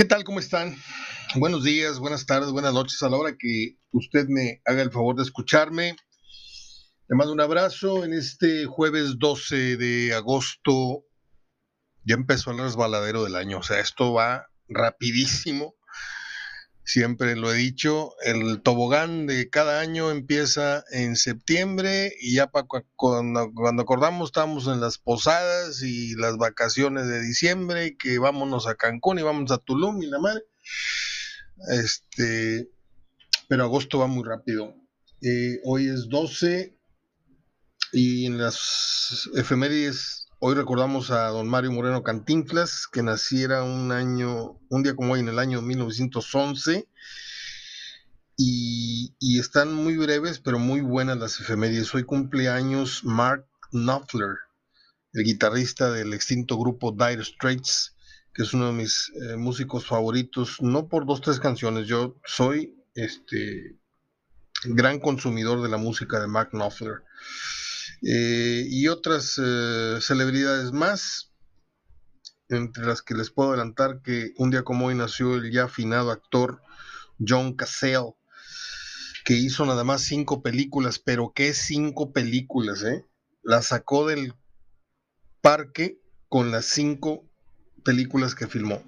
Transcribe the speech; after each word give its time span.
¿Qué 0.00 0.06
tal? 0.06 0.24
¿Cómo 0.24 0.40
están? 0.40 0.74
Buenos 1.34 1.62
días, 1.62 1.98
buenas 1.98 2.24
tardes, 2.24 2.52
buenas 2.52 2.72
noches. 2.72 3.02
A 3.02 3.10
la 3.10 3.18
hora 3.18 3.36
que 3.36 3.76
usted 3.92 4.28
me 4.28 4.62
haga 4.64 4.80
el 4.80 4.90
favor 4.90 5.14
de 5.14 5.24
escucharme, 5.24 5.94
le 7.06 7.16
mando 7.16 7.34
un 7.34 7.40
abrazo 7.42 8.02
en 8.06 8.14
este 8.14 8.64
jueves 8.64 9.18
12 9.18 9.76
de 9.76 10.14
agosto. 10.14 11.04
Ya 12.02 12.14
empezó 12.14 12.50
el 12.50 12.60
resbaladero 12.60 13.24
del 13.24 13.36
año, 13.36 13.58
o 13.58 13.62
sea, 13.62 13.78
esto 13.78 14.14
va 14.14 14.46
rapidísimo. 14.70 15.74
Siempre 16.92 17.36
lo 17.36 17.54
he 17.54 17.56
dicho, 17.56 18.16
el 18.24 18.62
tobogán 18.62 19.28
de 19.28 19.48
cada 19.48 19.78
año 19.78 20.10
empieza 20.10 20.82
en 20.90 21.14
septiembre 21.14 22.12
y 22.20 22.34
ya 22.34 22.48
para 22.48 22.66
cuando, 22.96 23.52
cuando, 23.54 23.82
acordamos 23.82 24.30
estamos 24.30 24.66
en 24.66 24.80
las 24.80 24.98
posadas 24.98 25.84
y 25.84 26.16
las 26.16 26.36
vacaciones 26.36 27.06
de 27.06 27.22
diciembre, 27.22 27.96
que 27.96 28.18
vámonos 28.18 28.66
a 28.66 28.74
Cancún 28.74 29.20
y 29.20 29.22
vamos 29.22 29.52
a 29.52 29.58
Tulum 29.58 30.02
y 30.02 30.06
la 30.06 30.18
madre. 30.18 30.42
Este, 31.68 32.68
pero 33.48 33.62
agosto 33.62 34.00
va 34.00 34.08
muy 34.08 34.24
rápido. 34.24 34.74
Eh, 35.22 35.60
hoy 35.62 35.86
es 35.86 36.08
12 36.08 36.76
y 37.92 38.26
en 38.26 38.38
las 38.38 39.30
efemérides 39.36 40.19
Hoy 40.42 40.54
recordamos 40.54 41.10
a 41.10 41.26
don 41.26 41.46
Mario 41.50 41.70
Moreno 41.70 42.02
Cantinflas, 42.02 42.88
que 42.90 43.02
naciera 43.02 43.62
un 43.62 43.92
año, 43.92 44.58
un 44.70 44.82
día 44.82 44.96
como 44.96 45.12
hoy, 45.12 45.20
en 45.20 45.28
el 45.28 45.38
año 45.38 45.60
1911. 45.60 46.88
Y, 48.38 49.38
están 49.38 49.74
muy 49.74 49.98
breves, 49.98 50.38
pero 50.38 50.58
muy 50.58 50.80
buenas 50.80 51.18
las 51.18 51.38
efemérides. 51.40 51.94
Hoy 51.94 52.04
cumpleaños 52.04 53.04
Mark 53.04 53.46
Knopfler, 53.70 54.38
el 55.12 55.24
guitarrista 55.24 55.90
del 55.90 56.14
extinto 56.14 56.56
grupo 56.56 56.92
Dire 56.92 57.22
Straits, 57.22 57.94
que 58.32 58.44
es 58.44 58.54
uno 58.54 58.68
de 58.68 58.72
mis 58.72 59.12
eh, 59.16 59.36
músicos 59.36 59.84
favoritos, 59.84 60.56
no 60.62 60.88
por 60.88 61.04
dos, 61.04 61.20
tres 61.20 61.38
canciones. 61.38 61.86
Yo 61.86 62.16
soy 62.24 62.82
este 62.94 63.78
gran 64.64 65.00
consumidor 65.00 65.60
de 65.60 65.68
la 65.68 65.76
música 65.76 66.18
de 66.18 66.28
Mark 66.28 66.48
Knopfler. 66.52 67.02
Eh, 68.02 68.64
y 68.68 68.88
otras 68.88 69.40
eh, 69.42 69.98
celebridades 70.00 70.72
más, 70.72 71.32
entre 72.48 72.84
las 72.86 73.02
que 73.02 73.14
les 73.14 73.30
puedo 73.30 73.50
adelantar 73.50 74.00
que 74.02 74.32
un 74.36 74.50
día 74.50 74.62
como 74.62 74.86
hoy 74.86 74.94
nació 74.94 75.36
el 75.36 75.52
ya 75.52 75.64
afinado 75.64 76.10
actor 76.10 76.62
John 77.24 77.54
Cassell, 77.54 78.14
que 79.24 79.34
hizo 79.34 79.66
nada 79.66 79.84
más 79.84 80.02
cinco 80.02 80.42
películas, 80.42 80.98
pero 80.98 81.32
¿qué 81.34 81.52
cinco 81.52 82.12
películas? 82.12 82.82
Eh? 82.82 83.04
La 83.42 83.62
sacó 83.62 84.06
del 84.06 84.34
parque 85.42 86.00
con 86.28 86.50
las 86.50 86.66
cinco 86.66 87.28
películas 87.84 88.34
que 88.34 88.46
filmó, 88.46 88.82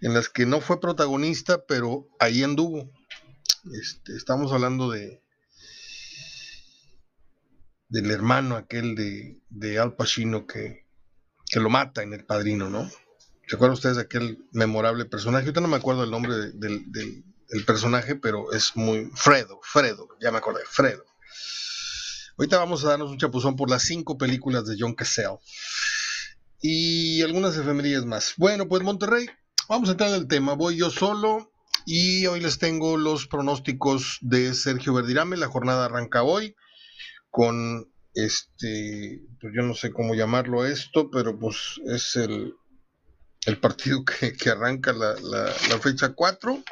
en 0.00 0.12
las 0.12 0.28
que 0.28 0.44
no 0.44 0.60
fue 0.60 0.80
protagonista, 0.80 1.64
pero 1.66 2.08
ahí 2.18 2.42
anduvo. 2.42 2.90
Este, 3.80 4.16
estamos 4.16 4.52
hablando 4.52 4.90
de 4.90 5.22
del 7.90 8.10
hermano 8.10 8.56
aquel 8.56 8.94
de, 9.50 9.78
Al 9.78 9.94
Pacino 9.94 10.46
que, 10.46 10.86
lo 11.54 11.68
mata 11.68 12.02
en 12.02 12.14
El 12.14 12.24
Padrino, 12.24 12.70
¿no? 12.70 12.88
¿Se 13.46 13.56
acuerdan 13.56 13.74
ustedes 13.74 13.96
de 13.96 14.02
aquel 14.02 14.38
memorable 14.52 15.04
personaje? 15.04 15.44
Ahorita 15.44 15.60
no 15.60 15.68
me 15.68 15.76
acuerdo 15.76 16.04
el 16.04 16.10
nombre 16.10 16.34
del, 16.52 17.24
personaje, 17.66 18.14
pero 18.14 18.52
es 18.52 18.76
muy... 18.76 19.10
Fredo, 19.16 19.58
Fredo, 19.64 20.08
ya 20.20 20.30
me 20.30 20.38
acordé, 20.38 20.60
Fredo. 20.64 21.04
Ahorita 22.38 22.58
vamos 22.58 22.84
a 22.84 22.90
darnos 22.90 23.10
un 23.10 23.18
chapuzón 23.18 23.56
por 23.56 23.68
las 23.68 23.82
cinco 23.82 24.16
películas 24.16 24.66
de 24.66 24.76
John 24.78 24.94
Cassell. 24.94 25.38
Y 26.62 27.22
algunas 27.22 27.56
efemerías 27.56 28.04
más. 28.06 28.34
Bueno, 28.36 28.68
pues 28.68 28.84
Monterrey, 28.84 29.26
vamos 29.68 29.88
a 29.88 29.92
entrar 29.92 30.10
en 30.10 30.16
el 30.16 30.28
tema. 30.28 30.52
Voy 30.52 30.76
yo 30.76 30.90
solo 30.90 31.50
y 31.86 32.26
hoy 32.26 32.38
les 32.38 32.58
tengo 32.60 32.96
los 32.96 33.26
pronósticos 33.26 34.18
de 34.20 34.54
Sergio 34.54 34.94
Verdirame. 34.94 35.36
La 35.36 35.48
jornada 35.48 35.86
arranca 35.86 36.22
hoy 36.22 36.54
con 37.30 37.90
este, 38.14 39.22
pues 39.40 39.52
yo 39.54 39.62
no 39.62 39.74
sé 39.74 39.92
cómo 39.92 40.14
llamarlo 40.14 40.66
esto, 40.66 41.10
pero 41.10 41.38
pues 41.38 41.80
es 41.86 42.16
el, 42.16 42.54
el 43.46 43.58
partido 43.58 44.04
que, 44.04 44.50
arranca 44.50 44.92
la, 44.92 45.16
fecha 45.80 46.10
4, 46.10 46.62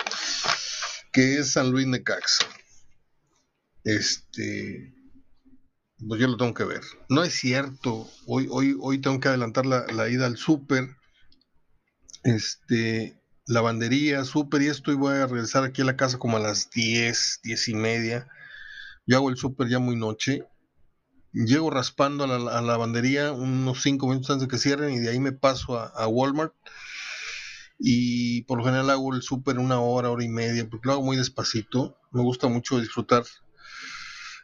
que 1.13 1.39
es 1.39 1.53
San 1.53 1.71
Luis 1.71 1.87
Necaxa. 1.87 2.47
Este, 3.85 4.95
pues 6.07 6.21
yo 6.21 6.29
lo 6.29 6.37
tengo 6.37 6.55
que 6.55 6.65
ver. 6.65 6.83
No 7.09 7.23
es 7.23 7.35
cierto, 7.35 8.09
hoy, 8.27 8.49
hoy, 8.51 8.77
hoy 8.81 9.01
tengo 9.01 9.21
que 9.21 9.29
adelantar 9.29 9.65
la, 9.65 10.09
ida 10.09 10.27
al 10.27 10.37
súper, 10.37 10.97
este, 12.25 13.23
lavandería, 13.47 14.25
súper 14.25 14.63
y 14.63 14.67
esto, 14.67 14.93
y 14.93 14.97
voy 14.97 15.15
a 15.15 15.27
regresar 15.27 15.65
aquí 15.65 15.83
a 15.83 15.87
la 15.87 15.97
casa 15.97 16.19
como 16.19 16.37
a 16.37 16.41
las 16.41 16.69
10, 16.71 17.41
10 17.45 17.69
y 17.69 17.75
media 17.75 18.29
yo 19.09 19.17
hago 19.17 19.31
el 19.31 19.39
súper 19.39 19.69
ya 19.69 19.79
muy 19.79 19.97
noche. 19.97 20.45
Llego 21.33 21.71
raspando 21.71 22.25
a 22.25 22.27
la, 22.27 22.61
lavandería 22.61 23.33
unos 23.33 23.83
5 23.83 24.07
minutos 24.07 24.31
antes 24.31 24.47
de 24.47 24.51
que 24.51 24.59
cierren 24.59 24.93
y 24.93 24.99
de 24.99 25.09
ahí 25.09 25.19
me 25.19 25.33
paso 25.33 25.79
a, 25.79 26.07
Walmart. 26.07 26.53
Y 27.79 28.43
por 28.43 28.59
lo 28.59 28.65
general 28.65 28.91
hago 28.91 29.15
el 29.15 29.23
súper 29.23 29.59
una 29.59 29.81
hora, 29.81 30.11
hora 30.11 30.23
y 30.23 30.29
media, 30.29 30.69
porque 30.69 30.89
lo 30.89 30.93
hago 30.93 31.03
muy 31.03 31.17
despacito. 31.17 31.97
Me 32.13 32.21
gusta 32.21 32.49
mucho 32.49 32.79
disfrutar 32.79 33.25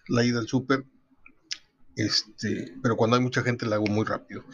la 0.08 0.24
ida 0.24 0.38
al 0.38 0.48
súper. 0.48 0.86
Este, 1.94 2.74
pero 2.82 2.96
cuando 2.96 3.16
hay 3.16 3.22
mucha 3.22 3.42
gente 3.42 3.66
la 3.66 3.76
hago 3.76 3.86
muy 3.86 4.06
rápido. 4.06 4.44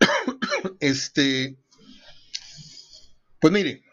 este, 0.80 1.56
pues 3.40 3.52
mire, 3.52 3.84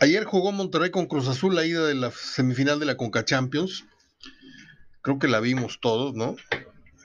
ayer 0.00 0.24
jugó 0.24 0.52
Monterrey 0.52 0.90
con 0.90 1.06
Cruz 1.06 1.28
Azul 1.28 1.54
la 1.54 1.64
ida 1.64 1.86
de 1.86 1.94
la 1.94 2.10
semifinal 2.10 2.80
de 2.80 2.86
la 2.86 2.96
Conca 2.96 3.24
Champions 3.24 3.84
creo 5.02 5.18
que 5.18 5.28
la 5.28 5.40
vimos 5.40 5.80
todos, 5.80 6.14
¿no? 6.14 6.36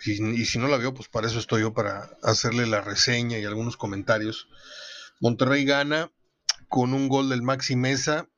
Y, 0.05 0.45
si 0.45 0.59
no 0.59 0.67
la 0.67 0.77
vio, 0.77 0.93
pues 0.93 1.09
para 1.09 1.27
eso 1.27 1.39
estoy 1.39 1.61
yo, 1.61 1.73
para 1.73 2.11
hacerle 2.21 2.67
la 2.67 2.81
reseña 2.81 3.39
y 3.39 3.45
algunos 3.45 3.75
comentarios. 3.75 4.47
Monterrey 5.19 5.65
gana 5.65 6.11
con 6.69 6.93
un 6.93 7.07
gol 7.07 7.29
del 7.29 7.41
Maxi 7.41 7.75
Mesa. 7.75 8.29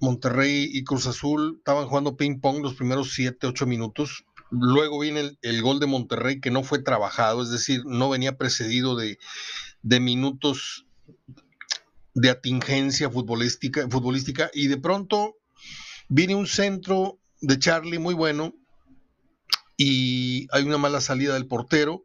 Monterrey 0.00 0.68
y 0.70 0.84
Cruz 0.84 1.06
Azul 1.06 1.56
estaban 1.58 1.86
jugando 1.86 2.16
ping 2.16 2.40
pong 2.40 2.62
los 2.62 2.74
primeros 2.74 3.14
7, 3.14 3.46
8 3.46 3.66
minutos. 3.66 4.26
Luego 4.50 4.98
viene 4.98 5.38
el, 5.40 5.62
gol 5.62 5.80
de 5.80 5.86
Monterrey 5.86 6.40
que 6.40 6.50
no 6.50 6.62
fue 6.62 6.80
trabajado, 6.80 7.42
es 7.42 7.50
decir, 7.50 7.82
no 7.86 8.10
venía 8.10 8.36
precedido 8.36 8.96
de, 8.96 9.18
de 9.82 10.00
minutos 10.00 10.86
de 12.20 12.30
atingencia 12.30 13.10
futbolística, 13.10 13.88
futbolística 13.88 14.50
y 14.52 14.66
de 14.66 14.76
pronto 14.76 15.36
viene 16.08 16.34
un 16.34 16.46
centro 16.46 17.20
de 17.40 17.58
Charlie 17.58 17.98
muy 17.98 18.14
bueno 18.14 18.54
y 19.76 20.48
hay 20.50 20.64
una 20.64 20.78
mala 20.78 21.00
salida 21.00 21.34
del 21.34 21.46
portero 21.46 22.04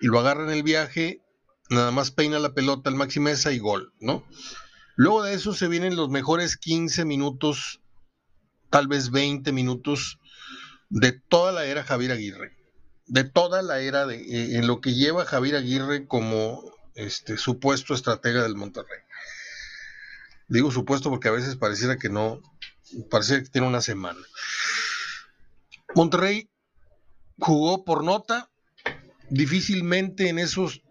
y 0.00 0.06
lo 0.06 0.18
agarra 0.18 0.44
en 0.44 0.50
el 0.50 0.62
viaje, 0.62 1.22
nada 1.70 1.90
más 1.92 2.10
peina 2.10 2.38
la 2.38 2.54
pelota 2.54 2.90
al 2.90 2.96
Maximeza 2.96 3.52
y 3.52 3.58
gol, 3.58 3.92
¿no? 4.00 4.24
Luego 4.96 5.22
de 5.22 5.34
eso 5.34 5.54
se 5.54 5.68
vienen 5.68 5.94
los 5.94 6.08
mejores 6.08 6.56
15 6.56 7.04
minutos, 7.04 7.80
tal 8.70 8.88
vez 8.88 9.10
20 9.10 9.52
minutos 9.52 10.18
de 10.88 11.12
toda 11.12 11.52
la 11.52 11.64
era 11.64 11.84
Javier 11.84 12.12
Aguirre, 12.12 12.56
de 13.06 13.22
toda 13.22 13.62
la 13.62 13.80
era 13.80 14.06
de, 14.06 14.16
eh, 14.16 14.58
en 14.58 14.66
lo 14.66 14.80
que 14.80 14.94
lleva 14.94 15.24
Javier 15.24 15.56
Aguirre 15.56 16.06
como 16.06 16.60
este 16.94 17.36
supuesto 17.36 17.94
estratega 17.94 18.42
del 18.42 18.56
Monterrey. 18.56 18.98
Digo 20.48 20.70
supuesto 20.70 21.10
porque 21.10 21.28
a 21.28 21.32
veces 21.32 21.56
pareciera 21.56 21.98
que 21.98 22.08
no, 22.08 22.40
parece 23.10 23.42
que 23.42 23.50
tiene 23.50 23.66
una 23.68 23.82
semana. 23.82 24.18
Monterrey 25.94 26.48
jugó 27.38 27.84
por 27.84 28.02
nota, 28.02 28.50
difícilmente 29.30 30.28
en 30.28 30.38
esos, 30.38 30.82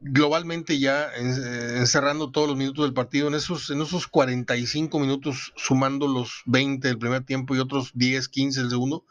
globalmente 0.00 0.78
ya 0.78 1.10
eh, 1.14 1.78
encerrando 1.78 2.30
todos 2.30 2.48
los 2.48 2.56
minutos 2.56 2.84
del 2.84 2.94
partido, 2.94 3.28
en 3.28 3.34
esos, 3.34 3.70
en 3.70 3.82
esos 3.82 4.08
45 4.08 4.98
minutos, 4.98 5.52
sumando 5.56 6.08
los 6.08 6.42
20 6.46 6.86
del 6.86 6.98
primer 6.98 7.24
tiempo 7.24 7.54
y 7.54 7.60
otros 7.60 7.92
10, 7.94 8.28
15 8.28 8.60
del 8.60 8.70
segundo, 8.70 9.04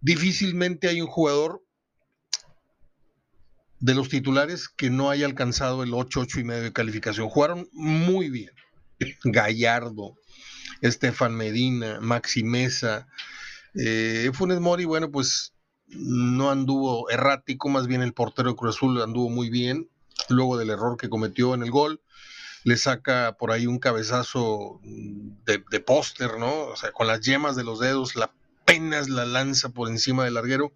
difícilmente 0.00 0.88
hay 0.88 1.00
un 1.00 1.08
jugador 1.08 1.62
de 3.80 3.94
los 3.94 4.08
titulares 4.08 4.68
que 4.68 4.88
no 4.88 5.10
haya 5.10 5.26
alcanzado 5.26 5.82
el 5.82 5.92
8, 5.92 6.20
8 6.20 6.40
y 6.40 6.44
medio 6.44 6.62
de 6.62 6.72
calificación. 6.72 7.28
Jugaron 7.28 7.68
muy 7.72 8.30
bien. 8.30 8.50
Gallardo, 9.24 10.16
Estefan 10.80 11.34
Medina, 11.34 12.00
Maxi 12.00 12.44
Mesa. 12.44 13.06
Eh, 13.74 14.30
Funes 14.32 14.60
Mori, 14.60 14.84
bueno, 14.84 15.10
pues 15.10 15.54
no 15.86 16.50
anduvo 16.50 17.10
errático, 17.10 17.68
más 17.68 17.86
bien 17.86 18.02
el 18.02 18.14
portero 18.14 18.50
de 18.50 18.56
Cruz 18.56 18.76
Azul 18.76 19.02
anduvo 19.02 19.30
muy 19.30 19.50
bien, 19.50 19.88
luego 20.28 20.56
del 20.56 20.70
error 20.70 20.96
que 20.96 21.08
cometió 21.08 21.54
en 21.54 21.62
el 21.62 21.70
gol. 21.70 22.00
Le 22.64 22.76
saca 22.78 23.36
por 23.38 23.52
ahí 23.52 23.66
un 23.66 23.78
cabezazo 23.78 24.80
de, 24.82 25.80
póster, 25.80 26.38
¿no? 26.38 26.62
O 26.62 26.76
sea, 26.76 26.92
con 26.92 27.06
las 27.06 27.20
yemas 27.20 27.56
de 27.56 27.64
los 27.64 27.78
dedos, 27.78 28.16
la 28.16 28.32
apenas 28.64 29.08
la 29.08 29.26
lanza 29.26 29.68
por 29.68 29.88
encima 29.88 30.24
del 30.24 30.34
larguero. 30.34 30.72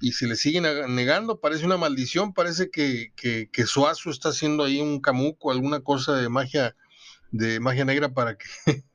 y 0.00 0.12
se 0.12 0.26
le 0.26 0.34
siguen 0.34 0.64
negando, 0.94 1.40
parece 1.40 1.64
una 1.64 1.76
maldición, 1.76 2.34
parece 2.34 2.70
que, 2.70 3.12
que, 3.14 3.48
que 3.52 3.66
Suazo 3.66 4.10
está 4.10 4.30
haciendo 4.30 4.64
ahí 4.64 4.80
un 4.80 5.00
camuco, 5.00 5.52
alguna 5.52 5.80
cosa 5.80 6.14
de 6.14 6.28
magia, 6.28 6.74
de 7.32 7.58
magia 7.60 7.84
negra 7.84 8.14
para 8.14 8.38
que 8.38 8.46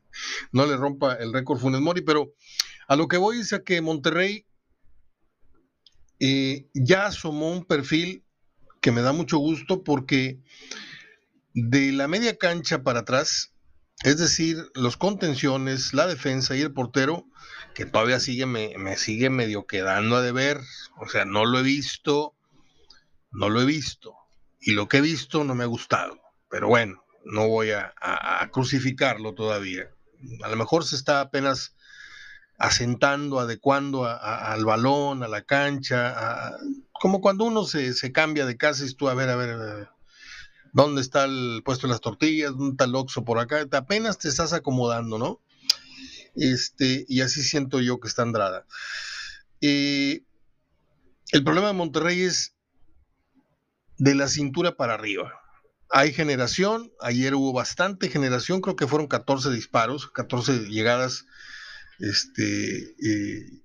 no 0.52 0.66
le 0.66 0.78
rompa 0.78 1.16
el 1.16 1.34
récord 1.34 1.60
Funes 1.60 1.82
Mori, 1.82 2.02
pero 2.02 2.34
a 2.88 2.96
lo 2.96 3.08
que 3.08 3.18
voy 3.18 3.40
es 3.40 3.52
a 3.52 3.64
que 3.64 3.82
Monterrey 3.82 4.46
eh, 6.20 6.68
ya 6.74 7.08
asomó 7.08 7.52
un 7.52 7.66
perfil 7.66 8.24
que 8.82 8.92
me 8.92 9.02
da 9.02 9.12
mucho 9.12 9.38
gusto 9.38 9.84
porque 9.84 10.40
de 11.54 11.92
la 11.92 12.08
media 12.08 12.38
cancha 12.38 12.84
para 12.84 13.02
atrás, 13.02 13.54
es 14.04 14.18
decir, 14.18 14.70
los 14.76 14.96
contenciones, 14.96 15.94
la 15.94 16.08
defensa 16.08 16.56
y 16.56 16.62
el 16.62 16.72
portero, 16.72 17.26
que 17.74 17.86
todavía 17.86 18.20
sigue, 18.20 18.46
me, 18.46 18.98
sigue 18.98 19.30
medio 19.30 19.66
quedando 19.66 20.16
a 20.16 20.22
deber, 20.22 20.62
o 21.00 21.08
sea, 21.10 21.26
no 21.26 21.46
lo 21.46 21.60
he 21.60 21.64
visto, 21.64 22.36
no 23.32 23.50
lo 23.50 23.62
he 23.62 23.66
visto, 23.66 24.16
y 24.60 24.72
lo 24.72 24.88
que 24.88 24.98
he 24.98 25.02
visto 25.02 25.44
no 25.44 25.56
me 25.56 25.64
ha 25.64 25.68
gustado, 25.68 26.20
pero 26.50 26.68
bueno, 26.68 27.04
no 27.32 27.48
voy 27.48 27.72
a, 27.72 27.94
crucificarlo 28.52 29.34
todavía. 29.34 29.90
A 30.44 30.50
lo 30.50 30.56
mejor 30.56 30.86
se 30.86 30.96
está 30.96 31.22
apenas 31.22 31.76
asentando, 32.58 33.40
adecuando 33.40 34.06
al 34.06 34.66
balón, 34.66 35.24
a 35.24 35.28
la 35.28 35.44
cancha, 35.44 36.58
como 36.94 37.22
cuando 37.22 37.44
uno 37.46 37.66
se, 37.66 38.12
cambia 38.12 38.46
de 38.46 38.58
casa 38.58 38.86
y 38.86 38.94
tú, 38.94 39.10
a 39.10 39.14
ver, 39.14 39.30
a 39.30 39.36
ver, 39.36 39.90
¿dónde 40.74 41.02
está 41.02 41.26
el 41.26 41.62
puesto 41.64 41.88
de 41.88 41.92
las 41.92 42.02
tortillas? 42.02 42.52
¿Dónde 42.52 42.84
está 42.84 42.98
oxo 42.98 43.24
por 43.24 43.40
acá? 43.40 43.68
Apenas 43.72 44.18
te 44.18 44.30
estás 44.30 44.54
acomodando, 44.54 45.18
¿no? 45.18 45.42
Este, 46.36 47.06
y 47.08 47.22
así 47.22 47.42
siento 47.44 47.80
yo 47.80 48.00
que 48.00 48.08
está 48.08 48.22
Andrada. 48.22 48.66
Eh, 49.62 50.24
el 51.32 51.44
problema 51.44 51.68
de 51.68 51.74
Monterrey 51.74 52.22
es 52.22 52.56
de 53.98 54.16
la 54.16 54.28
cintura 54.28 54.78
para 54.78 54.94
arriba. 54.94 55.34
Hay 55.90 56.12
generación, 56.12 56.92
ayer 57.00 57.34
hubo 57.36 57.54
bastante 57.54 58.10
generación, 58.10 58.62
creo 58.62 58.76
que 58.76 58.88
fueron 58.88 59.08
14 59.08 59.52
disparos, 59.52 60.08
14 60.12 60.68
llegadas 60.68 61.26
este, 62.00 62.96
eh, 63.04 63.62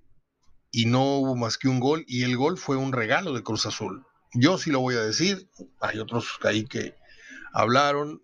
y 0.70 0.86
no 0.86 1.16
hubo 1.16 1.36
más 1.36 1.58
que 1.58 1.68
un 1.68 1.80
gol, 1.80 2.04
y 2.06 2.22
el 2.22 2.36
gol 2.36 2.58
fue 2.58 2.76
un 2.76 2.92
regalo 2.92 3.32
de 3.32 3.42
Cruz 3.42 3.66
Azul. 3.66 4.04
Yo 4.34 4.56
sí 4.56 4.70
lo 4.70 4.80
voy 4.80 4.94
a 4.94 5.02
decir, 5.02 5.48
hay 5.80 5.98
otros 5.98 6.38
ahí 6.42 6.64
que 6.64 6.94
hablaron 7.52 8.22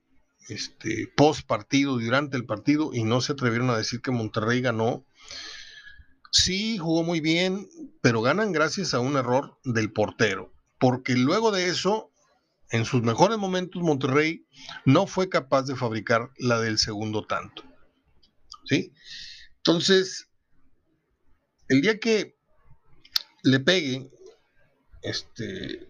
este, 0.48 1.12
post 1.16 1.46
partido, 1.46 1.98
durante 1.98 2.36
el 2.36 2.46
partido, 2.46 2.90
y 2.94 3.04
no 3.04 3.20
se 3.20 3.32
atrevieron 3.32 3.70
a 3.70 3.76
decir 3.76 4.00
que 4.00 4.10
Monterrey 4.10 4.60
ganó. 4.60 5.04
Sí, 6.30 6.78
jugó 6.78 7.02
muy 7.02 7.20
bien, 7.20 7.68
pero 8.00 8.22
ganan 8.22 8.52
gracias 8.52 8.94
a 8.94 9.00
un 9.00 9.16
error 9.16 9.58
del 9.64 9.92
portero, 9.92 10.52
porque 10.78 11.14
luego 11.14 11.50
de 11.50 11.68
eso, 11.68 12.10
en 12.70 12.84
sus 12.84 13.02
mejores 13.02 13.38
momentos, 13.38 13.82
Monterrey 13.82 14.46
no 14.84 15.06
fue 15.06 15.28
capaz 15.28 15.62
de 15.62 15.76
fabricar 15.76 16.30
la 16.38 16.60
del 16.60 16.78
segundo 16.78 17.26
tanto. 17.26 17.64
¿Sí? 18.64 18.92
Entonces, 19.58 20.28
el 21.68 21.80
día 21.80 21.98
que 21.98 22.36
le 23.42 23.60
pegue 23.60 24.10
este, 25.02 25.88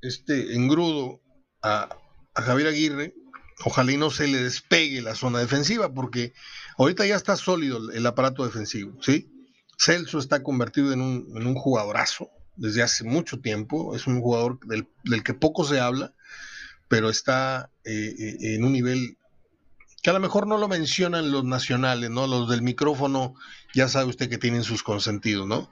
este 0.00 0.54
engrudo 0.54 1.20
a, 1.62 1.96
Javier 2.34 2.68
Aguirre, 2.68 3.14
ojalá 3.64 3.92
y 3.92 3.98
no 3.98 4.10
se 4.10 4.26
le 4.26 4.42
despegue 4.42 5.02
la 5.02 5.14
zona 5.14 5.40
defensiva, 5.40 5.92
porque 5.92 6.32
ahorita 6.78 7.04
ya 7.04 7.16
está 7.16 7.36
sólido 7.36 7.90
el 7.90 8.06
aparato 8.06 8.46
defensivo, 8.46 8.96
¿sí? 9.02 9.30
Celso 9.76 10.18
está 10.18 10.42
convertido 10.42 10.92
en 10.92 11.02
un, 11.02 11.26
en 11.36 11.46
un 11.46 11.54
jugadorazo 11.54 12.30
desde 12.60 12.82
hace 12.82 13.04
mucho 13.04 13.40
tiempo, 13.40 13.96
es 13.96 14.06
un 14.06 14.20
jugador 14.20 14.60
del, 14.66 14.86
que 15.24 15.32
poco 15.32 15.64
se 15.64 15.80
habla, 15.80 16.12
pero 16.88 17.08
está 17.08 17.70
eh, 17.84 18.14
eh, 18.18 18.54
en 18.54 18.64
un 18.64 18.72
nivel 18.72 19.16
que 20.02 20.10
a 20.10 20.12
lo 20.12 20.20
mejor 20.20 20.46
no 20.46 20.58
lo 20.58 20.68
mencionan 20.68 21.32
los 21.32 21.44
nacionales, 21.44 22.10
¿no? 22.10 22.26
Los 22.26 22.50
del 22.50 22.62
micrófono, 22.62 23.34
ya 23.74 23.88
sabe 23.88 24.10
usted 24.10 24.28
que 24.28 24.38
tienen 24.38 24.62
sus 24.62 24.82
consentidos, 24.82 25.46
¿no? 25.46 25.70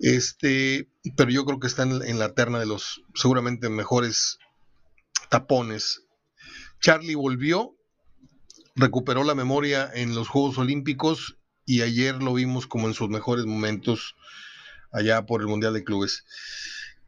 Este, 0.00 0.88
pero 1.16 1.30
yo 1.30 1.44
creo 1.44 1.60
que 1.60 1.68
están 1.68 2.02
en 2.02 2.18
la 2.18 2.34
terna 2.34 2.58
de 2.58 2.66
los 2.66 3.02
seguramente 3.14 3.68
mejores 3.68 4.38
tapones. 5.28 6.02
Charlie 6.80 7.14
volvió, 7.14 7.76
recuperó 8.74 9.22
la 9.22 9.36
memoria 9.36 9.88
en 9.94 10.16
los 10.16 10.28
Juegos 10.28 10.58
Olímpicos 10.58 11.38
y 11.64 11.82
ayer 11.82 12.22
lo 12.22 12.34
vimos 12.34 12.66
como 12.66 12.88
en 12.88 12.94
sus 12.94 13.08
mejores 13.08 13.46
momentos 13.46 14.16
allá 14.96 15.26
por 15.26 15.40
el 15.40 15.46
Mundial 15.46 15.74
de 15.74 15.84
Clubes. 15.84 16.24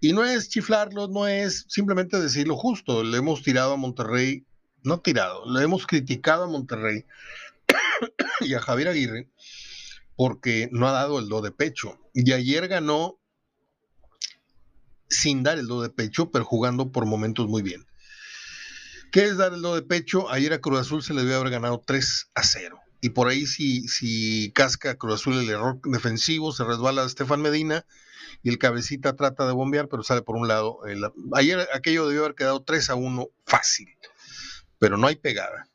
Y 0.01 0.13
no 0.13 0.25
es 0.25 0.49
chiflarlo, 0.49 1.09
no 1.09 1.27
es 1.27 1.67
simplemente 1.69 2.21
decir 2.21 2.47
lo 2.47 2.57
justo. 2.57 3.03
Le 3.03 3.19
hemos 3.19 3.43
tirado 3.43 3.73
a 3.73 3.77
Monterrey 3.77 4.45
no 4.85 5.01
tirado, 5.01 5.45
le 5.53 5.65
hemos 5.65 5.87
criticado 5.87 6.45
a 6.45 6.47
Monterrey 6.47 7.05
y 8.41 8.55
a 8.55 8.61
Javier 8.61 8.89
Aguirre 8.89 9.29
porque 10.17 10.69
no 10.73 10.89
ha 10.89 10.93
dado 10.93 11.19
el 11.19 11.29
do 11.29 11.41
de 11.43 11.53
pecho. 11.53 11.99
Y 12.13 12.33
ayer 12.33 12.67
ganó 12.67 13.21
sin 15.09 15.43
dar 15.43 15.59
el 15.59 15.69
do 15.69 15.81
de 15.81 15.91
pecho, 15.91 16.31
pero 16.31 16.45
jugando 16.45 16.91
por 16.91 17.07
momentos 17.07 17.47
muy 17.49 17.63
bien. 17.63 17.87
¿Qué 19.13 19.25
es 19.25 19.37
dar 19.37 19.53
el 19.55 19.63
do 19.63 19.75
de 19.75 19.83
pecho? 19.83 20.29
Ayer 20.31 20.53
a 20.53 20.61
Cruz 20.61 20.81
Azul 20.81 21.03
se 21.03 21.15
le 21.15 21.23
debe 21.23 21.37
haber 21.37 21.51
ganado 21.51 21.83
3 21.87 22.31
a 22.35 22.43
0. 22.43 22.81
Y 23.01 23.11
por 23.11 23.29
ahí 23.29 23.47
si, 23.47 23.87
si 23.89 24.51
casca 24.53 24.97
Cruz 24.97 25.21
Azul 25.21 25.39
el 25.39 25.49
error 25.49 25.81
defensivo, 25.85 26.53
se 26.53 26.65
resbala 26.65 27.05
Estefan 27.05 27.41
Medina 27.41 27.87
y 28.43 28.49
el 28.51 28.59
cabecita 28.59 29.15
trata 29.15 29.47
de 29.47 29.53
bombear, 29.53 29.89
pero 29.89 30.03
sale 30.03 30.23
por 30.23 30.37
un 30.37 30.49
lado. 30.49 30.81
ayer 31.35 31.69
aquello 31.73 32.07
debió 32.07 32.25
haber 32.25 32.35
quedado 32.35 32.63
3 32.63 32.91
a 32.91 32.95
1 32.97 33.29
fácil 33.47 33.89
pero 34.79 34.97
no 34.97 35.07
hay 35.07 35.17
pegada. 35.17 35.69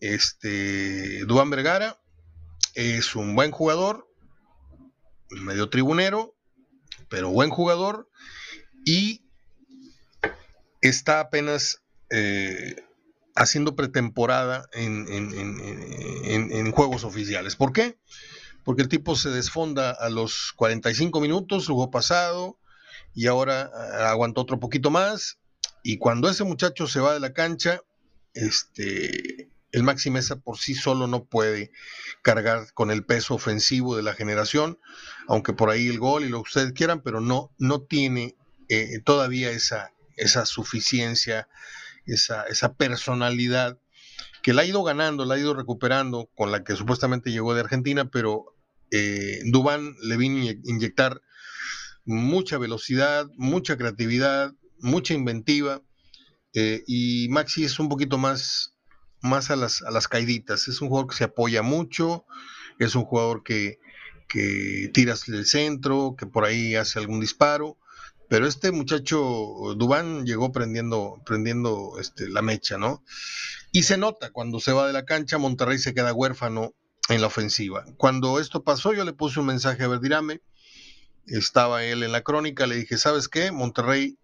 Este, 0.00 1.24
Duan 1.24 1.50
Vergara 1.50 2.00
es 2.74 3.16
un 3.16 3.34
buen 3.34 3.50
jugador, 3.50 4.08
medio 5.30 5.68
tribunero, 5.68 6.34
pero 7.08 7.30
buen 7.30 7.50
jugador 7.50 8.08
y 8.84 9.24
está 10.80 11.20
apenas 11.20 11.82
eh, 12.10 12.76
haciendo 13.36 13.76
pretemporada 13.76 14.68
en, 14.72 15.06
en, 15.08 16.72
juegos 16.72 17.04
oficiales. 17.04 17.54
¿Por 17.54 17.72
qué? 17.72 17.98
Porque 18.64 18.82
el 18.82 18.88
tipo 18.88 19.14
se 19.14 19.30
desfonda 19.30 19.90
a 19.90 20.08
los 20.08 20.52
45 20.56 21.20
minutos, 21.20 21.68
jugó 21.68 21.90
pasado 21.90 22.58
y 23.14 23.26
ahora 23.26 23.70
ah, 23.72 24.10
aguantó 24.10 24.40
otro 24.40 24.58
poquito 24.58 24.90
más. 24.90 25.38
Y 25.82 25.98
cuando 25.98 26.28
ese 26.28 26.44
muchacho 26.44 26.88
se 26.88 26.98
va 26.98 27.14
de 27.14 27.20
la 27.20 27.32
cancha, 27.32 27.80
este, 28.34 29.50
el 29.70 29.82
Maxi 29.82 30.10
Mesa 30.10 30.36
por 30.36 30.58
sí 30.58 30.74
solo 30.74 31.06
no 31.06 31.24
puede 31.24 31.70
cargar 32.22 32.72
con 32.72 32.90
el 32.90 33.04
peso 33.04 33.34
ofensivo 33.34 33.96
de 33.96 34.02
la 34.02 34.14
generación, 34.14 34.78
aunque 35.28 35.52
por 35.52 35.70
ahí 35.70 35.88
el 35.88 35.98
gol 35.98 36.24
y 36.24 36.28
lo 36.28 36.38
que 36.38 36.48
ustedes 36.48 36.72
quieran, 36.72 37.02
pero 37.02 37.20
no, 37.20 37.52
no 37.58 37.82
tiene 37.82 38.34
eh, 38.68 38.98
todavía 39.04 39.50
esa, 39.50 39.92
esa 40.16 40.46
suficiencia, 40.46 41.48
esa, 42.06 42.44
esa 42.44 42.74
personalidad 42.74 43.78
que 44.42 44.52
la 44.52 44.62
ha 44.62 44.66
ido 44.66 44.82
ganando, 44.82 45.24
la 45.24 45.34
ha 45.34 45.38
ido 45.38 45.54
recuperando 45.54 46.30
con 46.34 46.52
la 46.52 46.64
que 46.64 46.76
supuestamente 46.76 47.30
llegó 47.30 47.54
de 47.54 47.60
Argentina, 47.60 48.10
pero 48.10 48.54
eh, 48.90 49.40
Dubán 49.46 49.94
le 50.02 50.16
vino 50.16 50.48
a 50.48 50.54
inyectar 50.64 51.20
mucha 52.04 52.58
velocidad, 52.58 53.26
mucha 53.36 53.76
creatividad, 53.76 54.54
mucha 54.78 55.14
inventiva 55.14 55.82
eh, 56.58 56.84
y 56.86 57.28
Maxi 57.28 57.64
es 57.64 57.78
un 57.78 57.90
poquito 57.90 58.16
más, 58.16 58.78
más 59.20 59.50
a, 59.50 59.56
las, 59.56 59.82
a 59.82 59.90
las 59.90 60.08
caiditas. 60.08 60.68
Es 60.68 60.80
un 60.80 60.88
jugador 60.88 61.10
que 61.10 61.16
se 61.16 61.24
apoya 61.24 61.60
mucho, 61.60 62.24
es 62.78 62.94
un 62.94 63.04
jugador 63.04 63.42
que, 63.42 63.78
que 64.26 64.90
tiras 64.94 65.28
el 65.28 65.44
centro, 65.44 66.16
que 66.18 66.24
por 66.24 66.46
ahí 66.46 66.74
hace 66.74 66.98
algún 66.98 67.20
disparo. 67.20 67.76
Pero 68.28 68.46
este 68.46 68.72
muchacho 68.72 69.18
Dubán 69.76 70.26
llegó 70.26 70.52
prendiendo, 70.52 71.22
prendiendo 71.24 71.94
este, 72.00 72.28
la 72.28 72.42
mecha, 72.42 72.76
¿no? 72.76 73.04
Y 73.72 73.84
se 73.84 73.96
nota 73.96 74.30
cuando 74.30 74.58
se 74.60 74.72
va 74.72 74.86
de 74.86 74.92
la 74.92 75.04
cancha, 75.04 75.38
Monterrey 75.38 75.78
se 75.78 75.94
queda 75.94 76.12
huérfano 76.12 76.74
en 77.08 77.20
la 77.20 77.28
ofensiva. 77.28 77.84
Cuando 77.96 78.40
esto 78.40 78.64
pasó, 78.64 78.92
yo 78.92 79.04
le 79.04 79.12
puse 79.12 79.40
un 79.40 79.46
mensaje 79.46 79.84
a 79.84 79.88
Verdirame, 79.88 80.40
estaba 81.26 81.84
él 81.84 82.02
en 82.02 82.12
la 82.12 82.22
crónica, 82.22 82.66
le 82.66 82.76
dije, 82.76 82.98
¿sabes 82.98 83.28
qué? 83.28 83.52
Monterrey 83.52 84.18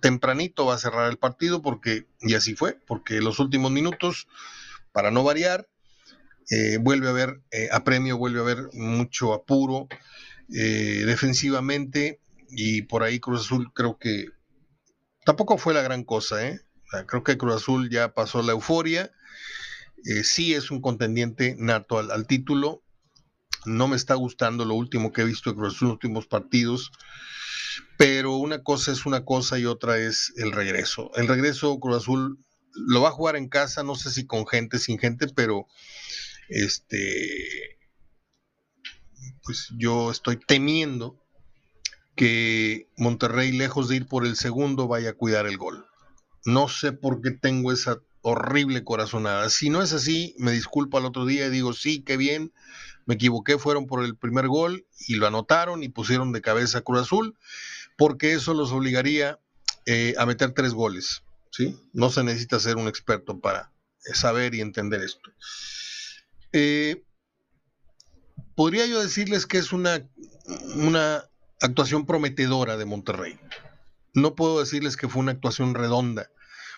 tempranito 0.00 0.66
va 0.66 0.74
a 0.74 0.78
cerrar 0.78 1.10
el 1.10 1.18
partido 1.18 1.62
porque, 1.62 2.06
y 2.20 2.34
así 2.34 2.54
fue, 2.54 2.78
porque 2.86 3.20
los 3.20 3.38
últimos 3.38 3.70
minutos, 3.70 4.28
para 4.92 5.10
no 5.10 5.24
variar, 5.24 5.68
eh, 6.50 6.78
vuelve 6.78 7.06
a 7.06 7.10
haber 7.10 7.40
eh, 7.50 7.68
apremio, 7.72 8.18
vuelve 8.18 8.40
a 8.40 8.42
haber 8.42 8.68
mucho 8.72 9.32
apuro 9.32 9.88
eh, 10.52 11.04
defensivamente 11.06 12.20
y 12.52 12.82
por 12.82 13.02
ahí 13.02 13.18
Cruz 13.18 13.42
Azul 13.42 13.72
creo 13.72 13.98
que 13.98 14.26
tampoco 15.24 15.58
fue 15.58 15.74
la 15.74 15.82
gran 15.82 16.04
cosa, 16.04 16.46
¿eh? 16.46 16.60
creo 17.06 17.24
que 17.24 17.38
Cruz 17.38 17.54
Azul 17.54 17.90
ya 17.90 18.14
pasó 18.14 18.42
la 18.42 18.52
euforia, 18.52 19.12
sí 20.22 20.54
es 20.54 20.70
un 20.70 20.80
contendiente 20.80 21.56
nato 21.58 21.98
al, 21.98 22.10
al 22.10 22.26
título, 22.26 22.82
no 23.64 23.88
me 23.88 23.96
está 23.96 24.14
gustando 24.14 24.64
lo 24.64 24.74
último 24.74 25.12
que 25.12 25.22
he 25.22 25.24
visto 25.24 25.50
en 25.50 25.60
los 25.60 25.80
últimos 25.82 26.26
partidos, 26.26 26.90
pero 27.96 28.36
una 28.36 28.62
cosa 28.62 28.92
es 28.92 29.06
una 29.06 29.24
cosa 29.24 29.58
y 29.58 29.64
otra 29.64 29.96
es 29.98 30.32
el 30.36 30.52
regreso. 30.52 31.10
El 31.14 31.28
regreso 31.28 31.78
Cruz 31.78 31.98
Azul 31.98 32.38
lo 32.74 33.02
va 33.02 33.08
a 33.08 33.12
jugar 33.12 33.36
en 33.36 33.48
casa, 33.48 33.82
no 33.82 33.94
sé 33.94 34.10
si 34.10 34.26
con 34.26 34.46
gente, 34.46 34.78
sin 34.78 34.98
gente, 34.98 35.28
pero 35.28 35.66
este, 36.48 37.78
pues 39.42 39.68
yo 39.76 40.10
estoy 40.10 40.36
temiendo 40.36 41.21
que 42.14 42.88
Monterrey, 42.96 43.52
lejos 43.52 43.88
de 43.88 43.96
ir 43.96 44.06
por 44.06 44.26
el 44.26 44.36
segundo, 44.36 44.88
vaya 44.88 45.10
a 45.10 45.14
cuidar 45.14 45.46
el 45.46 45.56
gol. 45.56 45.86
No 46.44 46.68
sé 46.68 46.92
por 46.92 47.20
qué 47.20 47.30
tengo 47.30 47.72
esa 47.72 48.00
horrible 48.22 48.84
corazonada. 48.84 49.48
Si 49.50 49.70
no 49.70 49.82
es 49.82 49.92
así, 49.92 50.34
me 50.38 50.52
disculpo 50.52 50.98
al 50.98 51.06
otro 51.06 51.26
día 51.26 51.46
y 51.46 51.50
digo, 51.50 51.72
sí, 51.72 52.02
qué 52.02 52.16
bien, 52.16 52.52
me 53.06 53.14
equivoqué, 53.14 53.58
fueron 53.58 53.86
por 53.86 54.04
el 54.04 54.16
primer 54.16 54.48
gol 54.48 54.86
y 55.06 55.16
lo 55.16 55.26
anotaron 55.26 55.82
y 55.82 55.88
pusieron 55.88 56.32
de 56.32 56.40
cabeza 56.40 56.78
a 56.78 56.80
Cruz 56.82 57.02
Azul, 57.02 57.36
porque 57.96 58.32
eso 58.32 58.54
los 58.54 58.72
obligaría 58.72 59.40
eh, 59.86 60.14
a 60.18 60.26
meter 60.26 60.52
tres 60.52 60.72
goles. 60.72 61.22
¿sí? 61.50 61.78
No 61.92 62.10
se 62.10 62.24
necesita 62.24 62.60
ser 62.60 62.76
un 62.76 62.88
experto 62.88 63.40
para 63.40 63.72
saber 63.98 64.54
y 64.54 64.60
entender 64.60 65.02
esto. 65.02 65.30
Eh, 66.52 67.02
podría 68.54 68.86
yo 68.86 69.00
decirles 69.00 69.46
que 69.46 69.58
es 69.58 69.72
una, 69.72 70.08
una 70.76 71.24
actuación 71.62 72.06
prometedora 72.06 72.76
de 72.76 72.84
Monterrey. 72.84 73.38
No 74.14 74.34
puedo 74.34 74.60
decirles 74.60 74.96
que 74.96 75.08
fue 75.08 75.20
una 75.20 75.32
actuación 75.32 75.74
redonda, 75.74 76.30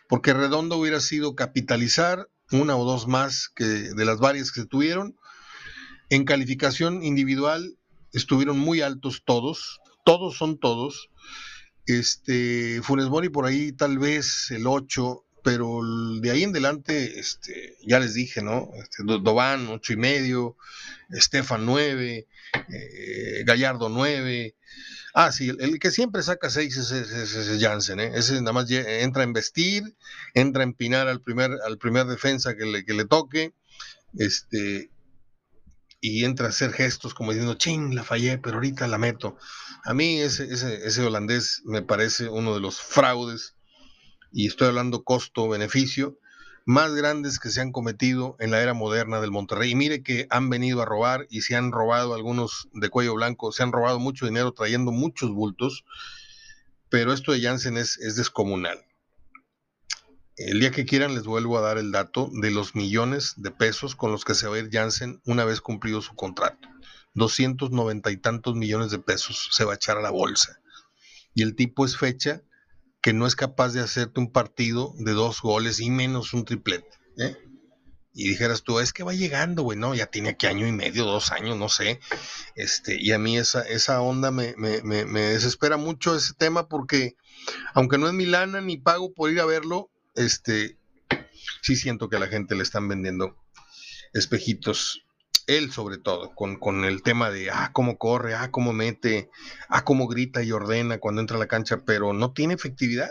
porque 0.09 0.35
redondo 0.35 0.77
hubiera 0.77 1.01
sido 1.01 1.35
capitalizar 1.35 2.29
una 2.53 2.77
o 2.77 2.85
dos 2.85 3.09
más 3.09 3.49
que 3.49 3.65
de 3.65 4.05
las 4.05 4.19
varias 4.19 4.53
que 4.53 4.61
se 4.61 4.67
tuvieron. 4.67 5.17
En 6.11 6.25
calificación 6.25 7.03
individual 7.03 7.79
estuvieron 8.13 8.59
muy 8.59 8.83
altos 8.83 9.23
todos, 9.25 9.81
todos 10.05 10.37
son 10.37 10.59
todos. 10.59 11.09
Este, 11.87 12.81
Funes 12.83 13.09
Mori 13.09 13.31
por 13.31 13.47
ahí 13.47 13.73
tal 13.73 13.99
vez 13.99 14.51
el 14.51 14.67
8, 14.67 15.24
pero 15.45 15.81
de 16.23 16.31
ahí 16.31 16.43
en 16.43 16.51
adelante, 16.51 17.21
este, 17.21 17.77
ya 17.87 18.01
les 18.01 18.15
dije, 18.15 18.41
¿no? 18.41 18.71
Este, 18.83 19.03
Doban, 19.05 19.69
ocho 19.69 19.93
y 19.93 19.97
medio, 19.97 20.57
Estefan 21.11 21.67
9, 21.67 22.27
eh, 22.71 23.45
Gallardo 23.45 23.91
9. 23.91 24.57
Ah, 25.13 25.33
sí, 25.33 25.51
el, 25.51 25.79
que 25.79 25.91
siempre 25.91 26.23
saca 26.23 26.49
6 26.49 26.77
es, 26.79 26.91
es, 26.91 27.61
Jansen, 27.61 28.01
¿eh? 28.01 28.13
Ese 28.15 28.41
nada 28.41 28.55
más 28.55 28.71
entra 28.71 29.23
a 29.23 29.27
investir, 29.27 29.83
entra 30.33 30.63
a 30.63 30.65
empinar 30.65 31.09
al 31.09 31.21
primer, 31.21 31.51
al 31.67 31.77
primer 31.77 32.07
defensa 32.07 32.57
que 32.57 32.65
le, 32.65 32.87
que 32.87 32.95
le 32.95 33.05
toque, 33.05 33.53
este, 34.19 34.91
y 36.01 36.25
entra 36.25 36.47
a 36.47 36.51
hacer 36.51 36.73
gestos 36.73 37.13
como 37.13 37.33
diciendo, 37.33 37.55
ching, 37.55 37.95
la 37.95 38.03
fallé, 38.03 38.39
pero 38.39 38.57
ahorita 38.57 38.89
la 38.89 38.97
meto. 38.97 39.37
A 39.85 39.93
mí 39.93 40.23
ese, 40.23 40.45
ese, 40.45 40.87
ese 40.87 41.03
holandés 41.03 41.61
me 41.67 41.83
parece 41.83 42.31
uno 42.31 42.55
de 42.55 42.61
los 42.61 42.81
fraudes 42.81 43.55
y 44.35 44.49
estoy 44.49 44.67
hablando 44.67 45.05
costo-beneficio, 45.05 46.19
más 46.67 46.93
grandes 46.95 47.39
que 47.39 47.51
se 47.51 47.61
han 47.61 47.71
cometido 47.71 48.37
en 48.41 48.51
la 48.51 48.61
era 48.61 48.75
moderna 48.75 49.21
del 49.21 49.31
Monterrey. 49.31 49.71
Y 49.71 49.75
mire 49.77 50.03
que 50.03 50.27
han 50.29 50.51
venido 50.51 50.83
a 50.83 50.85
robar 50.85 51.27
y 51.31 51.43
se 51.43 51.55
han 51.55 51.71
robado 51.71 52.15
algunos 52.15 52.69
de 52.73 52.89
cuello 52.89 53.15
blanco, 53.15 53.53
se 53.53 53.63
han 53.63 53.71
robado 53.71 54.01
mucho 54.01 54.27
dinero 54.27 54.53
trayendo 54.53 54.91
muchos 54.91 55.31
bultos, 55.31 55.85
pero 56.89 57.13
esto 57.13 57.31
de 57.31 57.43
Janssen 57.43 57.77
es, 57.77 57.97
es 57.99 58.17
descomunal. 58.17 58.85
El 60.37 60.59
día 60.59 60.73
que 60.73 60.85
quieran 60.85 61.15
les 61.15 61.25
vuelvo 61.25 61.57
a 61.57 61.61
dar 61.61 61.79
el 61.79 61.93
dato 61.93 62.29
de 62.33 62.51
los 62.51 62.75
millones 62.75 63.35
de 63.37 63.53
pesos 63.53 63.95
con 63.95 64.11
los 64.11 64.25
que 64.25 64.35
se 64.35 64.49
va 64.49 64.57
a 64.57 64.59
ir 64.59 64.69
Janssen 64.73 65.21
una 65.27 65.45
vez 65.45 65.61
cumplido 65.61 66.03
su 66.03 66.17
contrato. 66.17 66.69
290 67.15 68.11
y 68.11 68.17
tantos 68.17 68.57
millones 68.57 68.91
de 68.91 68.99
pesos 68.99 69.49
se 69.53 69.65
va 69.65 69.75
a 69.75 69.77
echar 69.77 69.97
a 69.97 70.03
la 70.03 70.11
bolsa. 70.11 70.59
Y 71.35 71.43
el 71.43 71.55
tipo 71.55 71.85
es 71.85 71.97
fecha 71.97 72.43
que 73.05 73.13
no 73.13 73.27
es 73.27 73.37
capaz 73.37 73.75
de 73.75 73.83
hacerte 73.83 74.19
un 74.19 74.33
partido 74.33 74.95
de 74.97 75.13
dos 75.13 75.43
goles 75.43 75.79
y 75.79 75.91
menos 75.91 76.33
un 76.33 76.47
triplete. 76.47 76.89
¿eh? 77.19 77.37
Y 78.15 78.29
dijeras 78.29 78.63
tú, 78.63 78.81
es 78.81 78.95
que 78.95 79.03
va 79.03 79.13
llegando, 79.13 79.63
güey, 79.63 79.79
no, 79.79 79.95
ya 79.95 80.07
tiene 80.07 80.31
aquí 80.31 80.47
año 80.47 80.67
y 80.67 80.73
medio, 80.73 81.05
dos 81.05 81.31
años, 81.31 81.59
no 81.59 81.69
sé. 81.69 82.01
Este, 82.55 82.97
y 82.99 83.13
a 83.13 83.19
mí 83.19 83.37
esa, 83.37 83.61
esa 83.61 84.01
onda 84.01 84.31
me, 84.31 84.55
me, 84.57 84.81
me, 84.81 85.21
desespera 85.21 85.77
mucho 85.77 86.17
ese 86.17 86.33
tema 86.33 86.67
porque, 86.67 87.15
aunque 87.75 87.99
no 87.99 88.09
es 88.09 88.15
mi 88.15 88.25
lana 88.25 88.63
ni 88.63 88.79
pago 88.79 89.13
por 89.13 89.31
ir 89.31 89.39
a 89.41 89.45
verlo, 89.45 89.91
este, 90.15 90.79
sí 91.61 91.77
siento 91.77 92.09
que 92.09 92.17
a 92.17 92.21
la 92.21 92.29
gente 92.29 92.55
le 92.55 92.63
están 92.63 92.89
vendiendo 92.89 93.37
espejitos 94.15 95.04
él 95.47 95.73
sobre 95.73 95.99
todo, 95.99 96.35
con, 96.35 96.57
con, 96.57 96.85
el 96.85 97.03
tema 97.03 97.31
de, 97.31 97.51
ah, 97.51 97.71
cómo 97.73 97.99
corre, 97.99 98.35
ah, 98.35 98.51
cómo 98.51 98.73
mete, 98.73 99.31
ah, 99.69 99.85
cómo 99.85 100.07
grita 100.09 100.43
y 100.43 100.53
ordena 100.53 100.99
cuando 100.99 101.21
entra 101.21 101.37
a 101.37 101.41
la 101.41 101.49
cancha, 101.49 101.79
pero 101.85 102.13
no 102.13 102.33
tiene 102.33 102.55
efectividad. 102.55 103.11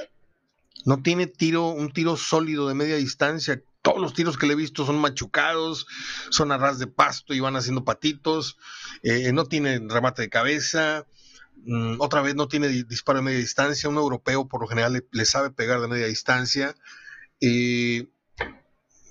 No 0.85 1.01
tiene 1.01 1.27
tiro, 1.27 1.69
un 1.69 1.93
tiro 1.93 2.17
sólido 2.17 2.67
de 2.67 2.73
media 2.73 2.97
distancia. 2.97 3.61
Todos 3.81 4.01
los 4.01 4.13
tiros 4.13 4.37
que 4.37 4.47
le 4.47 4.53
he 4.53 4.57
visto 4.57 4.85
son 4.85 4.99
machucados, 4.99 5.87
son 6.29 6.51
a 6.51 6.57
ras 6.57 6.77
de 6.79 6.87
pasto 6.87 7.33
y 7.33 7.39
van 7.39 7.55
haciendo 7.55 7.85
patitos. 7.85 8.57
Eh, 9.01 9.31
no 9.31 9.45
tiene 9.45 9.79
remate 9.87 10.23
de 10.23 10.29
cabeza. 10.29 11.05
Mm, 11.65 12.01
otra 12.01 12.21
vez 12.21 12.35
no 12.35 12.49
tiene 12.49 12.67
disparo 12.67 13.19
de 13.19 13.23
media 13.23 13.39
distancia. 13.39 13.87
Un 13.87 13.95
europeo 13.95 14.47
por 14.47 14.61
lo 14.61 14.67
general 14.67 15.05
le, 15.09 15.25
sabe 15.25 15.51
pegar 15.51 15.79
de 15.79 15.87
media 15.87 16.07
distancia. 16.07 16.75
Eh, 17.39 18.09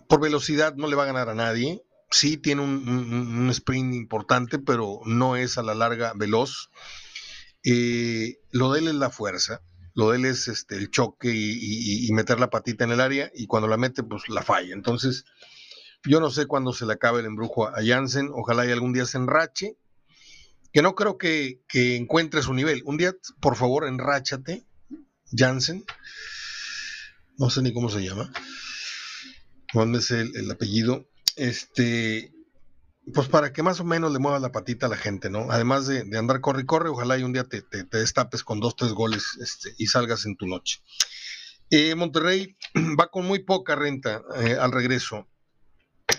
por 0.09 0.21
velocidad 0.21 0.75
no 0.75 0.89
le 0.89 0.97
va 0.97 1.05
a 1.05 1.07
ganar 1.07 1.31
a 1.31 1.35
nadie 1.35 1.83
sí 2.13 2.37
tiene 2.37 2.63
un, 2.63 3.49
sprint 3.51 3.95
importante, 3.95 4.59
pero 4.59 5.01
no 5.05 5.37
es 5.37 5.59
a 5.59 5.63
la 5.63 5.75
larga 5.75 6.13
veloz. 6.15 6.71
Eh, 7.65 8.39
lo 8.51 8.73
de 8.73 8.81
él 8.81 8.89
es 8.89 8.95
la 8.95 9.11
fuerza, 9.11 9.63
lo 9.95 10.11
de 10.11 10.19
él 10.19 10.25
es 10.27 10.49
este, 10.49 10.77
el 10.77 10.91
choque 10.91 11.33
y, 11.35 12.11
meter 12.13 12.39
la 12.39 12.51
patita 12.51 12.85
en 12.85 12.93
el 12.93 13.01
área, 13.01 13.31
y 13.35 13.47
cuando 13.47 13.69
la 13.69 13.77
mete, 13.77 14.03
pues 14.03 14.29
la 14.29 14.43
falla. 14.43 14.75
Entonces, 14.75 15.25
yo 16.05 16.21
no 16.21 16.31
sé 16.31 16.47
cuándo 16.47 16.73
se 16.73 16.87
le 16.87 16.95
acabe 16.95 17.21
el 17.21 17.27
embrujo 17.27 17.67
a 17.67 17.85
Jansen, 17.85 18.31
ojalá 18.33 18.67
y 18.67 18.73
algún 18.73 18.93
día 18.93 19.07
se 19.07 19.19
enrache, 19.19 19.77
que 20.73 20.83
no 20.83 20.95
creo 20.95 21.19
que, 21.19 21.61
encuentre 21.73 22.43
su 22.43 22.55
nivel. 22.55 22.83
Un 22.85 22.97
día, 22.97 23.15
por 23.41 23.57
favor, 23.57 23.87
enráchate, 23.87 24.67
Jansen, 25.35 25.85
no 27.39 27.49
sé 27.49 27.63
ni 27.63 27.73
cómo 27.73 27.89
se 27.89 28.05
llama, 28.05 28.31
¿Cuándo 29.73 29.99
es 29.99 30.11
el 30.11 30.51
apellido? 30.51 31.09
Este, 31.37 32.33
pues 33.15 33.29
para 33.29 33.53
que 33.53 33.63
más 33.63 33.81
o 33.81 33.85
menos 33.85 34.13
le 34.13 34.19
mueva 34.19 34.39
la 34.39 34.53
patita 34.53 34.87
a 34.87 34.89
la 34.89 34.97
gente, 34.97 35.31
¿no? 35.31 35.51
Además 35.51 35.87
de, 35.87 36.01
andar 36.17 36.41
corre 36.41 36.63
y 36.63 36.67
corre, 36.67 36.89
ojalá 36.89 37.19
y 37.19 37.23
un 37.23 37.33
día 37.33 37.45
te, 37.45 37.65
destapes 37.91 38.45
con 38.45 38.61
dos, 38.61 38.77
tres 38.77 38.93
goles 38.93 39.39
este, 39.41 39.75
y 39.79 39.87
salgas 39.87 40.25
en 40.27 40.37
tu 40.37 40.47
noche. 40.47 40.81
Eh, 41.71 41.95
Monterrey 41.95 42.57
va 42.99 43.11
con 43.11 43.27
muy 43.27 43.41
poca 43.41 43.75
renta 43.75 44.23
eh, 44.37 44.57
al 44.61 44.73
regreso. 44.73 45.29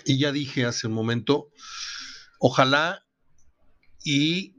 Y 0.05 0.19
ya 0.19 0.31
dije 0.31 0.65
hace 0.65 0.87
un 0.87 0.93
momento, 0.93 1.49
ojalá 2.39 3.05
y 4.03 4.55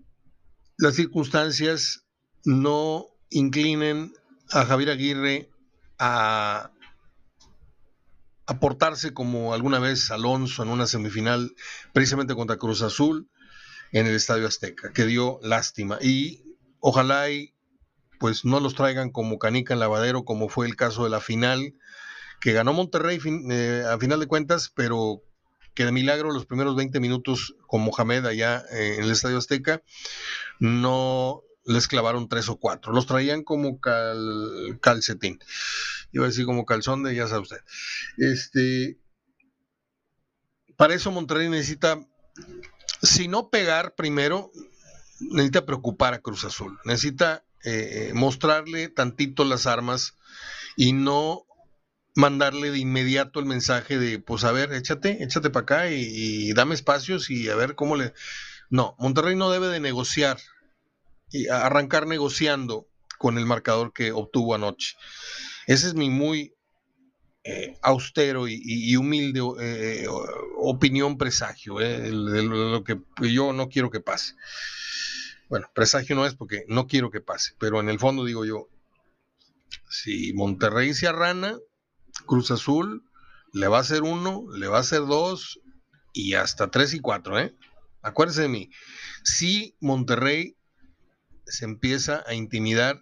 las 0.78 0.94
circunstancias 0.94 2.04
no 2.44 3.06
inclinen 3.30 4.12
a 4.50 4.64
Javier 4.64 4.90
Aguirre 4.90 5.50
a 5.98 6.70
aportarse 8.46 9.14
como 9.14 9.54
alguna 9.54 9.78
vez 9.78 10.10
Alonso 10.10 10.62
en 10.62 10.68
una 10.68 10.86
semifinal 10.86 11.54
precisamente 11.92 12.34
contra 12.34 12.56
Cruz 12.56 12.82
Azul 12.82 13.28
en 13.92 14.06
el 14.06 14.14
Estadio 14.14 14.46
Azteca, 14.46 14.92
que 14.92 15.06
dio 15.06 15.38
lástima. 15.42 15.98
Y 16.00 16.42
ojalá 16.80 17.30
y 17.30 17.54
pues 18.18 18.44
no 18.44 18.60
los 18.60 18.74
traigan 18.74 19.10
como 19.10 19.38
canica 19.38 19.74
en 19.74 19.80
lavadero, 19.80 20.24
como 20.24 20.48
fue 20.48 20.66
el 20.66 20.76
caso 20.76 21.04
de 21.04 21.10
la 21.10 21.20
final, 21.20 21.74
que 22.40 22.52
ganó 22.52 22.72
Monterrey 22.72 23.18
eh, 23.50 23.84
a 23.88 23.98
final 23.98 24.20
de 24.20 24.26
cuentas, 24.26 24.70
pero 24.74 25.22
que 25.74 25.84
de 25.84 25.92
milagro 25.92 26.30
los 26.30 26.46
primeros 26.46 26.76
20 26.76 27.00
minutos 27.00 27.54
con 27.66 27.82
Mohamed 27.82 28.26
allá 28.26 28.64
eh, 28.72 28.96
en 28.98 29.04
el 29.04 29.10
Estadio 29.10 29.38
Azteca 29.38 29.82
no 30.60 31.42
les 31.64 31.88
clavaron 31.88 32.28
tres 32.28 32.48
o 32.48 32.56
cuatro, 32.56 32.92
los 32.92 33.06
traían 33.06 33.42
como 33.42 33.78
calcetín 34.80 35.38
iba 36.14 36.24
a 36.24 36.28
decir 36.28 36.46
como 36.46 36.64
calzón 36.64 37.02
de, 37.02 37.14
ya 37.14 37.26
sabe 37.26 37.42
usted. 37.42 37.60
Este, 38.16 38.98
para 40.76 40.94
eso 40.94 41.10
Monterrey 41.10 41.48
necesita, 41.48 42.00
si 43.02 43.28
no 43.28 43.50
pegar 43.50 43.96
primero, 43.96 44.50
necesita 45.20 45.66
preocupar 45.66 46.14
a 46.14 46.20
Cruz 46.20 46.44
Azul, 46.44 46.78
necesita 46.84 47.44
eh, 47.64 48.12
mostrarle 48.14 48.88
tantito 48.88 49.44
las 49.44 49.66
armas 49.66 50.16
y 50.76 50.92
no 50.92 51.46
mandarle 52.14 52.70
de 52.70 52.78
inmediato 52.78 53.40
el 53.40 53.46
mensaje 53.46 53.98
de, 53.98 54.20
pues 54.20 54.44
a 54.44 54.52
ver, 54.52 54.72
échate, 54.72 55.24
échate 55.24 55.50
para 55.50 55.62
acá 55.62 55.90
y, 55.90 56.04
y, 56.04 56.52
dame 56.52 56.76
espacios 56.76 57.28
y 57.28 57.48
a 57.48 57.56
ver 57.56 57.74
cómo 57.74 57.96
le... 57.96 58.14
No, 58.70 58.94
Monterrey 59.00 59.34
no 59.34 59.50
debe 59.50 59.66
de 59.66 59.80
negociar 59.80 60.38
y 61.30 61.48
arrancar 61.48 62.06
negociando 62.06 62.86
con 63.18 63.38
el 63.38 63.46
marcador 63.46 63.92
que 63.92 64.12
obtuvo 64.12 64.54
anoche. 64.54 64.96
Ese 65.66 65.88
es 65.88 65.94
mi 65.94 66.10
muy 66.10 66.54
eh, 67.44 67.76
austero 67.82 68.48
y, 68.48 68.96
humilde 68.96 69.40
eh, 69.60 70.06
opinión 70.56 71.18
presagio, 71.18 71.76
de 71.78 72.10
lo 72.10 72.84
que 72.84 73.00
yo 73.20 73.52
no 73.52 73.68
quiero 73.68 73.90
que 73.90 74.00
pase. 74.00 74.34
Bueno, 75.48 75.68
presagio 75.74 76.16
no 76.16 76.26
es 76.26 76.34
porque 76.34 76.64
no 76.68 76.86
quiero 76.86 77.10
que 77.10 77.20
pase, 77.20 77.54
pero 77.58 77.80
en 77.80 77.88
el 77.88 77.98
fondo 77.98 78.24
digo 78.24 78.44
yo, 78.44 78.68
si 79.88 80.32
Monterrey 80.32 80.94
se 80.94 81.06
arrana, 81.06 81.58
Cruz 82.26 82.50
Azul 82.50 83.04
le 83.52 83.68
va 83.68 83.78
a 83.78 83.82
hacer 83.82 84.02
uno, 84.02 84.46
le 84.56 84.66
va 84.66 84.78
a 84.78 84.80
hacer 84.80 85.00
dos 85.00 85.60
y 86.12 86.34
hasta 86.34 86.70
tres 86.70 86.94
y 86.94 87.00
cuatro, 87.00 87.38
¿eh? 87.38 87.54
Acuérdense 88.02 88.42
de 88.42 88.48
mí, 88.48 88.70
si 89.22 89.76
Monterrey 89.80 90.56
se 91.46 91.64
empieza 91.64 92.24
a 92.26 92.34
intimidar 92.34 93.00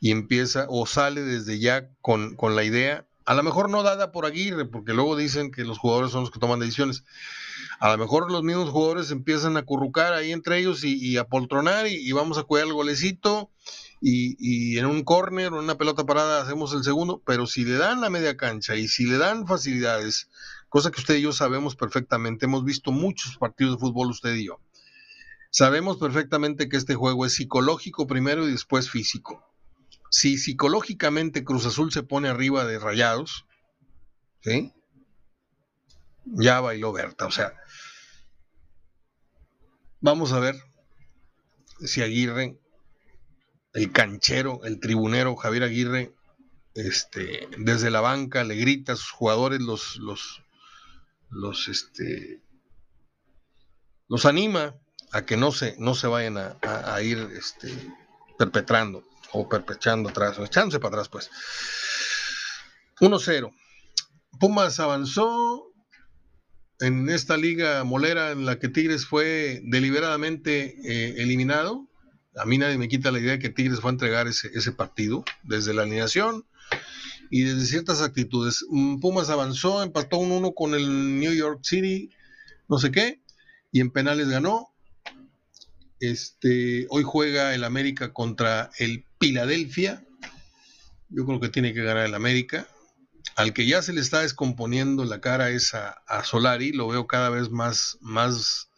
y 0.00 0.10
empieza 0.10 0.66
o 0.68 0.86
sale 0.86 1.22
desde 1.22 1.58
ya 1.58 1.88
con, 2.00 2.36
con 2.36 2.56
la 2.56 2.64
idea, 2.64 3.06
a 3.26 3.34
lo 3.34 3.42
mejor 3.42 3.70
no 3.70 3.82
dada 3.82 4.10
por 4.10 4.26
Aguirre, 4.26 4.64
porque 4.64 4.92
luego 4.92 5.14
dicen 5.14 5.52
que 5.52 5.64
los 5.64 5.78
jugadores 5.78 6.10
son 6.10 6.22
los 6.22 6.30
que 6.30 6.40
toman 6.40 6.58
decisiones. 6.58 7.04
A 7.78 7.90
lo 7.92 7.98
mejor 7.98 8.30
los 8.32 8.42
mismos 8.42 8.70
jugadores 8.70 9.10
empiezan 9.10 9.56
a 9.56 9.62
currucar 9.62 10.14
ahí 10.14 10.32
entre 10.32 10.58
ellos 10.58 10.82
y, 10.82 11.16
a 11.16 11.24
poltronar 11.24 11.86
y, 11.86 12.10
vamos 12.12 12.38
a 12.38 12.42
cuidar 12.42 12.66
el 12.66 12.72
golecito 12.72 13.50
y, 14.00 14.36
y 14.40 14.78
en 14.78 14.86
un 14.86 15.04
córner 15.04 15.52
o 15.52 15.58
en 15.58 15.64
una 15.64 15.76
pelota 15.76 16.04
parada 16.04 16.42
hacemos 16.42 16.72
el 16.72 16.82
segundo, 16.82 17.22
pero 17.24 17.46
si 17.46 17.64
le 17.64 17.76
dan 17.76 18.00
la 18.00 18.10
media 18.10 18.36
cancha 18.36 18.74
y 18.74 18.88
si 18.88 19.06
le 19.06 19.18
dan 19.18 19.46
facilidades, 19.46 20.28
cosa 20.68 20.90
que 20.90 21.00
usted 21.00 21.16
y 21.16 21.22
yo 21.22 21.32
sabemos 21.32 21.76
perfectamente, 21.76 22.46
hemos 22.46 22.64
visto 22.64 22.90
muchos 22.90 23.36
partidos 23.36 23.74
de 23.76 23.80
fútbol 23.80 24.10
usted 24.10 24.34
y 24.34 24.46
yo. 24.46 24.58
Sabemos 25.50 25.98
perfectamente 25.98 26.68
que 26.68 26.76
este 26.76 26.94
juego 26.94 27.26
es 27.26 27.34
psicológico 27.34 28.06
primero 28.06 28.46
y 28.46 28.52
después 28.52 28.88
físico. 28.88 29.44
Si 30.08 30.38
psicológicamente 30.38 31.44
Cruz 31.44 31.66
Azul 31.66 31.92
se 31.92 32.04
pone 32.04 32.28
arriba 32.28 32.64
de 32.64 32.78
Rayados, 32.78 33.46
¿sí? 34.42 34.72
Ya 36.24 36.60
bailó 36.60 36.92
Berta, 36.92 37.26
o 37.26 37.30
sea, 37.30 37.54
vamos 40.00 40.32
a 40.32 40.38
ver 40.38 40.56
si 41.80 42.02
Aguirre, 42.02 42.58
el 43.72 43.90
canchero, 43.90 44.60
el 44.64 44.78
tribunero 44.78 45.34
Javier 45.34 45.64
Aguirre, 45.64 46.14
este, 46.74 47.48
desde 47.58 47.90
la 47.90 48.00
banca 48.00 48.44
le 48.44 48.54
grita 48.54 48.92
a 48.92 48.96
sus 48.96 49.10
jugadores, 49.10 49.60
los, 49.60 49.96
los, 49.96 50.42
los, 51.30 51.68
este, 51.68 52.40
los 54.08 54.26
anima 54.26 54.76
a 55.12 55.22
que 55.24 55.36
no 55.36 55.52
se, 55.52 55.74
no 55.78 55.94
se 55.94 56.06
vayan 56.06 56.36
a, 56.38 57.02
ir 57.02 57.18
este, 57.36 57.72
perpetrando 58.38 59.04
o 59.32 59.48
perpetrando 59.48 60.08
atrás, 60.08 60.38
o 60.38 60.44
echándose 60.44 60.80
para 60.80 60.96
atrás, 60.96 61.08
pues. 61.08 61.30
1-0. 63.00 63.52
Pumas 64.38 64.78
avanzó 64.80 65.72
en 66.80 67.08
esta 67.10 67.36
liga 67.36 67.84
molera 67.84 68.30
en 68.30 68.46
la 68.46 68.58
que 68.58 68.68
Tigres 68.68 69.06
fue 69.06 69.60
deliberadamente 69.64 70.76
eh, 70.84 71.22
eliminado. 71.22 71.88
A 72.36 72.44
mí 72.44 72.58
nadie 72.58 72.78
me 72.78 72.88
quita 72.88 73.10
la 73.10 73.18
idea 73.18 73.32
de 73.32 73.38
que 73.38 73.50
Tigres 73.50 73.80
fue 73.80 73.90
a 73.90 73.92
entregar 73.92 74.28
ese, 74.28 74.50
ese 74.54 74.72
partido 74.72 75.24
desde 75.42 75.74
la 75.74 75.82
alineación 75.82 76.46
y 77.30 77.42
desde 77.42 77.66
ciertas 77.66 78.02
actitudes. 78.02 78.64
Mm, 78.68 79.00
Pumas 79.00 79.30
avanzó, 79.30 79.82
empató 79.82 80.18
un 80.18 80.32
1 80.32 80.52
con 80.52 80.74
el 80.74 81.18
New 81.18 81.32
York 81.32 81.60
City, 81.62 82.10
no 82.68 82.78
sé 82.78 82.90
qué, 82.90 83.22
y 83.72 83.80
en 83.80 83.90
penales 83.90 84.28
ganó. 84.28 84.69
Este, 86.00 86.86
hoy 86.88 87.02
juega 87.04 87.54
el 87.54 87.62
América 87.62 88.12
contra 88.12 88.70
el 88.78 89.04
Philadelphia. 89.18 90.02
Yo 91.10 91.26
creo 91.26 91.40
que 91.40 91.50
tiene 91.50 91.74
que 91.74 91.82
ganar 91.84 92.06
el 92.06 92.14
América. 92.14 92.66
Al 93.36 93.52
que 93.52 93.66
ya 93.66 93.82
se 93.82 93.92
le 93.92 94.00
está 94.00 94.22
descomponiendo 94.22 95.04
la 95.04 95.20
cara 95.20 95.50
es 95.50 95.74
a, 95.74 96.24
Solari. 96.24 96.72
Lo 96.72 96.88
veo 96.88 97.06
cada 97.06 97.28
vez 97.28 97.50
más, 97.50 97.98
más, 98.00 98.70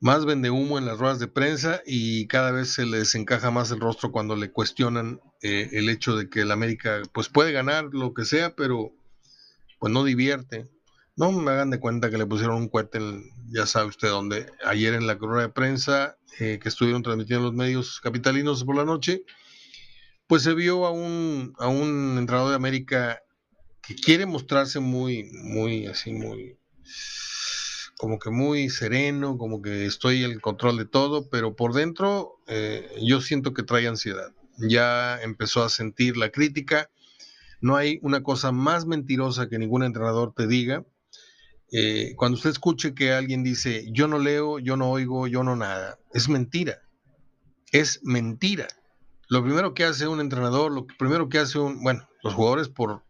más 0.00 0.24
vende 0.24 0.50
humo 0.50 0.76
en 0.76 0.86
las 0.86 0.98
ruedas 0.98 1.20
de 1.20 1.28
prensa 1.28 1.82
y 1.86 2.26
cada 2.26 2.50
vez 2.50 2.72
se 2.72 2.84
le 2.84 2.98
desencaja 2.98 3.52
más 3.52 3.70
el 3.70 3.80
rostro 3.80 4.10
cuando 4.10 4.34
le 4.34 4.50
cuestionan 4.50 5.20
eh, 5.40 5.70
el 5.72 5.88
hecho 5.88 6.16
de 6.16 6.28
que 6.28 6.40
el 6.40 6.50
América 6.50 7.02
pues 7.12 7.28
puede 7.28 7.52
ganar 7.52 7.90
lo 7.92 8.12
que 8.12 8.24
sea, 8.24 8.56
pero 8.56 8.92
pues 9.78 9.92
no 9.92 10.02
divierte. 10.02 10.68
No 11.18 11.32
me 11.32 11.50
hagan 11.50 11.70
de 11.70 11.80
cuenta 11.80 12.10
que 12.10 12.16
le 12.16 12.26
pusieron 12.26 12.58
un 12.58 12.68
cohete, 12.68 13.00
ya 13.48 13.66
sabe 13.66 13.88
usted 13.88 14.08
dónde. 14.08 14.46
Ayer 14.64 14.94
en 14.94 15.08
la 15.08 15.14
rueda 15.14 15.48
de 15.48 15.52
prensa 15.52 16.16
eh, 16.38 16.60
que 16.62 16.68
estuvieron 16.68 17.02
transmitiendo 17.02 17.46
los 17.46 17.54
medios 17.54 18.00
capitalinos 18.00 18.62
por 18.62 18.76
la 18.76 18.84
noche, 18.84 19.24
pues 20.28 20.44
se 20.44 20.54
vio 20.54 20.86
a 20.86 20.92
un, 20.92 21.54
a 21.58 21.66
un 21.66 22.18
entrenador 22.18 22.50
de 22.50 22.54
América 22.54 23.20
que 23.82 23.96
quiere 23.96 24.26
mostrarse 24.26 24.78
muy, 24.78 25.24
muy, 25.32 25.86
así, 25.86 26.12
muy, 26.12 26.56
como 27.96 28.20
que 28.20 28.30
muy 28.30 28.70
sereno, 28.70 29.38
como 29.38 29.60
que 29.60 29.86
estoy 29.86 30.22
en 30.22 30.38
control 30.38 30.78
de 30.78 30.84
todo, 30.84 31.28
pero 31.28 31.56
por 31.56 31.72
dentro 31.72 32.36
eh, 32.46 32.88
yo 33.02 33.20
siento 33.20 33.54
que 33.54 33.64
trae 33.64 33.88
ansiedad. 33.88 34.32
Ya 34.56 35.20
empezó 35.20 35.64
a 35.64 35.68
sentir 35.68 36.16
la 36.16 36.30
crítica. 36.30 36.92
No 37.60 37.74
hay 37.74 37.98
una 38.02 38.22
cosa 38.22 38.52
más 38.52 38.86
mentirosa 38.86 39.48
que 39.48 39.58
ningún 39.58 39.82
entrenador 39.82 40.32
te 40.32 40.46
diga 40.46 40.84
eh, 41.70 42.14
cuando 42.16 42.36
usted 42.36 42.50
escuche 42.50 42.94
que 42.94 43.12
alguien 43.12 43.42
dice, 43.42 43.86
yo 43.92 44.08
no 44.08 44.18
leo, 44.18 44.58
yo 44.58 44.76
no 44.76 44.90
oigo, 44.90 45.26
yo 45.26 45.42
no 45.42 45.56
nada, 45.56 45.98
es 46.12 46.28
mentira. 46.28 46.82
Es 47.70 48.00
mentira. 48.02 48.66
Lo 49.28 49.44
primero 49.44 49.74
que 49.74 49.84
hace 49.84 50.08
un 50.08 50.20
entrenador, 50.20 50.72
lo 50.72 50.86
primero 50.86 51.28
que 51.28 51.38
hace 51.38 51.58
un, 51.58 51.82
bueno, 51.82 52.08
los 52.22 52.32
jugadores 52.32 52.68
por 52.68 53.02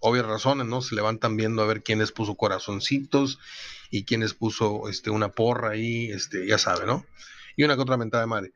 obvias 0.00 0.26
razones, 0.26 0.66
¿no? 0.66 0.82
Se 0.82 0.96
levantan 0.96 1.36
viendo 1.36 1.62
a 1.62 1.66
ver 1.66 1.82
quién 1.82 2.00
les 2.00 2.10
puso 2.10 2.34
corazoncitos 2.34 3.38
y 3.90 4.04
quién 4.04 4.20
les 4.20 4.34
puso 4.34 4.88
este, 4.88 5.10
una 5.10 5.30
porra 5.30 5.70
ahí, 5.70 6.10
este, 6.10 6.46
ya 6.46 6.58
sabe, 6.58 6.86
¿no? 6.86 7.06
Y 7.56 7.62
una 7.62 7.76
que 7.76 7.82
otra 7.82 7.96
mentada 7.96 8.24
de 8.24 8.28
madre. 8.28 8.52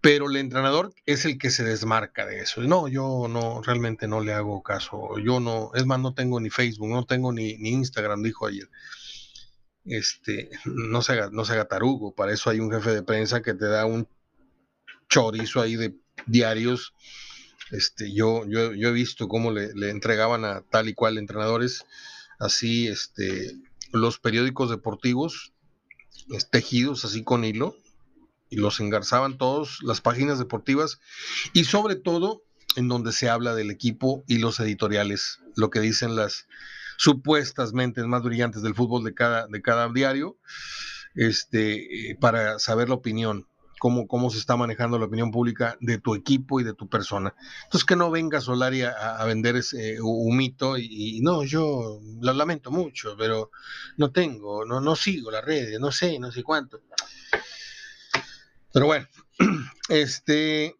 Pero 0.00 0.30
el 0.30 0.36
entrenador 0.36 0.94
es 1.04 1.26
el 1.26 1.38
que 1.38 1.50
se 1.50 1.62
desmarca 1.62 2.24
de 2.24 2.40
eso. 2.40 2.62
No, 2.62 2.88
yo 2.88 3.26
no, 3.28 3.60
realmente 3.62 4.08
no 4.08 4.20
le 4.20 4.32
hago 4.32 4.62
caso. 4.62 5.18
Yo 5.18 5.40
no, 5.40 5.72
es 5.74 5.84
más, 5.84 6.00
no 6.00 6.14
tengo 6.14 6.40
ni 6.40 6.48
Facebook, 6.48 6.88
no 6.88 7.04
tengo 7.04 7.32
ni, 7.32 7.58
ni 7.58 7.70
Instagram, 7.70 8.22
dijo 8.22 8.46
ayer. 8.46 8.68
Este, 9.84 10.50
no 10.64 11.02
se, 11.02 11.12
haga, 11.12 11.28
no 11.30 11.44
se 11.44 11.52
haga 11.52 11.68
tarugo. 11.68 12.14
Para 12.14 12.32
eso 12.32 12.48
hay 12.48 12.60
un 12.60 12.70
jefe 12.70 12.92
de 12.92 13.02
prensa 13.02 13.42
que 13.42 13.52
te 13.52 13.66
da 13.66 13.84
un 13.84 14.08
chorizo 15.10 15.60
ahí 15.60 15.76
de 15.76 15.94
diarios. 16.26 16.94
Este, 17.70 18.12
yo, 18.14 18.46
yo, 18.46 18.72
yo 18.72 18.88
he 18.88 18.92
visto 18.92 19.28
cómo 19.28 19.52
le, 19.52 19.74
le 19.74 19.90
entregaban 19.90 20.44
a 20.46 20.62
tal 20.62 20.88
y 20.88 20.94
cual 20.94 21.18
entrenadores 21.18 21.84
así 22.38 22.88
este, 22.88 23.54
los 23.92 24.18
periódicos 24.18 24.70
deportivos 24.70 25.52
tejidos 26.50 27.04
así 27.04 27.22
con 27.22 27.44
hilo 27.44 27.76
y 28.50 28.56
los 28.56 28.80
engarzaban 28.80 29.38
todos, 29.38 29.78
las 29.82 30.00
páginas 30.00 30.38
deportivas 30.38 31.00
y 31.52 31.64
sobre 31.64 31.96
todo 31.96 32.42
en 32.76 32.88
donde 32.88 33.12
se 33.12 33.28
habla 33.28 33.54
del 33.54 33.70
equipo 33.70 34.24
y 34.26 34.38
los 34.38 34.60
editoriales, 34.60 35.38
lo 35.56 35.70
que 35.70 35.80
dicen 35.80 36.16
las 36.16 36.46
supuestas 36.98 37.72
mentes 37.72 38.04
más 38.04 38.22
brillantes 38.22 38.62
del 38.62 38.74
fútbol 38.74 39.04
de 39.04 39.14
cada, 39.14 39.46
de 39.46 39.62
cada 39.62 39.88
diario, 39.88 40.36
este, 41.14 42.16
para 42.20 42.58
saber 42.58 42.88
la 42.88 42.96
opinión, 42.96 43.46
cómo, 43.80 44.06
cómo 44.06 44.30
se 44.30 44.38
está 44.38 44.56
manejando 44.56 44.98
la 44.98 45.06
opinión 45.06 45.30
pública 45.30 45.76
de 45.80 45.98
tu 45.98 46.14
equipo 46.14 46.60
y 46.60 46.64
de 46.64 46.74
tu 46.74 46.88
persona. 46.88 47.34
Entonces 47.64 47.86
que 47.86 47.96
no 47.96 48.10
venga 48.10 48.40
Solari 48.40 48.82
a, 48.82 49.24
vender 49.24 49.56
ese 49.56 50.00
humito 50.00 50.76
y, 50.76 50.86
y, 50.90 51.20
no, 51.22 51.42
yo 51.44 51.98
lo 52.20 52.32
lamento 52.34 52.70
mucho, 52.70 53.16
pero 53.18 53.50
no 53.96 54.12
tengo, 54.12 54.66
no, 54.66 54.80
no 54.80 54.94
sigo 54.94 55.30
las 55.30 55.44
redes, 55.44 55.80
no 55.80 55.90
sé, 55.90 56.18
no 56.18 56.30
sé 56.30 56.42
cuánto. 56.42 56.80
Pero 58.72 58.86
bueno, 58.86 59.06
este. 59.88 60.76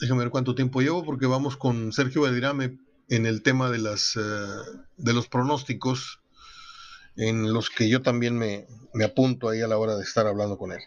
Déjame 0.00 0.20
ver 0.20 0.30
cuánto 0.30 0.54
tiempo 0.54 0.80
llevo, 0.80 1.04
porque 1.04 1.26
vamos 1.26 1.56
con 1.56 1.92
Sergio 1.92 2.22
Valdirame 2.22 2.78
en 3.08 3.26
el 3.26 3.42
tema 3.42 3.70
de, 3.70 3.78
las, 3.78 4.16
eh, 4.16 4.20
de 4.96 5.12
los 5.12 5.28
pronósticos, 5.28 6.20
en 7.16 7.52
los 7.52 7.70
que 7.70 7.88
yo 7.88 8.02
también 8.02 8.36
me, 8.36 8.66
me 8.92 9.04
apunto 9.04 9.48
ahí 9.48 9.60
a 9.62 9.68
la 9.68 9.78
hora 9.78 9.96
de 9.96 10.02
estar 10.02 10.26
hablando 10.26 10.58
con 10.58 10.72
él. 10.72 10.80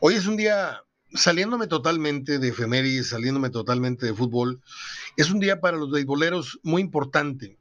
Hoy 0.00 0.14
es 0.14 0.26
un 0.26 0.36
día 0.36 0.82
saliéndome 1.14 1.66
totalmente 1.66 2.38
de 2.38 2.48
efemérides, 2.48 3.08
saliéndome 3.08 3.50
totalmente 3.50 4.06
de 4.06 4.14
fútbol, 4.14 4.62
es 5.16 5.30
un 5.30 5.40
día 5.40 5.60
para 5.60 5.76
los 5.76 5.90
beisboleros 5.90 6.60
muy 6.62 6.80
importante, 6.80 7.58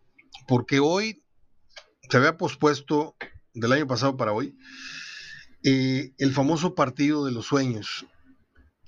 porque 0.47 0.79
hoy 0.79 1.23
se 2.10 2.17
había 2.17 2.38
pospuesto 2.38 3.15
del 3.53 3.71
año 3.71 3.88
pasado 3.88 4.15
para 4.15 4.31
hoy 4.31 4.55
eh, 5.63 6.13
el 6.17 6.34
famoso 6.34 6.76
Partido 6.76 7.26
de 7.26 7.32
los 7.32 7.47
Sueños, 7.47 8.06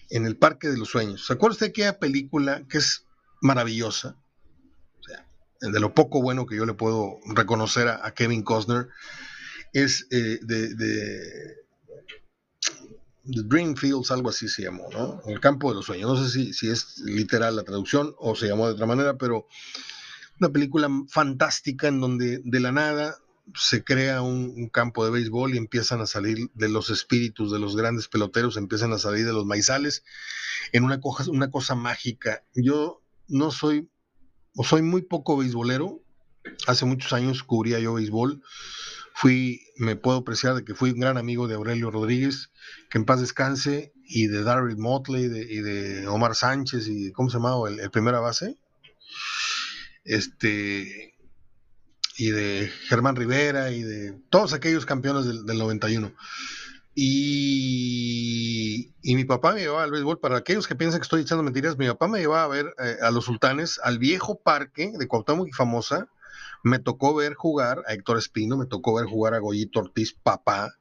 en 0.10 0.26
el 0.26 0.38
Parque 0.38 0.70
de 0.70 0.78
los 0.78 0.90
Sueños. 0.90 1.26
¿Se 1.26 1.34
acuerda 1.34 1.58
de 1.60 1.66
aquella 1.68 2.00
película 2.00 2.64
que 2.68 2.80
es 2.80 3.06
maravillosa? 3.42 4.18
De 5.62 5.80
lo 5.80 5.94
poco 5.94 6.22
bueno 6.22 6.46
que 6.46 6.58
yo 6.58 6.66
le 6.66 6.74
puedo 6.74 7.20
reconocer 7.26 7.88
a, 7.88 8.06
a 8.06 8.14
Kevin 8.14 8.44
Costner, 8.44 8.90
es 9.74 10.08
eh, 10.12 10.40
de, 10.42 11.58
Dreamfields, 13.24 14.12
algo 14.12 14.30
así 14.30 14.48
se 14.48 14.64
llamó, 14.64 14.90
¿no? 14.92 15.22
El 15.26 15.40
campo 15.40 15.70
de 15.70 15.76
los 15.76 15.86
sueños. 15.86 16.10
No 16.10 16.24
sé 16.24 16.30
si, 16.30 16.54
si 16.54 16.70
es 16.70 17.00
literal 17.00 17.56
la 17.56 17.64
traducción 17.64 18.14
o 18.18 18.36
se 18.36 18.48
llamó 18.48 18.68
de 18.68 18.74
otra 18.74 18.86
manera, 18.86 19.18
pero 19.18 19.48
una 20.40 20.52
película 20.52 20.90
fantástica 21.10 21.88
en 21.88 22.00
donde 22.00 22.42
de 22.44 22.60
la 22.60 22.72
nada 22.72 23.18
se 23.56 23.84
crea 23.84 24.22
un, 24.22 24.70
campo 24.70 25.04
de 25.06 25.12
béisbol 25.12 25.54
y 25.54 25.58
empiezan 25.58 26.02
a 26.02 26.08
salir 26.08 26.50
de 26.54 26.70
los 26.70 26.90
espíritus 26.90 27.52
de 27.52 27.60
los 27.60 27.76
grandes 27.76 28.08
peloteros, 28.08 28.58
empiezan 28.58 28.94
a 28.94 28.98
salir 28.98 29.26
de 29.26 29.34
los 29.34 29.46
maizales 29.46 30.04
en 30.72 30.84
una 30.84 31.00
cosa, 31.00 31.30
una 31.30 31.52
cosa 31.52 31.76
mágica. 31.76 32.44
Yo 32.56 33.02
no 33.28 33.52
soy, 33.52 33.90
o 34.56 34.64
soy 34.64 34.82
muy 34.82 35.02
poco 35.02 35.38
beisbolero. 35.38 36.02
Hace 36.68 36.86
muchos 36.86 37.14
años 37.14 37.44
cubría 37.44 37.80
yo 37.80 37.94
béisbol. 37.94 38.42
Fui, 39.16 39.62
me 39.78 39.96
puedo 39.96 40.18
apreciar 40.18 40.56
de 40.56 40.66
que 40.66 40.74
fui 40.74 40.92
un 40.92 41.00
gran 41.00 41.18
amigo 41.18 41.48
de 41.48 41.56
Aurelio 41.56 41.92
Rodríguez, 41.92 42.50
que 42.90 42.98
en 42.98 43.06
paz 43.06 43.22
descanse, 43.22 43.94
y 44.06 44.28
de 44.28 44.44
Darryl 44.44 44.78
Motley, 44.78 45.26
y 45.26 45.62
de 45.62 46.08
Omar 46.08 46.36
Sánchez, 46.36 46.88
y 46.88 47.12
¿cómo 47.12 47.30
se 47.30 47.38
llamaba? 47.38 47.70
El, 47.70 47.80
el 47.80 47.92
primera 47.92 48.20
base. 48.20 48.58
Este, 50.04 51.12
y 52.17 52.30
de 52.32 52.71
Germán 52.88 53.15
Rivera 53.15 53.71
y 53.71 53.84
de 53.84 54.13
todos 54.30 54.54
aquellos 54.54 54.86
campeones 54.86 55.26
del, 55.26 55.58
91. 55.58 56.13
Y, 56.95 58.91
y, 59.02 59.15
mi 59.15 59.26
papá 59.26 59.54
me 59.54 59.62
llevaba 59.62 59.84
al 59.84 59.91
béisbol, 59.91 60.19
para 60.19 60.38
aquellos 60.38 60.67
que 60.67 60.76
piensan 60.76 60.99
que 60.99 61.06
estoy 61.06 61.21
echando 61.21 61.43
mentiras, 61.43 61.78
mi 61.78 61.88
papá 61.88 62.08
me 62.08 62.19
llevaba 62.19 62.43
a 62.43 62.47
ver 62.47 62.67
eh, 62.78 62.97
a 63.02 63.10
los 63.10 63.26
sultanes 63.26 63.80
al 63.84 63.97
viejo 63.97 64.39
parque 64.39 64.91
de 64.95 65.08
Cuauhtémoc 65.08 65.47
y 65.47 65.52
Famosa, 65.54 66.08
me 66.63 66.80
tocó 66.80 67.15
ver 67.15 67.34
jugar 67.34 67.84
a 67.88 67.93
Héctor 67.93 68.19
Espino, 68.19 68.58
me 68.58 68.67
tocó 68.67 68.93
ver 68.93 69.06
jugar 69.06 69.34
a 69.34 69.39
Goyito 69.39 69.80
Ortiz, 69.80 70.13
papá, 70.13 70.76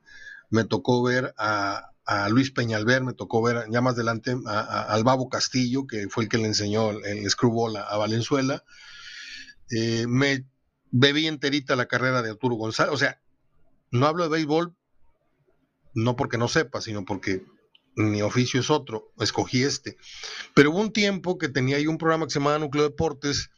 me 0.51 0.65
tocó 0.65 1.03
ver 1.03 1.35
a, 1.39 1.89
Luis 2.29 2.51
Peñalver, 2.51 3.03
me 3.03 3.15
tocó 3.15 3.41
ver 3.43 3.65
ya 3.71 3.81
más 3.81 3.95
adelante 3.95 4.37
a, 4.47 4.83
al 4.83 5.03
Babo 5.03 5.31
Castillo, 5.31 5.87
que 5.87 6.09
fue 6.11 6.25
el 6.25 6.29
que 6.29 6.37
le 6.37 6.47
enseñó 6.47 6.91
el, 6.91 7.31
screwball 7.31 7.77
a, 7.77 7.97
Valenzuela. 7.97 8.63
Eh, 9.71 10.05
me 10.07 10.45
bebí 10.93 11.27
enterita 11.27 11.75
la 11.75 11.87
carrera 11.87 12.23
de 12.23 12.31
Arturo 12.31 12.55
González. 12.55 12.95
O 12.95 12.99
sea, 12.99 13.21
no 13.91 14.07
hablo 14.07 14.23
de 14.23 14.31
béisbol 14.31 14.77
no 15.95 16.17
porque 16.17 16.39
no 16.39 16.49
sepa, 16.49 16.81
sino 16.81 17.05
porque 17.05 17.45
mi 17.95 18.23
oficio 18.23 18.61
es 18.61 18.71
otro, 18.71 19.13
escogí 19.19 19.63
este. 19.63 19.97
Pero 20.55 20.71
hubo 20.71 20.81
un 20.81 20.93
tiempo 20.93 21.39
que 21.39 21.49
tenía 21.49 21.77
ahí 21.77 21.87
un 21.87 21.99
programa 21.99 22.27
que 22.27 22.33
se 22.33 22.39
llamaba 22.39 22.59
Núcleo 22.59 22.85
Deportes, 22.85 23.51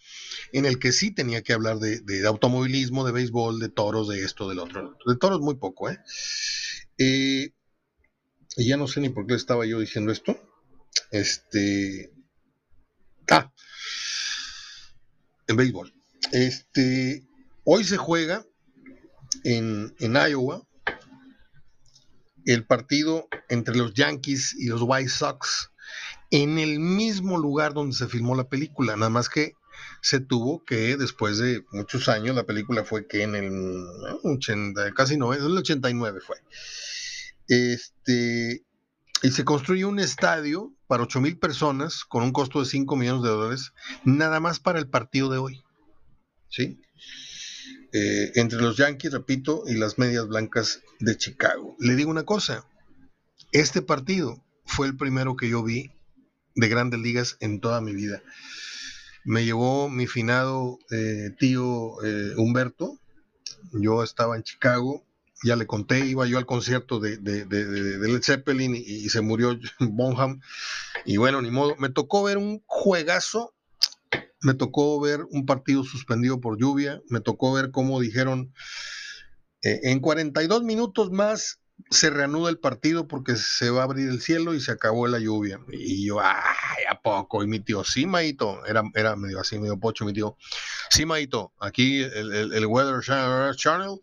en 0.53 0.67
el 0.67 0.79
que 0.79 0.93
sí 0.93 1.13
tenía 1.13 1.43
que 1.43 1.53
hablar 1.53 1.79
de, 1.79 2.27
automovilismo, 2.27 3.05
de 3.05 3.13
béisbol, 3.13 3.61
de 3.61 3.69
toros, 3.69 4.09
de 4.09 4.23
esto, 4.23 4.49
del 4.49 4.59
otro. 4.59 4.97
De 5.07 5.17
toros 5.17 5.41
muy 5.41 5.55
poco, 5.55 5.91
¿eh? 5.91 6.01
¿eh? 6.99 7.53
Y 8.57 8.69
ya 8.69 8.77
no 8.77 8.87
sé 8.87 9.01
ni 9.01 9.09
por 9.09 9.27
qué 9.27 9.35
estaba 9.35 9.67
yo 9.67 9.81
diciendo 9.81 10.13
esto. 10.13 10.37
Este. 11.11 12.13
Ah, 13.31 13.53
en 15.47 15.57
béisbol. 15.57 15.94
Este, 16.33 17.25
hoy 17.65 17.85
se 17.85 17.97
juega 17.97 18.45
en, 19.45 19.95
Iowa 19.99 20.63
el 22.47 22.67
partido 22.67 23.29
entre 23.49 23.77
los 23.77 23.95
Yankees 23.95 24.55
y 24.55 24.67
los 24.67 24.83
White 24.83 25.09
Sox 25.09 25.71
en 26.31 26.59
el 26.59 26.81
mismo 26.81 27.39
lugar 27.39 27.75
donde 27.75 27.97
se 27.97 28.09
filmó 28.09 28.35
la 28.35 28.49
película, 28.49 28.97
nada 28.97 29.11
más 29.11 29.29
que 29.29 29.55
se 30.03 30.21
tuvo 30.21 30.65
que 30.65 30.97
después 30.97 31.39
de 31.39 31.65
muchos 31.73 32.09
años, 32.09 32.37
la 32.37 32.45
película 32.45 32.85
fue 32.85 33.07
que 33.07 33.23
en 33.23 33.35
el 33.35 33.87
80, 34.23 34.93
casi 34.93 35.17
no, 35.17 35.33
el 35.33 35.57
89 35.57 36.21
fue. 36.21 36.37
Este, 37.49 38.65
y 39.23 39.31
se 39.31 39.45
construyó 39.45 39.89
un 39.89 40.01
estadio 40.01 40.75
para 40.87 41.05
8 41.05 41.21
mil 41.21 41.39
personas 41.39 42.05
con 42.05 42.23
un 42.23 42.33
costo 42.33 42.61
de 42.61 42.67
5 42.67 42.97
millones 42.97 43.23
de 43.23 43.29
dólares, 43.31 43.73
nada 44.05 44.41
más 44.41 44.61
para 44.61 44.79
el 44.79 44.89
partido 44.89 45.31
de 45.31 45.39
hoy. 45.39 45.64
¿Sí? 46.55 46.81
Eh, 47.93 48.33
entre 48.35 48.61
los 48.61 48.77
Yankees, 48.77 49.13
repito, 49.13 49.65
y 49.67 49.75
las 49.75 49.99
medias 49.99 50.27
blancas 50.27 50.81
de 51.01 51.17
Chicago. 51.17 51.77
Le 51.79 51.95
digo 51.95 52.11
una 52.11 52.25
cosa, 52.25 52.67
este 53.53 53.83
partido 53.83 54.45
fue 54.65 54.87
el 54.87 54.97
primero 54.97 55.37
que 55.37 55.49
yo 55.49 55.63
vi 55.63 55.93
de 56.55 56.69
grandes 56.69 57.01
ligas 57.01 57.37
en 57.41 57.61
toda 57.61 57.81
mi 57.81 57.95
vida. 57.95 58.23
Me 59.25 59.45
llevó 59.45 59.89
mi 59.89 60.07
finado 60.07 60.79
eh, 60.91 61.31
tío 61.39 62.03
eh, 62.05 62.35
Humberto, 62.37 62.99
yo 63.73 64.03
estaba 64.03 64.37
en 64.37 64.43
Chicago, 64.43 65.05
ya 65.43 65.57
le 65.57 65.67
conté, 65.67 66.07
iba 66.07 66.27
yo 66.27 66.39
al 66.39 66.47
concierto 66.47 67.01
de, 67.01 67.17
de, 67.17 67.45
Led 67.47 68.23
Zeppelin 68.23 68.75
y, 68.77 68.81
y, 68.81 69.09
se 69.09 69.21
murió 69.21 69.59
Bonham, 69.81 70.41
y 71.05 71.17
bueno, 71.17 71.41
ni 71.43 71.51
modo, 71.51 71.75
me 71.77 71.91
tocó 71.91 72.23
ver 72.23 72.39
un 72.39 72.63
juegazo 72.67 73.54
me 74.45 74.55
tocó 74.55 75.01
ver 75.01 75.25
un 75.31 75.47
partido 75.47 75.85
suspendido 75.85 76.41
por 76.41 76.59
lluvia, 76.59 77.01
me 77.09 77.21
tocó 77.21 77.53
ver 77.55 77.71
cómo 77.71 77.99
dijeron, 77.99 78.53
eh, 79.63 79.81
en 79.85 80.01
42 80.01 80.63
minutos 80.63 81.11
más 81.11 81.61
se 81.91 82.11
reanuda 82.11 82.51
el 82.51 82.59
partido 82.59 83.09
porque 83.09 83.37
se 83.37 83.71
va 83.71 83.81
a 83.81 83.85
abrir 83.85 84.09
el 84.09 84.21
cielo 84.21 84.55
y 84.55 84.61
se 84.61 84.73
acabó 84.73 85.07
la 85.07 85.19
lluvia. 85.19 85.61
Y 85.73 86.07
yo, 86.07 86.21
ay, 86.21 86.85
¿a 86.89 87.01
poco? 87.01 87.43
Y 87.43 87.47
mi 87.47 87.61
tío, 87.61 87.85
sí, 87.85 88.07
Maito, 88.07 88.65
era, 88.67 88.83
era 88.95 89.17
medio 89.17 89.41
así, 89.41 89.59
medio 89.59 89.81
pocho 89.81 90.05
mi 90.05 90.13
tío. 90.13 90.37
Sí, 90.91 91.07
Maito, 91.07 91.53
aquí 91.59 92.03
el, 92.03 92.67
Weather 92.67 93.01
Channel, 93.57 93.99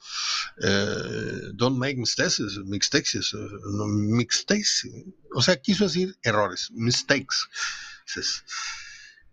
eh, 0.63 1.51
don't 1.53 1.77
make 1.77 1.97
mistakes, 1.97 2.41
mistakes, 2.65 3.19
mistakes. 3.87 4.89
O 5.35 5.41
sea, 5.41 5.55
quiso 5.57 5.85
decir 5.85 6.15
errores, 6.23 6.69
mistakes. 6.71 7.35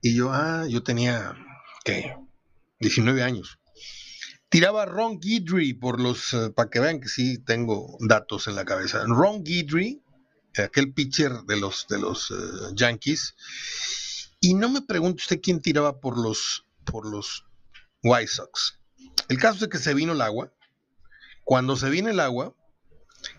Y 0.00 0.14
yo, 0.14 0.32
ah, 0.32 0.66
yo 0.68 0.82
tenía, 0.82 1.34
¿qué? 1.84 2.16
19 2.80 3.22
años. 3.22 3.58
Tiraba 4.48 4.86
Ron 4.86 5.18
Guidry 5.20 5.74
por 5.74 6.00
los, 6.00 6.32
eh, 6.32 6.50
para 6.50 6.70
que 6.70 6.80
vean 6.80 7.00
que 7.00 7.08
sí 7.08 7.38
tengo 7.38 7.98
datos 8.00 8.46
en 8.46 8.54
la 8.54 8.64
cabeza. 8.64 9.04
Ron 9.06 9.44
Guidry, 9.44 10.02
aquel 10.56 10.92
pitcher 10.92 11.42
de 11.46 11.58
los, 11.58 11.86
de 11.88 11.98
los 11.98 12.30
eh, 12.30 12.34
Yankees. 12.74 13.34
Y 14.40 14.54
no 14.54 14.68
me 14.68 14.82
pregunte 14.82 15.22
usted 15.22 15.40
quién 15.42 15.60
tiraba 15.60 16.00
por 16.00 16.16
los, 16.16 16.64
por 16.84 17.06
los 17.06 17.44
White 18.02 18.28
Sox. 18.28 18.78
El 19.28 19.38
caso 19.38 19.64
es 19.64 19.70
que 19.70 19.78
se 19.78 19.94
vino 19.94 20.12
el 20.12 20.22
agua. 20.22 20.52
Cuando 21.44 21.76
se 21.76 21.90
vino 21.90 22.08
el 22.08 22.20
agua, 22.20 22.54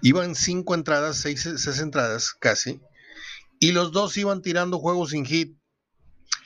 iban 0.02 0.36
cinco 0.36 0.76
entradas, 0.76 1.18
seis, 1.18 1.42
seis 1.58 1.80
entradas 1.80 2.34
casi, 2.34 2.82
y 3.60 3.72
los 3.72 3.92
dos 3.92 4.18
iban 4.18 4.42
tirando 4.42 4.80
juegos 4.80 5.12
sin 5.12 5.26
hit. 5.26 5.59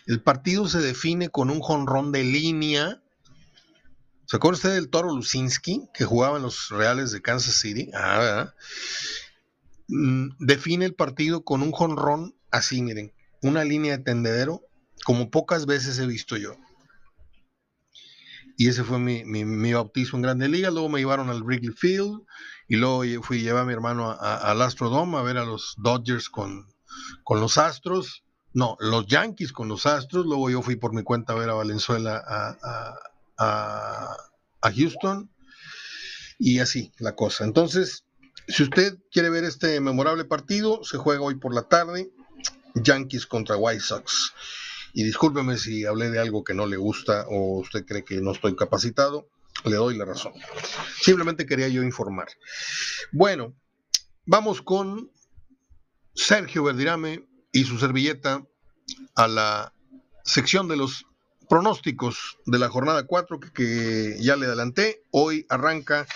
El 0.05 0.21
partido 0.21 0.67
se 0.67 0.79
define 0.79 1.29
con 1.29 1.49
un 1.49 1.61
jonrón 1.61 2.11
de 2.11 2.23
línea. 2.23 3.01
¿Se 4.25 4.37
acuerda 4.37 4.57
usted 4.57 4.73
del 4.73 4.89
Toro 4.89 5.13
Lucinski 5.13 5.87
que 5.93 6.05
jugaba 6.05 6.37
en 6.37 6.43
los 6.43 6.69
Reales 6.69 7.11
de 7.11 7.21
Kansas 7.21 7.55
City? 7.55 7.89
Ah, 7.93 8.19
¿verdad? 8.19 8.53
Mm, 9.87 10.29
define 10.39 10.85
el 10.85 10.95
partido 10.95 11.43
con 11.43 11.61
un 11.61 11.71
jonrón 11.71 12.35
así, 12.51 12.81
miren, 12.81 13.13
una 13.41 13.63
línea 13.63 13.97
de 13.97 14.03
tendedero 14.03 14.61
como 15.05 15.29
pocas 15.29 15.65
veces 15.65 15.99
he 15.99 16.07
visto 16.07 16.37
yo. 16.37 16.57
Y 18.57 18.67
ese 18.67 18.83
fue 18.83 18.99
mi, 18.99 19.25
mi, 19.25 19.73
bautismo 19.73 20.17
en 20.17 20.23
Grande 20.23 20.47
Liga. 20.47 20.69
Luego 20.69 20.89
me 20.89 20.99
llevaron 20.99 21.29
al 21.29 21.43
Wrigley 21.43 21.73
Field 21.73 22.21
y 22.67 22.75
luego 22.75 23.03
fui 23.23 23.41
llevar 23.41 23.63
a 23.63 23.65
mi 23.65 23.73
hermano 23.73 24.11
al 24.19 24.61
Astrodome 24.61 25.17
a 25.17 25.23
ver 25.23 25.37
a 25.37 25.45
los 25.45 25.73
Dodgers 25.77 26.29
con, 26.29 26.67
con 27.23 27.39
los 27.39 27.57
Astros 27.57 28.22
no, 28.53 28.77
los 28.79 29.07
Yankees 29.07 29.51
con 29.51 29.67
los 29.67 29.85
Astros, 29.85 30.25
luego 30.25 30.49
yo 30.49 30.61
fui 30.61 30.75
por 30.75 30.93
mi 30.93 31.03
cuenta 31.03 31.33
a 31.33 31.35
ver 31.35 31.49
a 31.49 31.53
Valenzuela 31.53 32.23
a, 33.37 34.17
Houston 34.75 35.29
y 36.39 36.59
así 36.59 36.91
la 36.99 37.15
cosa. 37.15 37.43
Entonces, 37.43 38.05
si 38.47 38.63
usted 38.63 38.97
quiere 39.11 39.29
ver 39.29 39.43
este 39.43 39.79
memorable 39.81 40.23
partido, 40.25 40.83
se 40.83 40.97
juega 40.97 41.21
hoy 41.21 41.35
por 41.35 41.53
la 41.53 41.63
tarde, 41.63 42.11
Yankees 42.75 43.25
contra 43.25 43.57
White 43.57 43.81
Sox. 43.81 44.33
Y 44.93 45.03
discúlpeme 45.03 45.57
si 45.57 45.85
hablé 45.85 46.11
de 46.11 46.19
algo 46.19 46.43
que 46.43 46.53
no 46.53 46.67
le 46.67 46.77
gusta 46.77 47.25
o 47.27 47.59
usted 47.59 47.85
cree 47.85 48.05
que 48.05 48.21
no 48.21 48.31
estoy 48.31 48.55
capacitado, 48.55 49.27
le 49.65 49.75
doy 49.75 49.97
la 49.97 50.05
razón. 50.05 50.33
Simplemente 51.01 51.45
quería 51.45 51.67
yo 51.67 51.81
informar. 51.83 52.27
Bueno, 53.11 53.55
vamos 54.25 54.61
con 54.61 55.11
Sergio 56.13 56.63
Verdirame, 56.63 57.27
y 57.53 57.63
su 57.63 57.79
servilleta 57.79 58.45
a 59.15 59.27
la 59.29 59.73
sección 60.25 60.67
de 60.67 60.75
los 60.75 61.05
pronósticos 61.47 62.39
de 62.45 62.57
la 62.57 62.67
jornada 62.67 63.05
4 63.05 63.39
que, 63.39 64.17
ya 64.19 64.35
le 64.35 64.47
adelanté. 64.47 65.03
Hoy 65.11 65.45
arranca 65.49 66.07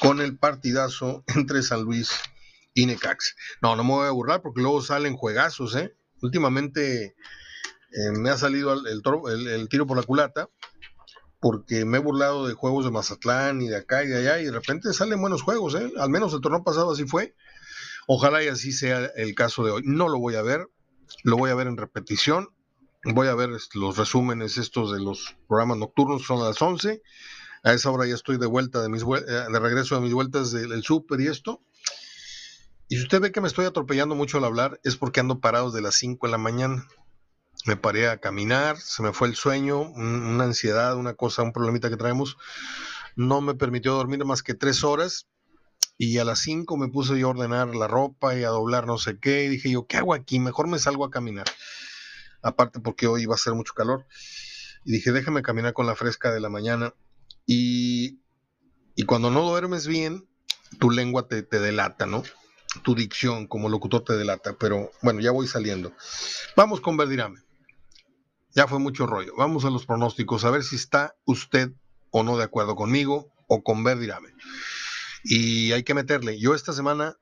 con 0.00 0.20
el 0.20 0.38
partidazo 0.38 1.24
entre 1.34 1.62
San 1.62 1.82
Luis 1.82 2.10
y 2.72 2.86
Necax. 2.86 3.36
No, 3.60 3.76
no 3.76 3.84
me 3.84 3.90
voy 3.90 4.06
a 4.06 4.12
burlar 4.12 4.40
porque 4.40 4.62
luego 4.62 4.80
salen 4.80 5.16
juegazos, 5.16 5.74
¿eh? 5.74 5.94
Últimamente 6.22 7.04
eh, 7.06 8.10
me 8.12 8.30
ha 8.30 8.38
salido 8.38 8.72
el, 8.72 9.46
el, 9.48 9.68
tiro 9.68 9.86
por 9.86 9.96
la 9.96 10.04
culata 10.04 10.48
porque 11.40 11.84
me 11.84 11.98
he 11.98 12.00
burlado 12.00 12.46
de 12.46 12.54
juegos 12.54 12.84
de 12.84 12.90
Mazatlán 12.90 13.60
y 13.60 13.68
de 13.68 13.76
acá 13.76 14.02
y 14.04 14.06
de 14.06 14.18
allá 14.18 14.40
y 14.40 14.46
de 14.46 14.52
repente 14.52 14.92
salen 14.92 15.20
buenos 15.20 15.42
juegos, 15.42 15.74
¿eh? 15.74 15.92
Al 15.98 16.08
menos 16.08 16.32
el 16.32 16.40
torneo 16.40 16.62
pasado 16.62 16.92
así 16.92 17.04
fue. 17.04 17.34
Ojalá 18.06 18.42
y 18.44 18.48
así 18.48 18.72
sea 18.72 19.06
el 19.16 19.34
caso 19.34 19.64
de 19.64 19.72
hoy. 19.72 19.82
No 19.84 20.08
lo 20.08 20.18
voy 20.18 20.36
a 20.36 20.42
ver, 20.42 20.68
lo 21.22 21.36
voy 21.36 21.50
a 21.50 21.54
ver 21.54 21.66
en 21.66 21.76
repetición. 21.76 22.48
Voy 23.04 23.28
a 23.28 23.34
ver 23.34 23.50
los 23.74 23.96
resúmenes 23.96 24.56
estos 24.56 24.92
de 24.92 25.00
los 25.00 25.36
programas 25.46 25.76
nocturnos, 25.78 26.24
son 26.24 26.40
a 26.40 26.48
las 26.48 26.62
11. 26.62 27.02
A 27.62 27.72
esa 27.72 27.90
hora 27.90 28.06
ya 28.06 28.14
estoy 28.14 28.38
de 28.38 28.46
vuelta 28.46 28.82
de 28.82 28.88
mis 28.88 29.02
eh, 29.02 29.24
de 29.26 29.58
regreso 29.58 29.94
de 29.94 30.00
mis 30.00 30.12
vueltas 30.12 30.52
del, 30.52 30.82
súper 30.82 31.20
y 31.20 31.28
esto. 31.28 31.62
Y 32.88 32.96
si 32.96 33.02
usted 33.02 33.20
ve 33.20 33.32
que 33.32 33.40
me 33.40 33.48
estoy 33.48 33.66
atropellando 33.66 34.14
mucho 34.14 34.38
al 34.38 34.44
hablar, 34.44 34.80
es 34.84 34.96
porque 34.96 35.20
ando 35.20 35.40
parado 35.40 35.70
de 35.70 35.80
las 35.80 35.94
5 35.96 36.26
de 36.26 36.30
la 36.30 36.38
mañana. 36.38 36.86
Me 37.66 37.76
paré 37.76 38.08
a 38.08 38.18
caminar, 38.18 38.78
se 38.78 39.02
me 39.02 39.12
fue 39.12 39.28
el 39.28 39.34
sueño, 39.34 39.80
una 39.80 40.44
ansiedad, 40.44 40.96
una 40.96 41.14
cosa, 41.14 41.42
un 41.42 41.52
problemita 41.52 41.88
que 41.88 41.96
traemos. 41.96 42.36
No 43.16 43.40
me 43.40 43.54
permitió 43.54 43.94
dormir 43.94 44.24
más 44.24 44.42
que 44.42 44.54
tres 44.54 44.84
horas 44.84 45.26
y 45.96 46.18
a 46.18 46.24
las 46.24 46.40
5 46.40 46.76
me 46.76 46.88
puse 46.88 47.18
yo 47.18 47.28
a 47.28 47.30
ordenar 47.30 47.74
la 47.74 47.86
ropa 47.86 48.36
y 48.36 48.42
a 48.42 48.48
doblar 48.48 48.86
no 48.86 48.98
sé 48.98 49.18
qué. 49.18 49.44
Y 49.44 49.48
dije 49.48 49.70
yo, 49.70 49.86
¿qué 49.86 49.98
hago 49.98 50.14
aquí? 50.14 50.40
Mejor 50.40 50.66
me 50.66 50.78
salgo 50.78 51.04
a 51.04 51.10
caminar. 51.10 51.46
Aparte 52.42 52.80
porque 52.80 53.06
hoy 53.06 53.22
iba 53.22 53.34
a 53.34 53.38
ser 53.38 53.54
mucho 53.54 53.74
calor. 53.74 54.06
Y 54.84 54.92
dije, 54.92 55.12
déjame 55.12 55.42
caminar 55.42 55.72
con 55.72 55.86
la 55.86 55.94
fresca 55.94 56.32
de 56.32 56.40
la 56.40 56.48
mañana. 56.48 56.94
Y, 57.46 58.20
y 58.96 59.04
cuando 59.04 59.30
no 59.30 59.42
duermes 59.42 59.86
bien, 59.86 60.28
tu 60.80 60.90
lengua 60.90 61.28
te, 61.28 61.42
te 61.42 61.60
delata, 61.60 62.06
¿no? 62.06 62.24
Tu 62.82 62.96
dicción 62.96 63.46
como 63.46 63.68
locutor 63.68 64.02
te 64.02 64.14
delata. 64.14 64.56
Pero 64.58 64.90
bueno, 65.00 65.20
ya 65.20 65.30
voy 65.30 65.46
saliendo. 65.46 65.92
Vamos 66.56 66.80
con 66.80 66.96
Verdirame. 66.96 67.40
Ya 68.50 68.66
fue 68.66 68.80
mucho 68.80 69.06
rollo. 69.06 69.32
Vamos 69.36 69.64
a 69.64 69.70
los 69.70 69.86
pronósticos, 69.86 70.44
a 70.44 70.50
ver 70.50 70.64
si 70.64 70.76
está 70.76 71.14
usted 71.24 71.72
o 72.10 72.24
no 72.24 72.36
de 72.36 72.44
acuerdo 72.44 72.74
conmigo 72.74 73.32
o 73.48 73.62
con 73.62 73.84
Verdirame 73.84 74.30
y 75.24 75.72
hay 75.72 75.82
que 75.82 75.94
meterle. 75.94 76.38
Yo 76.38 76.54
esta 76.54 76.72
semana, 76.72 77.16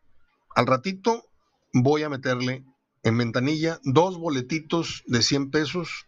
al 0.54 0.66
ratito, 0.66 1.24
voy 1.72 2.02
a 2.02 2.08
meterle 2.08 2.64
en 3.04 3.18
ventanilla 3.18 3.80
dos 3.84 4.18
boletitos 4.18 5.02
de 5.06 5.22
100 5.22 5.50
pesos, 5.50 6.06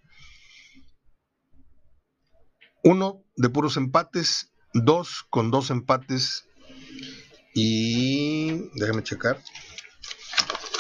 uno 2.83 3.25
de 3.37 3.49
puros 3.49 3.77
empates, 3.77 4.53
dos 4.75 5.25
con 5.31 5.51
dos 5.51 5.71
empates 5.71 6.47
y 7.55 8.69
déjame 8.75 9.03
checar. 9.03 9.41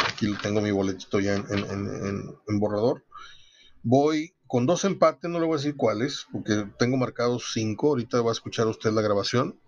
Aquí 0.09 0.33
tengo 0.43 0.61
mi 0.61 0.71
boletito 0.71 1.21
ya 1.21 1.35
en, 1.35 2.59
borrador. 2.59 3.05
Voy 3.83 4.35
con 4.47 4.67
dos 4.67 4.85
empates, 4.85 5.31
no 5.31 5.41
le 5.41 5.47
voy 5.47 5.55
a 5.55 5.59
decir 5.59 5.77
cuáles, 5.77 6.27
porque 6.31 6.67
tengo 6.79 6.97
marcados 6.97 7.51
cinco. 7.53 7.89
Ahorita 7.89 8.21
va 8.21 8.31
a 8.31 8.33
escuchar 8.33 8.67
usted 8.67 8.93
la 8.93 9.03
grabación. 9.03 9.59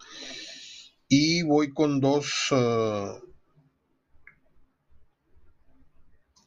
Y 1.09 1.43
voy 1.43 1.73
con 1.73 2.01
dos, 2.01 2.51
uh, 2.51 3.21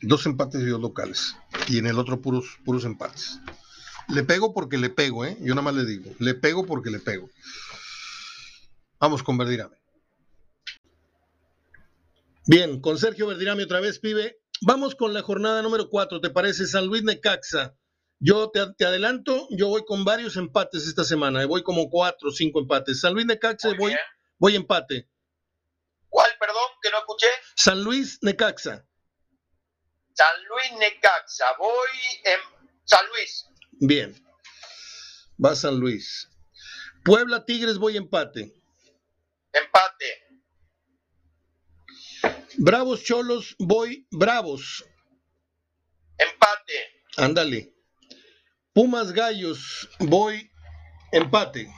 dos 0.01 0.25
empates 0.25 0.61
y 0.61 0.65
dos 0.65 0.81
locales. 0.81 1.35
Y 1.67 1.77
en 1.77 1.87
el 1.87 1.97
otro 1.97 2.21
puros, 2.21 2.57
puros 2.65 2.83
empates. 2.85 3.39
Le 4.09 4.23
pego 4.23 4.53
porque 4.53 4.77
le 4.77 4.89
pego, 4.89 5.23
¿eh? 5.23 5.37
Yo 5.39 5.53
nada 5.55 5.61
más 5.61 5.75
le 5.75 5.85
digo. 5.85 6.11
Le 6.19 6.33
pego 6.33 6.65
porque 6.65 6.89
le 6.89 6.99
pego. 6.99 7.29
Vamos 8.99 9.23
con 9.23 9.37
Verdirame. 9.37 9.77
Bien, 12.45 12.81
con 12.81 12.97
Sergio 12.97 13.27
Verdirame 13.27 13.63
otra 13.63 13.79
vez, 13.79 13.99
pibe. 13.99 14.41
Vamos 14.61 14.95
con 14.95 15.13
la 15.13 15.21
jornada 15.21 15.61
número 15.61 15.89
4, 15.89 16.19
¿te 16.19 16.31
parece? 16.31 16.67
San 16.67 16.87
Luis 16.87 17.03
Necaxa. 17.03 17.75
Yo 18.19 18.49
te, 18.49 18.59
te, 18.77 18.85
adelanto, 18.85 19.47
yo 19.51 19.69
voy 19.69 19.85
con 19.85 20.03
varios 20.03 20.35
empates 20.35 20.85
esta 20.85 21.05
semana. 21.05 21.45
Voy 21.45 21.63
como 21.63 21.89
cuatro 21.89 22.29
o 22.29 22.31
cinco 22.33 22.59
empates. 22.59 22.99
San 22.99 23.13
Luis 23.13 23.25
Necaxa, 23.25 23.73
voy, 23.77 23.93
Voy 24.39 24.55
empate. 24.55 25.09
¿Cuál, 26.07 26.31
perdón, 26.39 26.71
que 26.81 26.89
no 26.89 26.99
escuché? 26.99 27.27
San 27.55 27.83
Luis 27.83 28.17
Necaxa. 28.21 28.87
San 30.13 30.43
Luis 30.47 30.71
Necaxa. 30.79 31.45
Voy 31.57 31.89
en 32.23 32.39
San 32.85 33.05
Luis. 33.09 33.45
Bien. 33.73 34.15
Va 35.43 35.55
San 35.55 35.79
Luis. 35.79 36.29
Puebla 37.03 37.45
Tigres, 37.45 37.77
voy 37.77 37.97
empate. 37.97 38.53
Empate. 39.51 40.29
Bravos 42.57 43.03
Cholos, 43.03 43.55
voy 43.59 44.07
Bravos. 44.11 44.85
Empate. 46.17 47.03
Ándale. 47.17 47.73
Pumas 48.73 49.11
Gallos, 49.11 49.89
voy 49.99 50.49
empate. 51.11 51.69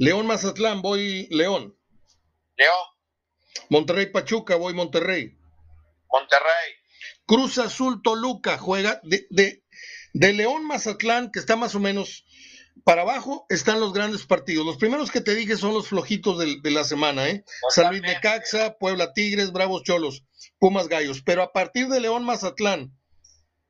León 0.00 0.26
Mazatlán, 0.26 0.80
voy 0.80 1.28
León. 1.30 1.76
León. 2.56 2.86
Monterrey 3.68 4.06
Pachuca, 4.06 4.56
voy 4.56 4.72
Monterrey. 4.72 5.36
Monterrey. 6.10 6.72
Cruz 7.26 7.58
Azul 7.58 8.00
Toluca, 8.02 8.56
juega 8.56 8.98
de, 9.02 9.26
de, 9.28 10.32
León 10.32 10.66
Mazatlán, 10.66 11.30
que 11.30 11.38
está 11.38 11.54
más 11.54 11.74
o 11.74 11.80
menos 11.80 12.24
para 12.82 13.02
abajo, 13.02 13.44
están 13.50 13.78
los 13.78 13.92
grandes 13.92 14.24
partidos. 14.24 14.64
Los 14.64 14.78
primeros 14.78 15.10
que 15.10 15.20
te 15.20 15.34
dije 15.34 15.58
son 15.58 15.74
los 15.74 15.88
flojitos 15.88 16.38
de, 16.38 16.70
la 16.70 16.84
semana, 16.84 17.28
¿eh? 17.28 17.44
San 17.68 17.90
Luis 17.90 18.00
Necaxa, 18.00 18.78
Puebla 18.78 19.12
Tigres, 19.12 19.52
Bravos 19.52 19.82
Cholos, 19.82 20.24
Pumas 20.58 20.88
Gallos. 20.88 21.20
Pero 21.22 21.42
a 21.42 21.52
partir 21.52 21.88
de 21.88 22.00
León 22.00 22.24
Mazatlán, 22.24 22.96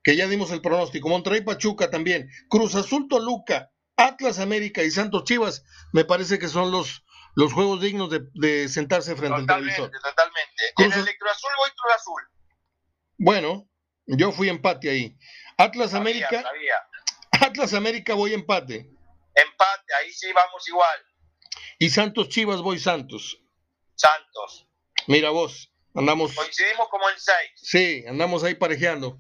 que 0.05 0.15
ya 0.15 0.29
dimos 0.29 0.53
el 0.53 0.63
pronóstico, 0.63 1.09
Monterrey 1.09 1.41
Pachuca 1.41 1.91
también, 1.91 2.31
Cruz 2.49 2.77
Azul 2.77 3.09
Toluca, 3.09 3.73
Atlas 4.01 4.39
América 4.39 4.83
y 4.83 4.91
Santos 4.91 5.25
Chivas, 5.25 5.65
me 5.93 6.05
parece 6.05 6.39
que 6.39 6.49
son 6.49 6.71
los, 6.71 7.05
los 7.35 7.53
juegos 7.53 7.83
dignos 7.83 8.11
de, 8.11 8.69
sentarse 8.69 9.15
frente 9.15 9.37
al 9.37 9.47
televisor. 9.47 9.91
Totalmente, 9.91 10.73
En 10.79 10.93
el 10.93 11.19
Cruz 11.19 11.31
Azul 11.31 11.51
voy 11.59 11.71
Cruz 11.71 11.95
Azul. 11.95 12.23
Bueno, 13.19 13.69
yo 14.07 14.33
fui 14.33 14.49
empate 14.49 14.89
ahí. 14.89 15.19
Atlas 15.59 15.93
América. 15.93 16.45
Atlas 17.33 17.75
América 17.75 18.15
voy 18.15 18.33
empate. 18.33 18.91
Empate, 19.35 19.95
ahí 20.01 20.13
sí 20.13 20.33
vamos 20.33 20.67
igual. 20.67 21.01
Y 21.79 21.91
Santos 21.91 22.31
Chivas 22.31 22.63
voy 22.63 22.79
Santos. 22.79 23.39
Santos. 23.95 24.67
Mira 25.07 25.31
vos, 25.31 25.71
andamos. 25.95 26.35
Coincidimos 26.35 26.89
como 26.89 27.09
en 27.11 27.19
seis. 27.19 27.51
Sí, 27.57 28.05
andamos 28.09 28.45
ahí 28.45 28.55
parejeando. 28.55 29.19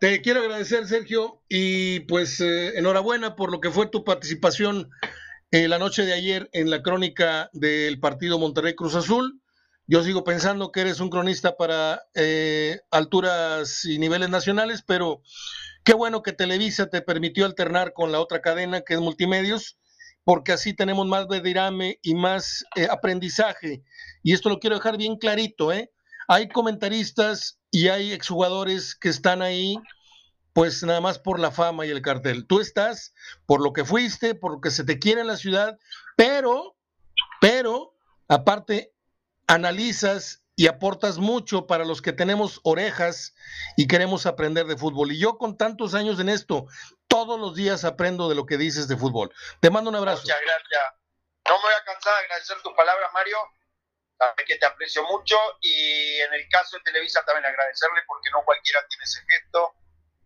Te 0.00 0.22
quiero 0.22 0.40
agradecer, 0.40 0.86
Sergio, 0.86 1.42
y 1.46 2.00
pues 2.00 2.40
eh, 2.40 2.78
enhorabuena 2.78 3.36
por 3.36 3.52
lo 3.52 3.60
que 3.60 3.68
fue 3.68 3.86
tu 3.86 4.02
participación 4.02 4.88
eh, 5.50 5.68
la 5.68 5.78
noche 5.78 6.06
de 6.06 6.14
ayer 6.14 6.48
en 6.54 6.70
la 6.70 6.80
crónica 6.80 7.50
del 7.52 8.00
partido 8.00 8.38
Monterrey 8.38 8.74
Cruz 8.74 8.94
Azul. 8.94 9.42
Yo 9.86 10.02
sigo 10.02 10.24
pensando 10.24 10.72
que 10.72 10.80
eres 10.80 11.00
un 11.00 11.10
cronista 11.10 11.58
para 11.58 12.02
eh, 12.14 12.80
alturas 12.90 13.84
y 13.84 13.98
niveles 13.98 14.30
nacionales, 14.30 14.82
pero 14.86 15.20
qué 15.84 15.92
bueno 15.92 16.22
que 16.22 16.32
Televisa 16.32 16.86
te 16.86 17.02
permitió 17.02 17.44
alternar 17.44 17.92
con 17.92 18.10
la 18.10 18.20
otra 18.20 18.40
cadena 18.40 18.80
que 18.80 18.94
es 18.94 19.00
Multimedios, 19.00 19.76
porque 20.24 20.52
así 20.52 20.72
tenemos 20.72 21.06
más 21.08 21.28
vedirame 21.28 21.98
y 22.00 22.14
más 22.14 22.64
aprendizaje. 22.90 23.82
Y 24.22 24.32
esto 24.32 24.48
lo 24.48 24.60
quiero 24.60 24.76
dejar 24.76 24.96
bien 24.96 25.18
clarito, 25.18 25.70
¿eh? 25.74 25.92
Hay 26.26 26.48
comentaristas 26.48 27.59
y 27.70 27.88
hay 27.88 28.12
exjugadores 28.12 28.94
que 28.94 29.08
están 29.08 29.42
ahí 29.42 29.76
pues 30.52 30.82
nada 30.82 31.00
más 31.00 31.18
por 31.18 31.38
la 31.38 31.50
fama 31.50 31.86
y 31.86 31.90
el 31.90 32.02
cartel. 32.02 32.46
Tú 32.46 32.60
estás 32.60 33.14
por 33.46 33.62
lo 33.62 33.72
que 33.72 33.84
fuiste, 33.84 34.34
por 34.34 34.52
lo 34.52 34.60
que 34.60 34.70
se 34.70 34.84
te 34.84 34.98
quiere 34.98 35.20
en 35.20 35.28
la 35.28 35.36
ciudad, 35.36 35.78
pero, 36.16 36.76
pero, 37.40 37.94
aparte, 38.28 38.92
analizas 39.46 40.42
y 40.56 40.66
aportas 40.66 41.18
mucho 41.18 41.66
para 41.66 41.84
los 41.84 42.02
que 42.02 42.12
tenemos 42.12 42.60
orejas 42.64 43.34
y 43.76 43.86
queremos 43.86 44.26
aprender 44.26 44.66
de 44.66 44.76
fútbol. 44.76 45.12
Y 45.12 45.18
yo 45.18 45.38
con 45.38 45.56
tantos 45.56 45.94
años 45.94 46.18
en 46.20 46.28
esto, 46.28 46.66
todos 47.08 47.38
los 47.38 47.54
días 47.54 47.84
aprendo 47.84 48.28
de 48.28 48.34
lo 48.34 48.44
que 48.44 48.58
dices 48.58 48.88
de 48.88 48.96
fútbol. 48.96 49.32
Te 49.60 49.70
mando 49.70 49.90
un 49.90 49.96
abrazo. 49.96 50.22
Muchas 50.22 50.40
gracias. 50.42 50.82
No 51.48 51.54
me 51.56 51.62
voy 51.62 51.72
a 51.80 51.84
cansar 51.84 52.12
de 52.12 52.24
agradecer 52.24 52.56
tus 52.62 52.74
palabras, 52.74 53.10
Mario 53.14 53.36
que 54.46 54.56
te 54.56 54.66
aprecio 54.66 55.02
mucho 55.04 55.36
y 55.60 56.18
en 56.20 56.34
el 56.34 56.48
caso 56.48 56.76
de 56.76 56.82
Televisa 56.82 57.22
también 57.24 57.46
agradecerle 57.46 58.02
porque 58.06 58.30
no 58.30 58.44
cualquiera 58.44 58.86
tiene 58.88 59.04
ese 59.04 59.20
gesto 59.28 59.74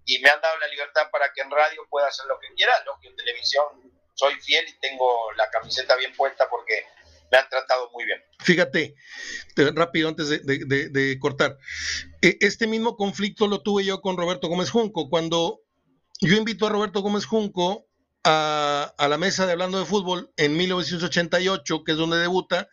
y 0.04 0.18
me 0.18 0.28
han 0.28 0.40
dado 0.40 0.58
la 0.58 0.68
libertad 0.68 1.08
para 1.10 1.32
que 1.32 1.42
en 1.42 1.50
radio 1.50 1.86
pueda 1.88 2.08
hacer 2.08 2.26
lo 2.26 2.38
que 2.40 2.48
quiera, 2.54 2.72
lo 2.84 2.98
que 3.00 3.08
en 3.08 3.16
televisión 3.16 3.64
soy 4.14 4.34
fiel 4.40 4.66
y 4.68 4.80
tengo 4.80 5.32
la 5.32 5.48
camiseta 5.50 5.96
bien 5.96 6.14
puesta 6.14 6.48
porque 6.48 6.86
me 7.30 7.38
han 7.38 7.48
tratado 7.48 7.90
muy 7.92 8.04
bien. 8.04 8.22
Fíjate, 8.40 8.94
rápido 9.74 10.08
antes 10.08 10.28
de, 10.28 11.18
cortar, 11.20 11.56
e, 12.22 12.36
este 12.40 12.66
mismo 12.66 12.96
conflicto 12.96 13.46
lo 13.46 13.62
tuve 13.62 13.84
yo 13.84 14.00
con 14.00 14.16
Roberto 14.16 14.48
Gómez 14.48 14.70
Junco, 14.70 15.08
cuando 15.08 15.62
yo 16.20 16.36
invito 16.36 16.66
a 16.66 16.70
Roberto 16.70 17.00
Gómez 17.00 17.26
Junco 17.26 17.86
a, 18.24 18.94
a 18.96 19.08
la 19.08 19.18
mesa 19.18 19.46
de 19.46 19.52
Hablando 19.52 19.78
de 19.78 19.84
Fútbol 19.84 20.32
en 20.36 20.56
1988, 20.56 21.84
que 21.84 21.92
es 21.92 21.98
donde 21.98 22.18
debuta, 22.18 22.68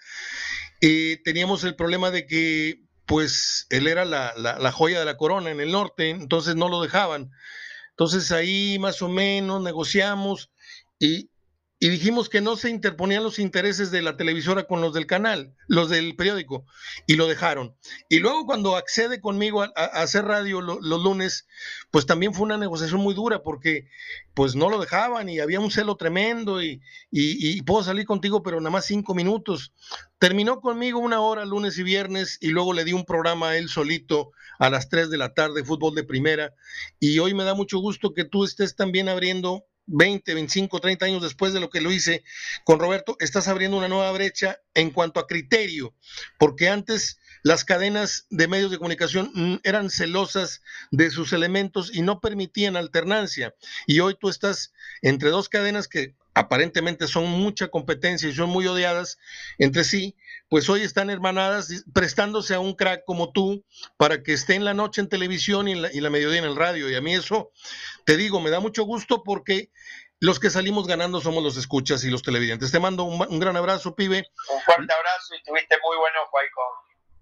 teníamos 1.24 1.64
el 1.64 1.76
problema 1.76 2.12
de 2.12 2.26
que 2.26 2.82
pues 3.06 3.68
él 3.70 3.88
era 3.88 4.06
la, 4.06 4.34
la, 4.38 4.72
joya 4.72 5.00
de 5.00 5.06
la 5.06 5.18
corona 5.18 5.52
en 5.52 5.60
el 5.60 5.72
norte, 5.72 6.10
entonces 6.10 6.56
no 6.56 6.70
lo 6.70 6.82
dejaban. 6.82 7.32
Entonces 7.90 8.32
ahí 8.32 8.78
más 8.80 9.02
o 9.02 9.10
menos 9.10 9.62
negociamos 9.62 10.50
y, 11.00 11.31
y 11.84 11.90
dijimos 11.90 12.30
que 12.30 12.42
no 12.42 12.58
se 12.58 12.70
interponían 12.70 13.24
los 13.24 13.40
intereses 13.40 13.90
de 13.90 14.04
la 14.04 14.16
televisora 14.16 14.66
con 14.66 14.82
los 14.82 14.94
del 14.94 15.08
canal, 15.08 15.56
los 15.68 15.90
del 15.90 16.16
periódico, 16.16 16.64
y 17.08 17.16
lo 17.16 17.26
dejaron. 17.26 17.76
Y 18.08 18.20
luego 18.20 18.46
cuando 18.46 18.76
accede 18.76 19.20
conmigo 19.20 19.64
a, 19.64 19.70
hacer 19.70 20.26
radio 20.26 20.62
los 20.62 21.04
lunes, 21.04 21.48
pues 21.90 22.06
también 22.06 22.36
fue 22.36 22.44
una 22.46 22.60
negociación 22.60 23.02
muy 23.02 23.16
dura 23.16 23.42
porque 23.42 23.88
pues 24.36 24.54
no 24.56 24.70
lo 24.70 24.80
dejaban 24.80 25.28
y 25.28 25.40
había 25.40 25.60
un 25.60 25.72
celo 25.72 25.96
tremendo 25.96 26.62
y, 26.62 26.84
y, 27.10 27.58
y 27.58 27.64
puedo 27.64 27.84
salir 27.84 28.06
contigo, 28.06 28.44
pero 28.44 28.62
nada 28.62 28.70
más 28.70 28.86
cinco 28.86 29.16
minutos. 29.16 29.74
Terminó 30.20 30.62
conmigo 30.62 31.00
una 31.00 31.20
hora 31.20 31.46
lunes 31.46 31.80
y 31.80 31.84
viernes 31.84 32.38
y 32.42 32.50
luego 32.50 32.74
le 32.74 32.86
di 32.86 32.94
un 32.94 33.06
programa 33.06 33.50
a 33.50 33.58
él 33.58 33.70
solito 33.70 34.34
a 34.60 34.70
las 34.70 34.88
tres 34.88 35.10
de 35.10 35.18
la 35.18 35.34
tarde, 35.34 35.66
fútbol 35.66 35.96
de 35.96 36.04
primera. 36.04 36.54
Y 37.00 37.18
hoy 37.18 37.34
me 37.34 37.44
da 37.44 37.56
mucho 37.56 37.80
gusto 37.80 38.14
que 38.14 38.24
tú 38.24 38.44
estés 38.44 38.76
también 38.76 39.10
abriendo 39.10 39.66
20, 39.92 40.34
25, 40.34 40.80
30 40.80 41.06
años 41.06 41.22
después 41.22 41.54
de 41.54 41.60
lo 41.60 41.70
que 41.70 41.82
lo 41.82 41.92
hice 41.92 42.24
con 42.64 42.80
Roberto, 42.80 43.18
estás 43.20 43.48
abriendo 43.48 43.78
una 43.78 43.88
nueva 43.88 44.12
brecha 44.12 44.60
en 44.74 44.92
cuanto 44.92 45.20
a 45.20 45.28
criterio, 45.28 45.94
porque 46.40 46.70
antes 46.70 47.20
las 47.44 47.66
cadenas 47.66 48.28
de 48.30 48.48
medios 48.48 48.72
de 48.72 48.78
comunicación 48.78 49.32
mm, 49.34 49.56
eran 49.64 49.90
celosas 49.90 50.62
de 50.92 51.10
sus 51.10 51.34
elementos 51.34 51.94
y 51.94 52.02
no 52.02 52.20
permitían 52.20 52.76
alternancia. 52.76 53.56
Y 53.88 54.00
hoy 54.00 54.16
tú 54.20 54.30
estás 54.30 54.74
entre 55.02 55.30
dos 55.30 55.50
cadenas 55.50 55.88
que 55.88 56.16
aparentemente 56.34 57.08
son 57.08 57.30
mucha 57.30 57.68
competencia 57.68 58.30
y 58.30 58.34
son 58.34 58.50
muy 58.50 58.68
odiadas 58.68 59.18
entre 59.58 59.84
sí, 59.84 60.16
pues 60.52 60.68
hoy 60.68 60.82
están 60.84 61.10
hermanadas 61.10 61.86
prestándose 61.94 62.54
a 62.54 62.60
un 62.60 62.76
crack 62.76 63.06
como 63.06 63.32
tú 63.32 63.64
para 63.96 64.22
que 64.22 64.34
esté 64.34 64.56
en 64.56 64.66
la 64.66 64.74
noche 64.74 65.00
en 65.00 65.08
televisión 65.08 65.70
y 65.70 65.72
en 65.72 65.82
la, 65.84 65.94
y 65.94 66.02
la 66.02 66.10
mediodía 66.10 66.40
en 66.40 66.44
el 66.44 66.58
radio. 66.58 66.90
Y 66.90 66.96
a 66.96 67.00
mí 67.00 67.16
eso, 67.16 67.54
te 68.06 68.18
digo, 68.18 68.42
me 68.42 68.50
da 68.50 68.60
mucho 68.60 68.84
gusto 68.84 69.24
porque 69.24 69.72
los 70.20 70.42
que 70.42 70.50
salimos 70.50 70.88
ganando 70.88 71.22
somos 71.22 71.42
los 71.42 71.56
escuchas 71.56 72.04
y 72.04 72.10
los 72.10 72.22
televidentes. 72.22 72.70
Te 72.70 72.82
mando 72.82 73.06
un, 73.06 73.40
gran 73.40 73.56
abrazo, 73.56 73.96
pibe. 73.96 74.30
Un 74.50 74.62
fuerte 74.64 74.94
abrazo 74.94 75.36
y 75.36 75.42
tuviste 75.42 75.78
muy 75.82 75.96
buen 75.96 76.14
ojo 76.22 76.38
ahí 76.38 76.48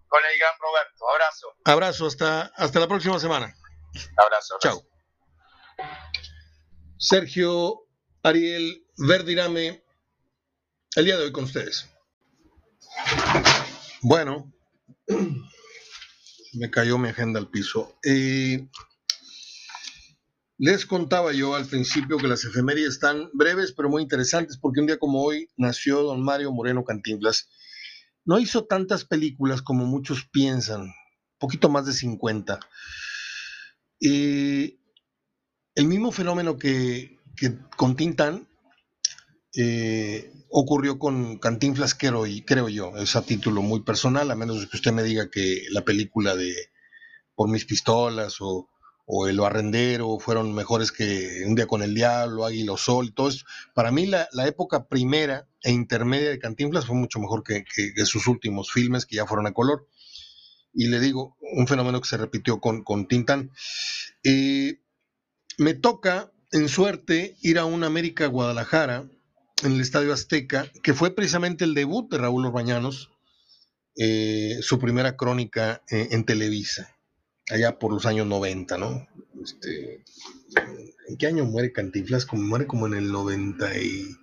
con, 0.10 0.26
el 0.26 0.40
gran 0.40 0.54
Roberto. 0.60 1.10
Abrazo. 1.12 1.54
Abrazo, 1.66 2.08
hasta, 2.08 2.52
hasta 2.56 2.80
la 2.80 2.88
próxima 2.88 3.20
semana. 3.20 3.54
Abrazo. 4.18 4.58
Chao. 4.60 4.82
Sergio 6.98 7.86
Ariel 8.24 8.88
Verdirame, 8.98 9.84
el 10.96 11.06
día 11.06 11.16
de 11.16 11.26
hoy 11.26 11.32
con 11.32 11.44
ustedes. 11.44 11.88
Bueno, 14.02 14.52
me 16.54 16.72
cayó 16.72 16.98
mi 16.98 17.10
agenda 17.10 17.40
al 17.40 17.50
piso. 17.50 17.98
Les 20.58 20.86
contaba 20.86 21.32
yo 21.32 21.56
al 21.56 21.66
principio 21.66 22.18
que 22.18 22.28
las 22.28 22.44
efemérides 22.44 22.96
están 22.96 23.30
breves 23.34 23.72
pero 23.72 23.90
muy 23.90 24.04
interesantes 24.04 24.58
porque 24.58 24.82
un 24.82 24.88
día 24.88 25.00
como 25.00 25.24
hoy 25.24 25.50
nació 25.56 26.02
don 26.02 26.22
Mario 26.22 26.52
Moreno 26.52 26.84
Cantinflas. 26.84 27.50
No 28.26 28.40
hizo 28.40 28.66
tantas 28.66 29.06
películas 29.06 29.62
como 29.62 29.86
muchos 29.86 30.26
piensan, 30.26 30.94
poquito 31.38 31.70
más 31.70 31.86
de 31.86 31.94
50. 31.94 32.60
Eh, 34.02 34.78
el 35.76 35.86
mismo 35.86 36.12
fenómeno 36.12 36.58
que, 36.58 37.18
que 37.38 37.58
con 37.78 37.96
Tintán 37.96 38.49
eh, 39.56 40.32
ocurrió 40.50 41.00
con 41.00 41.38
Cantinflas, 41.38 41.96
creo, 41.96 42.24
creo 42.46 42.70
yo, 42.70 42.96
es 42.98 43.16
a 43.16 43.24
título 43.24 43.62
muy 43.62 43.82
personal, 43.82 44.30
a 44.30 44.36
menos 44.36 44.66
que 44.68 44.78
usted 44.78 44.92
me 44.92 45.04
diga 45.04 45.30
que 45.30 45.64
la 45.72 45.84
película 45.84 46.36
de 46.36 46.54
Por 47.36 47.50
mis 47.50 47.66
pistolas 47.66 48.38
o, 48.42 48.68
El 49.28 49.40
Barrendero 49.40 50.20
fueron 50.20 50.54
mejores 50.54 50.92
que 50.92 51.44
Un 51.48 51.56
día 51.56 51.66
con 51.66 51.82
el 51.82 51.96
diablo, 51.96 52.46
Águila 52.46 52.74
o 52.74 52.78
Sol 52.78 53.14
todo 53.14 53.30
eso. 53.30 53.46
Para 53.74 53.92
mí 53.92 54.06
la, 54.06 54.28
época 54.46 54.88
primera 54.88 55.48
e 55.64 55.72
intermedia 55.72 56.30
de 56.30 56.40
Cantinflas 56.40 56.86
fue 56.86 56.96
mucho 56.96 57.20
mejor 57.20 57.44
que, 57.44 57.66
sus 58.06 58.28
últimos 58.28 58.72
filmes 58.72 59.06
que 59.06 59.16
ya 59.16 59.26
fueron 59.26 59.48
a 59.48 59.54
color. 59.54 59.88
Y 60.74 60.88
le 60.88 61.00
digo, 61.00 61.38
un 61.42 61.68
fenómeno 61.68 62.00
que 62.02 62.08
se 62.08 62.18
repitió 62.18 62.60
con, 62.60 62.84
con 62.84 63.08
Tintán. 63.08 63.52
Eh, 64.24 64.80
me 65.58 65.74
toca 65.74 66.32
en 66.52 66.70
suerte 66.70 67.36
ir 67.42 67.58
a 67.58 67.66
un 67.66 67.84
América 67.84 68.28
Guadalajara 68.28 69.10
en 69.64 69.74
el 69.74 69.82
Estadio 69.82 70.14
Azteca, 70.14 70.72
que 70.84 70.94
fue 70.94 71.16
precisamente 71.16 71.66
el 71.66 71.74
debut 71.74 72.10
de 72.10 72.18
Raúl 72.18 72.46
Orbañanos, 72.46 73.12
eh, 73.96 74.60
su 74.62 74.80
primera 74.80 75.18
crónica 75.18 75.84
eh, 75.90 76.10
en 76.12 76.24
Televisa, 76.24 76.96
allá 77.50 77.78
por 77.80 77.92
los 77.92 78.06
años 78.06 78.28
90, 78.28 78.78
¿no? 78.78 79.08
Este, 79.44 80.04
¿En 81.08 81.18
qué 81.18 81.28
año 81.28 81.46
muere 81.46 81.74
Cantinflas? 81.74 82.26
Como 82.26 82.44
muere 82.44 82.68
como 82.68 82.88
en 82.88 82.94
el 82.94 83.12
90 83.12 83.78
y... 83.80 84.16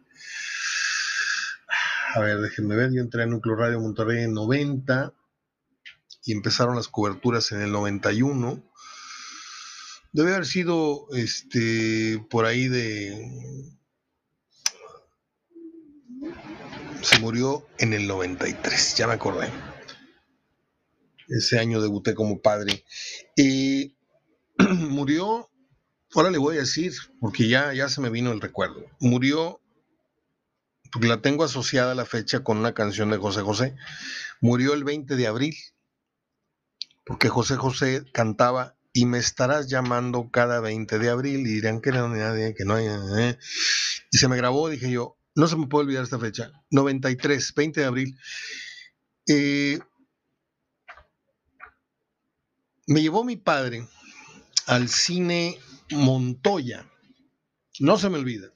A 2.15 2.21
ver, 2.21 2.39
déjenme 2.39 2.77
ver, 2.77 2.93
yo 2.95 3.03
entré 3.03 3.25
a 3.25 3.27
Núcleo 3.27 3.57
Radio 3.57 3.81
Monterrey 3.81 4.25
en 4.25 4.33
90 4.33 5.13
y 6.25 6.33
empezaron 6.33 6.77
las 6.77 6.89
coberturas 6.89 7.53
en 7.53 7.61
el 7.61 7.73
91. 7.73 8.63
Debe 10.13 10.33
haber 10.33 10.47
sido 10.47 11.09
este, 11.13 12.25
por 12.31 12.47
ahí 12.47 12.69
de 12.69 13.76
se 17.03 17.19
murió 17.19 17.67
en 17.79 17.93
el 17.93 18.07
93, 18.07 18.97
ya 18.97 19.07
me 19.07 19.15
acordé. 19.15 19.51
Ese 21.29 21.59
año 21.59 21.81
debuté 21.81 22.15
como 22.15 22.41
padre. 22.41 22.85
Y 23.37 23.97
murió, 24.59 25.51
ahora 26.15 26.31
le 26.31 26.39
voy 26.39 26.57
a 26.57 26.61
decir, 26.61 26.93
porque 27.21 27.49
ya, 27.49 27.73
ya 27.73 27.89
se 27.89 28.01
me 28.01 28.11
vino 28.11 28.33
el 28.33 28.41
recuerdo. 28.41 28.85
Murió, 29.01 29.61
porque 30.93 31.09
la 31.09 31.21
tengo 31.21 31.45
asociada 31.45 31.93
a 31.93 31.97
la 31.97 32.07
fecha 32.07 32.45
con 32.45 32.59
una 32.59 32.75
canción 32.75 33.11
de 33.11 33.19
José 33.19 33.43
José. 33.43 33.77
Murió 34.41 34.75
el 34.75 34.85
20 34.85 35.17
de 35.17 35.27
abril, 35.27 35.55
porque 37.05 37.29
José 37.29 37.57
José 37.57 38.05
cantaba 38.13 38.77
y 38.93 39.05
me 39.05 39.19
estarás 39.19 39.69
llamando 39.69 40.31
cada 40.31 40.61
20 40.61 40.99
de 40.99 41.11
abril 41.11 41.41
y 41.41 41.55
dirán 41.55 41.81
que 41.81 41.93
no, 41.93 42.13
que 42.13 42.65
no 42.65 42.75
hay. 42.75 42.87
Eh". 42.87 43.39
Y 44.11 44.19
se 44.19 44.29
me 44.29 44.37
grabó, 44.37 44.69
dije 44.69 44.91
yo, 44.91 45.19
no 45.37 45.47
se 45.47 45.57
me 45.57 45.67
puede 45.67 45.85
olvidar 45.85 46.03
esta 46.03 46.19
fecha, 46.19 46.51
93, 46.71 47.55
20 47.55 47.81
de 47.81 47.87
abril. 47.87 48.19
Eh, 49.29 49.79
me 52.87 53.03
llevó 53.03 53.23
mi 53.23 53.37
padre 53.37 53.87
al 54.67 54.89
cine 54.89 55.61
Montoya. 55.91 56.91
No 57.81 57.99
se 57.99 58.09
me 58.09 58.19
olvida. 58.19 58.49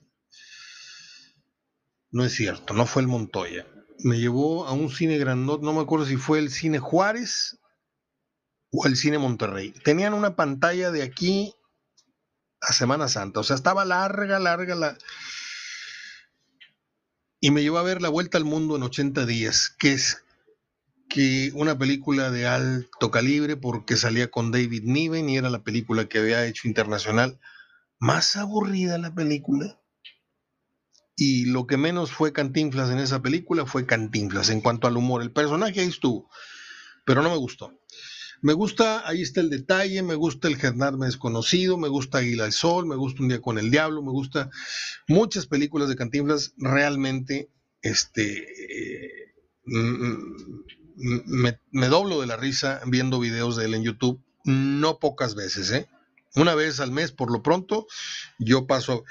No 2.11 2.25
es 2.25 2.33
cierto, 2.33 2.73
no 2.73 2.87
fue 2.87 3.03
el 3.03 3.09
Montoya. 3.09 3.67
Me 3.99 4.19
llevó 4.19 4.67
a 4.67 4.73
un 4.73 4.91
cine 4.91 5.19
grandote, 5.19 5.65
no 5.65 5.75
me 5.75 5.83
acuerdo 5.83 6.07
si 6.07 6.17
fue 6.17 6.39
el 6.39 6.51
cine 6.51 6.79
Juárez 6.79 7.59
o 8.73 8.87
el 8.87 8.97
cine 8.97 9.19
Monterrey. 9.19 9.73
Tenían 9.85 10.15
una 10.15 10.35
pantalla 10.35 10.91
de 10.91 11.03
aquí 11.03 11.55
a 12.63 12.73
Semana 12.73 13.09
Santa, 13.09 13.41
o 13.41 13.43
sea, 13.43 13.57
estaba 13.57 13.85
larga, 13.85 14.39
larga 14.39 14.75
la, 14.75 14.97
y 17.41 17.51
me 17.51 17.63
llevó 17.63 17.79
a 17.79 17.83
ver 17.83 18.03
La 18.03 18.11
Vuelta 18.11 18.39
al 18.39 18.45
Mundo 18.45 18.77
en 18.77 18.83
80 18.83 19.25
días, 19.27 19.75
que 19.79 19.95
es 19.95 20.23
que 21.09 21.51
una 21.55 21.77
película 21.77 22.31
de 22.31 22.47
alto 22.47 23.11
calibre 23.11 23.57
porque 23.57 23.97
salía 23.97 24.31
con 24.31 24.53
David 24.53 24.83
Niven 24.85 25.29
y 25.29 25.39
era 25.39 25.51
la 25.51 25.65
película 25.65 26.09
que 26.09 26.19
había 26.19 26.47
hecho 26.47 26.69
internacional. 26.69 27.41
Más 27.99 28.37
aburrida 28.37 28.97
la 28.99 29.13
película. 29.15 29.81
Y 31.17 31.47
lo 31.47 31.67
que 31.67 31.77
menos 31.77 32.13
fue 32.13 32.33
Cantinflas 32.33 32.91
en 32.91 32.99
esa 32.99 33.21
película 33.21 33.67
fue 33.67 33.87
Cantinflas 33.87 34.51
en 34.51 34.61
cuanto 34.61 34.87
al 34.87 34.97
humor. 34.97 35.21
El 35.23 35.33
personaje 35.33 35.81
ahí 35.81 35.89
estuvo, 35.89 36.31
pero 37.05 37.23
no 37.23 37.31
me 37.31 37.37
gustó. 37.37 37.80
Me 38.43 38.55
gusta, 38.55 39.07
ahí 39.07 39.21
está 39.21 39.41
el 39.41 39.51
detalle, 39.51 40.03
me 40.03 40.15
gusta 40.15 40.49
el 40.49 40.57
Gendarme 40.57 41.07
desconocido, 41.07 41.77
me 41.77 41.89
gusta 41.89 42.19
Águila 42.19 42.45
al 42.45 42.53
Sol, 42.53 42.87
me 42.87 42.97
gusta 42.97 43.23
Un 43.23 43.29
día 43.29 43.41
con 43.41 43.59
el 43.59 43.71
diablo, 43.71 44.03
me 44.03 44.11
gusta 44.11 44.51
muchas 45.09 45.47
películas 45.47 45.89
de 45.89 45.97
Cantinflas, 45.97 46.55
realmente, 46.57 47.51
este, 47.83 48.47
me, 49.65 51.61
me, 51.71 51.87
doblo 51.89 52.21
de 52.21 52.27
la 52.27 52.37
risa 52.37 52.81
viendo 52.87 53.21
videos 53.21 53.57
de 53.57 53.67
él 53.67 53.75
en 53.75 53.83
YouTube, 53.83 54.23
no 54.45 54.99
pocas 54.99 55.35
veces, 55.35 55.71
¿eh? 55.73 55.89
Una 56.35 56.55
vez 56.55 56.81
al 56.81 56.93
mes, 56.93 57.13
por 57.13 57.31
lo 57.31 57.43
pronto, 57.43 57.87
yo 58.39 58.67
paso 58.67 59.05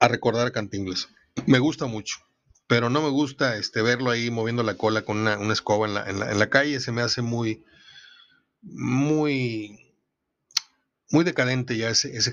a 0.00 0.08
recordar 0.08 0.46
a 0.46 0.52
Cantinflas. 0.52 1.08
Me 1.46 1.58
gusta 1.60 1.86
mucho 1.86 2.16
pero 2.72 2.88
no 2.88 3.02
me 3.02 3.10
gusta 3.10 3.56
este, 3.56 3.82
verlo 3.82 4.10
ahí 4.10 4.30
moviendo 4.30 4.62
la 4.62 4.78
cola 4.78 5.02
con 5.02 5.18
una, 5.18 5.34
escoba 5.52 5.86
en 5.86 5.92
la, 5.92 6.08
en, 6.08 6.18
la, 6.18 6.32
en 6.32 6.38
la, 6.38 6.48
calle, 6.48 6.80
se 6.80 6.90
me 6.90 7.02
hace 7.02 7.20
muy, 7.20 7.62
muy, 8.62 9.94
muy 11.10 11.24
decadente 11.24 11.76
ya 11.76 11.90
ese, 11.90 12.16
ese. 12.16 12.32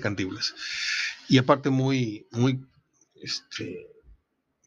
Y 1.28 1.38
aparte 1.38 1.70
muy, 1.70 2.26
muy, 2.30 2.60
este, 3.22 3.86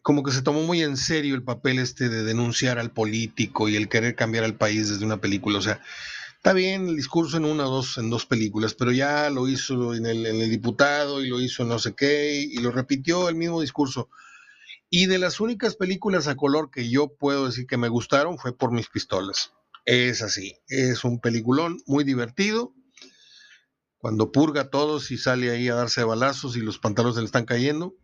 como 0.02 0.24
que 0.24 0.32
se 0.32 0.42
tomó 0.42 0.64
muy 0.64 0.84
en 0.84 0.98
serio 0.98 1.34
el 1.36 1.44
papel 1.44 1.80
este 1.80 2.10
de 2.10 2.24
denunciar 2.24 2.78
al 2.78 2.92
político 2.92 3.70
y 3.70 3.76
el 3.76 3.90
querer 3.90 4.16
cambiar 4.16 4.44
al 4.44 4.56
país 4.56 4.90
desde 4.90 5.06
una 5.06 5.22
película. 5.22 5.58
O 5.58 5.62
sea, 5.62 5.82
está 6.36 6.54
bien 6.54 6.90
el 6.90 6.96
discurso 6.96 7.38
en 7.38 7.46
una 7.46 7.68
o 7.68 7.72
dos, 7.72 7.98
en 7.98 8.10
dos 8.10 8.26
películas, 8.26 8.74
pero 8.74 8.92
ya 8.92 9.30
lo 9.30 9.48
hizo 9.48 9.96
en 9.96 10.06
el, 10.06 10.26
en 10.26 10.42
el 10.42 10.50
diputado 10.50 11.24
y 11.24 11.30
lo 11.30 11.40
hizo 11.40 11.64
no 11.64 11.80
sé 11.80 11.96
qué 11.96 12.42
y 12.42 12.58
lo 12.58 12.72
repitió 12.72 13.30
el 13.30 13.36
mismo 13.36 13.62
discurso. 13.62 14.10
Y 14.90 15.08
de 15.08 15.18
las 15.18 15.40
únicas 15.40 15.76
películas 15.76 16.28
a 16.28 16.36
color 16.36 16.70
que 16.70 16.90
yo 16.90 17.08
puedo 17.08 17.48
decir 17.48 17.66
que 17.66 17.78
me 17.78 17.88
gustaron 17.88 18.38
fue 18.38 18.56
por 18.56 18.72
mis 18.72 18.90
pistolas. 18.90 19.54
Es 19.86 20.22
así, 20.22 20.58
es 20.68 21.04
un 21.04 21.20
peliculón 21.20 21.82
muy 21.86 22.04
divertido. 22.04 22.74
Cuando 23.98 24.32
purga 24.32 24.62
a 24.62 24.70
todos 24.70 25.12
y 25.12 25.18
sale 25.18 25.50
ahí 25.50 25.70
a 25.70 25.76
darse 25.76 26.04
balazos 26.04 26.58
y 26.58 26.62
los 26.62 26.78
pantalones 26.78 27.16
se 27.16 27.22
le 27.22 27.26
están 27.26 27.46
cayendo. 27.46 27.96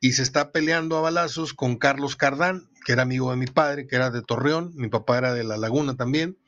Y 0.00 0.12
se 0.12 0.22
está 0.22 0.50
peleando 0.50 0.96
a 0.96 1.00
balazos 1.00 1.54
con 1.54 1.76
Carlos 1.76 2.16
Cardán, 2.16 2.68
que 2.84 2.92
era 2.92 3.02
amigo 3.02 3.30
de 3.30 3.36
mi 3.36 3.46
padre, 3.46 3.86
que 3.86 3.94
era 3.94 4.10
de 4.10 4.22
Torreón. 4.22 4.72
Mi 4.74 4.88
papá 4.88 5.18
era 5.18 5.32
de 5.32 5.44
La 5.44 5.56
Laguna 5.56 5.96
también. 5.96 6.38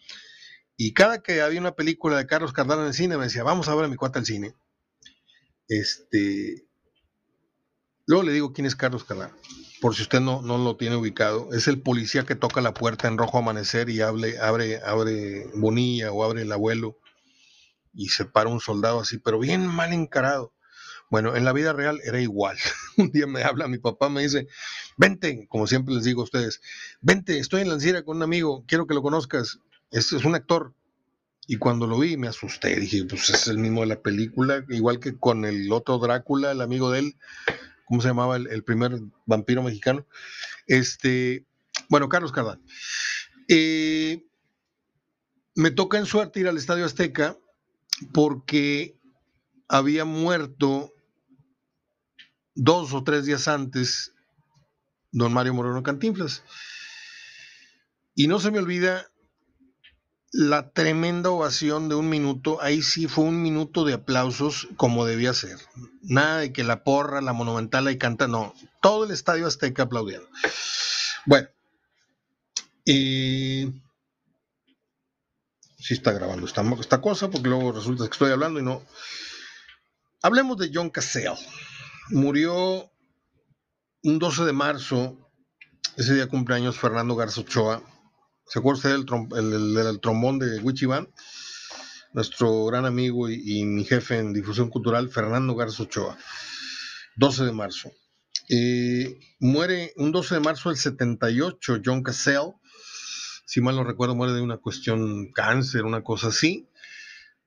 Y 0.77 0.93
cada 0.93 1.23
que 1.23 1.41
había 1.41 1.61
una 1.61 1.77
película 1.77 2.17
de 2.17 2.27
Carlos 2.27 2.53
Cardán 2.53 2.81
en 2.81 2.87
el 2.87 2.95
cine, 2.95 3.17
me 3.17 3.25
decía, 3.25 3.45
vamos 3.45 3.69
a 3.69 3.75
ver 3.77 3.85
a 3.85 3.89
mi 3.89 3.97
cuata 3.97 4.19
al 4.19 4.27
cine. 4.27 4.55
Este. 5.69 6.67
Luego 8.07 8.25
le 8.25 8.33
digo 8.33 8.53
quién 8.53 8.67
es 8.67 8.75
Carlos 8.75 9.05
Cardán 9.05 9.33
por 9.81 9.95
si 9.95 10.03
usted 10.03 10.21
no, 10.21 10.43
no 10.43 10.59
lo 10.59 10.77
tiene 10.77 10.97
ubicado, 10.97 11.53
es 11.53 11.69
el 11.69 11.81
policía 11.81 12.25
que 12.25 12.37
toca 12.37 12.61
la 12.61 12.75
puerta 12.75 13.09
en 13.09 13.19
rojo 13.19 13.39
amanecer 13.39 13.91
y 13.91 14.01
abre, 14.01 14.39
abre, 14.39 14.81
abre 14.83 15.47
Bonilla 15.55 16.13
o 16.13 16.25
abre 16.25 16.43
el 16.43 16.53
abuelo 16.53 16.99
y 17.93 18.09
se 18.09 18.25
para 18.25 18.51
un 18.51 18.61
soldado 18.61 19.01
así, 19.01 19.19
pero 19.19 19.39
bien 19.39 19.67
mal 19.67 19.93
encarado. 19.93 20.53
Bueno, 21.11 21.37
en 21.37 21.45
la 21.45 21.53
vida 21.53 21.73
real 21.73 22.01
era 22.05 22.21
igual. 22.21 22.57
un 22.97 23.11
día 23.11 23.27
me 23.27 23.43
habla 23.43 23.69
mi 23.69 23.79
papá, 23.79 24.09
me 24.09 24.23
dice, 24.23 24.49
vente, 24.97 25.47
como 25.49 25.67
siempre 25.67 25.95
les 25.95 26.05
digo 26.05 26.23
a 26.23 26.25
ustedes, 26.25 26.61
vente, 27.01 27.39
estoy 27.39 27.63
en 27.63 27.69
la 27.69 27.75
encina 27.75 28.03
con 28.03 28.17
un 28.17 28.23
amigo, 28.23 28.65
quiero 28.67 28.87
que 28.87 28.95
lo 28.95 29.03
conozcas, 29.03 29.59
este 29.91 30.17
es 30.17 30.25
un 30.25 30.35
actor. 30.35 30.75
Y 31.47 31.59
cuando 31.59 31.87
lo 31.87 31.99
vi 31.99 32.17
me 32.17 32.27
asusté, 32.27 32.75
dije, 32.81 33.05
pues 33.05 33.29
es 33.29 33.49
el 33.49 33.59
mismo 33.59 33.83
de 33.83 33.89
la 33.89 34.01
película, 34.01 34.65
igual 34.71 34.99
que 34.99 35.19
con 35.19 35.45
el 35.45 35.71
otro 35.73 35.99
Drácula, 35.99 36.53
el 36.53 36.63
amigo 36.63 36.91
de 36.91 37.01
él, 37.01 37.17
¿cómo 37.85 38.01
se 38.01 38.09
llamaba 38.09 38.37
el, 38.37 38.65
primer 38.65 39.01
vampiro 39.27 39.63
mexicano? 39.63 40.07
Este, 40.67 41.47
bueno, 41.89 42.09
Carlos 42.09 42.33
Cardán. 42.33 42.63
Eh, 43.49 44.25
me 45.55 45.71
toca 45.71 45.99
en 45.99 46.07
suerte 46.07 46.41
ir 46.41 46.49
al 46.49 46.57
Estadio 46.57 46.85
Azteca 46.85 47.37
porque 48.13 48.99
había 49.69 50.05
muerto 50.05 50.93
dos 52.55 52.93
o 52.93 53.05
tres 53.05 53.27
días 53.27 53.49
antes 53.49 54.13
don 55.13 55.33
Mario 55.33 55.55
Moreno 55.55 55.83
Cantinflas. 55.83 56.43
Y 58.15 58.27
no 58.27 58.41
se 58.41 58.51
me 58.51 58.59
olvida 58.59 59.11
la 60.37 60.71
tremenda 60.71 61.31
ovación 61.31 61.89
de 61.89 61.95
un 61.95 62.09
minuto, 62.09 62.61
ahí 62.61 62.83
sí 62.83 63.07
fue 63.07 63.23
un 63.23 63.41
minuto 63.41 63.85
de 63.85 63.95
aplausos 63.95 64.67
como 64.77 65.07
debía 65.07 65.33
ser. 65.33 65.61
Nada 66.03 66.39
de 66.39 66.53
que 66.53 66.65
la 66.65 66.83
porra, 66.83 67.21
la 67.21 67.33
monumental 67.33 67.87
ahí 67.87 67.99
canta, 67.99 68.27
no, 68.27 68.53
todo 68.83 69.05
el 69.05 69.13
estadio 69.13 69.47
azteca 69.47 69.85
aplaudiendo. 69.85 70.29
Bueno, 71.25 71.47
y 72.85 73.81
sí 75.79 75.95
está 75.95 76.11
grabando 76.11 76.47
esta, 76.47 76.63
esta 76.81 77.01
cosa, 77.01 77.31
porque 77.31 77.49
luego 77.49 77.71
resulta 77.71 78.07
que 78.07 78.11
estoy 78.11 78.33
hablando 78.33 78.59
y 78.59 78.65
no. 78.65 78.83
Hablemos 80.21 80.59
de 80.59 80.73
John 80.75 80.91
Cassell. 80.91 81.39
Murió 82.11 82.91
un 84.03 84.19
12 84.19 84.47
de 84.47 84.53
marzo, 84.53 85.17
ese 85.97 86.13
día 86.15 86.27
cumpleaños 86.27 86.77
Fernando 86.77 87.15
Garza 87.15 87.43
Ochoa 87.43 87.94
¿Se 88.47 88.59
acuerda 88.59 88.77
usted 88.77 88.91
del 88.91 90.01
trombón 90.01 90.39
de 90.39 90.61
Wichiban? 90.61 91.09
Nuestro 92.13 92.67
gran 92.67 92.85
amigo 92.85 93.29
y, 93.29 93.65
mi 93.65 93.85
jefe 93.85 94.19
en 94.19 94.33
difusión 94.33 94.71
cultural, 94.71 95.09
Fernando 95.09 95.55
Garza 95.55 95.83
Ochoa. 95.83 96.17
12 97.17 97.45
de 97.45 97.53
marzo. 97.53 97.91
Muere 99.41 99.93
un 99.97 100.13
12 100.13 100.37
de 100.37 100.41
marzo 100.41 100.69
del 100.69 100.79
78 100.79 101.81
John 101.85 102.03
Cassell. 102.03 102.53
Si 103.47 103.61
mal 103.61 103.77
no 103.77 103.85
recuerdo, 103.85 104.15
muere 104.15 104.35
de 104.35 104.43
una 104.43 104.59
cuestión 104.59 105.33
cáncer, 105.33 105.85
una 105.85 106.03
cosa 106.03 106.29
así. 106.29 106.69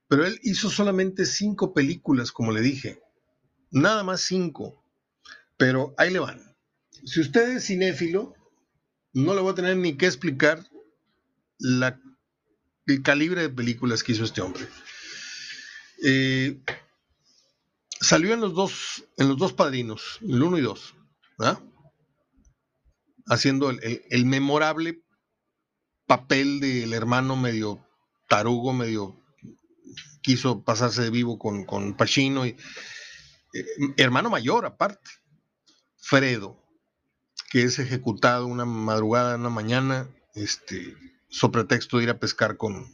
Pero 0.08 0.26
él 0.26 0.40
hizo 0.44 0.70
solamente 0.70 1.26
cinco 1.26 1.74
películas, 1.74 2.32
como 2.32 2.52
le 2.52 2.62
dije. 2.62 3.02
Nada 3.72 4.04
más 4.04 4.22
cinco. 4.22 4.84
Pero 5.58 5.94
ahí 5.98 6.12
le 6.12 6.20
van. 6.20 6.56
Si 7.06 7.22
usted 7.22 7.58
es 7.58 7.68
cinéfilo, 7.68 8.34
no 9.14 9.34
le 9.34 9.42
voy 9.42 9.52
a 9.52 9.56
tener 9.56 9.78
ni 9.78 9.96
que 9.96 10.06
explicar 10.06 10.64
la, 11.60 12.00
el 12.86 13.02
calibre 13.02 13.42
de 13.42 13.50
películas 13.50 14.04
que 14.04 14.14
hizo 14.14 14.24
este 14.24 14.42
hombre. 14.42 14.68
Eh, 16.04 16.62
salió 18.00 18.34
en 18.34 18.42
los 18.42 18.54
dos, 18.54 19.06
en 19.18 19.30
los 19.30 19.38
dos 19.38 19.54
padrinos, 19.54 20.20
el 20.22 20.42
uno 20.42 20.58
y 20.58 20.62
dos, 20.62 20.96
haciendo 23.28 23.70
el, 23.70 24.26
memorable 24.26 25.04
papel 26.06 26.60
del 26.60 26.94
hermano 26.94 27.36
medio 27.36 27.86
tarugo, 28.30 28.74
medio 28.74 29.20
quiso 30.22 30.64
pasarse 30.64 31.04
de 31.04 31.10
vivo 31.10 31.40
con, 31.40 31.66
con 31.66 31.96
y, 32.00 32.56
eh, 33.54 33.66
hermano 33.98 34.30
mayor 34.30 34.66
aparte, 34.66 35.10
Fredo, 35.98 36.62
que 37.50 37.64
es 37.64 37.80
ejecutado 37.80 38.46
una 38.46 38.66
madrugada, 38.66 39.36
una 39.36 39.50
mañana, 39.50 40.10
este, 40.36 40.96
sobre 41.30 41.64
pretexto 41.64 41.98
de 41.98 42.04
ir 42.04 42.10
a 42.10 42.20
pescar 42.20 42.58
con, 42.58 42.92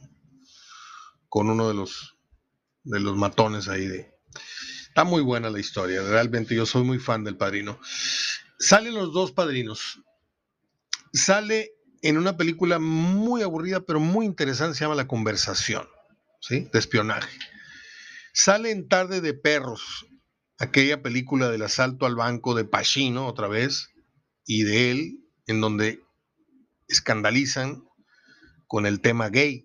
con 1.28 1.50
uno 1.50 1.68
de 1.68 1.74
los, 1.74 2.16
de 2.82 3.00
los 3.00 3.16
matones 3.16 3.68
ahí 3.68 3.86
de... 3.86 4.14
Está 4.88 5.04
muy 5.04 5.22
buena 5.22 5.50
la 5.50 5.58
historia, 5.58 6.02
realmente 6.02 6.54
yo 6.54 6.66
soy 6.66 6.84
muy 6.84 6.98
fan 6.98 7.24
del 7.24 7.36
padrino. 7.36 7.80
Salen 8.58 8.94
los 8.94 9.12
dos 9.12 9.32
padrinos. 9.32 10.00
Sale 11.12 11.72
en 12.02 12.18
una 12.18 12.36
película 12.36 12.78
muy 12.78 13.42
aburrida, 13.42 13.80
pero 13.80 13.98
muy 13.98 14.26
interesante, 14.26 14.76
se 14.76 14.84
llama 14.84 14.94
La 14.94 15.08
Conversación, 15.08 15.88
¿sí? 16.40 16.68
De 16.72 16.78
espionaje. 16.78 17.36
Sale 18.32 18.70
en 18.70 18.88
Tarde 18.88 19.20
de 19.20 19.34
Perros, 19.34 20.06
aquella 20.58 21.02
película 21.02 21.50
del 21.50 21.62
asalto 21.62 22.06
al 22.06 22.14
banco 22.14 22.54
de 22.54 22.64
Pacino, 22.64 23.26
otra 23.26 23.48
vez, 23.48 23.90
y 24.46 24.64
de 24.64 24.90
él, 24.90 25.24
en 25.46 25.60
donde 25.60 26.04
escandalizan 26.88 27.84
con 28.74 28.86
el 28.86 29.00
tema 29.00 29.28
gay. 29.28 29.64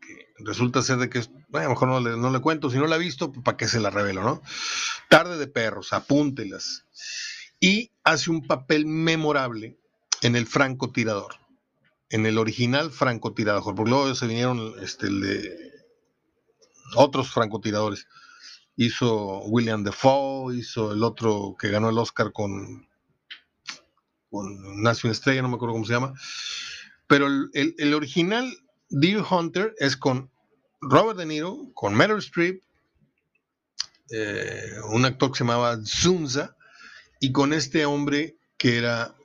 Que 0.00 0.44
resulta 0.46 0.80
ser 0.80 0.96
de 0.96 1.10
que, 1.10 1.20
bueno, 1.50 1.66
a 1.66 1.68
lo 1.68 1.70
mejor 1.74 1.88
no 1.88 2.00
le, 2.00 2.16
no 2.16 2.30
le 2.30 2.40
cuento, 2.40 2.70
si 2.70 2.78
no 2.78 2.86
la 2.86 2.94
ha 2.94 2.98
visto, 2.98 3.30
pues, 3.30 3.44
¿para 3.44 3.58
qué 3.58 3.68
se 3.68 3.80
la 3.80 3.90
revelo, 3.90 4.22
no? 4.22 4.40
Tarde 5.10 5.36
de 5.36 5.46
perros, 5.46 5.92
apúntelas. 5.92 6.86
Y 7.60 7.92
hace 8.02 8.30
un 8.30 8.46
papel 8.46 8.86
memorable 8.86 9.78
en 10.22 10.36
el 10.36 10.46
francotirador, 10.46 11.34
en 12.08 12.24
el 12.24 12.38
original 12.38 12.90
francotirador, 12.90 13.74
porque 13.74 13.90
luego 13.90 14.14
se 14.14 14.26
vinieron 14.26 14.72
este, 14.80 15.08
el 15.08 15.20
de 15.20 15.72
otros 16.96 17.30
francotiradores. 17.30 18.06
Hizo 18.74 19.40
William 19.48 19.84
Defoe, 19.84 20.56
hizo 20.56 20.94
el 20.94 21.02
otro 21.02 21.56
que 21.58 21.68
ganó 21.68 21.90
el 21.90 21.98
Oscar 21.98 22.32
con, 22.32 22.88
con 24.30 24.86
estrella, 24.86 25.42
no 25.42 25.50
me 25.50 25.56
acuerdo 25.56 25.74
cómo 25.74 25.84
se 25.84 25.92
llama. 25.92 26.14
Pero 27.10 27.26
el, 27.26 27.92
original 27.92 28.56
Deer 28.88 29.24
Hunter 29.28 29.74
es 29.78 29.96
con 29.96 30.30
Robert 30.80 31.18
De 31.18 31.26
Niro, 31.26 31.72
con 31.74 31.92
Meryl 31.92 32.18
Streep, 32.18 32.62
eh, 34.12 34.76
un 34.92 35.04
actor 35.04 35.32
que 35.32 35.38
se 35.38 35.44
llamaba 35.44 35.76
Zunza, 35.84 36.56
y 37.18 37.32
con 37.32 37.52
este 37.52 37.84
hombre 37.84 38.36
que 38.56 38.78
era 38.78 39.16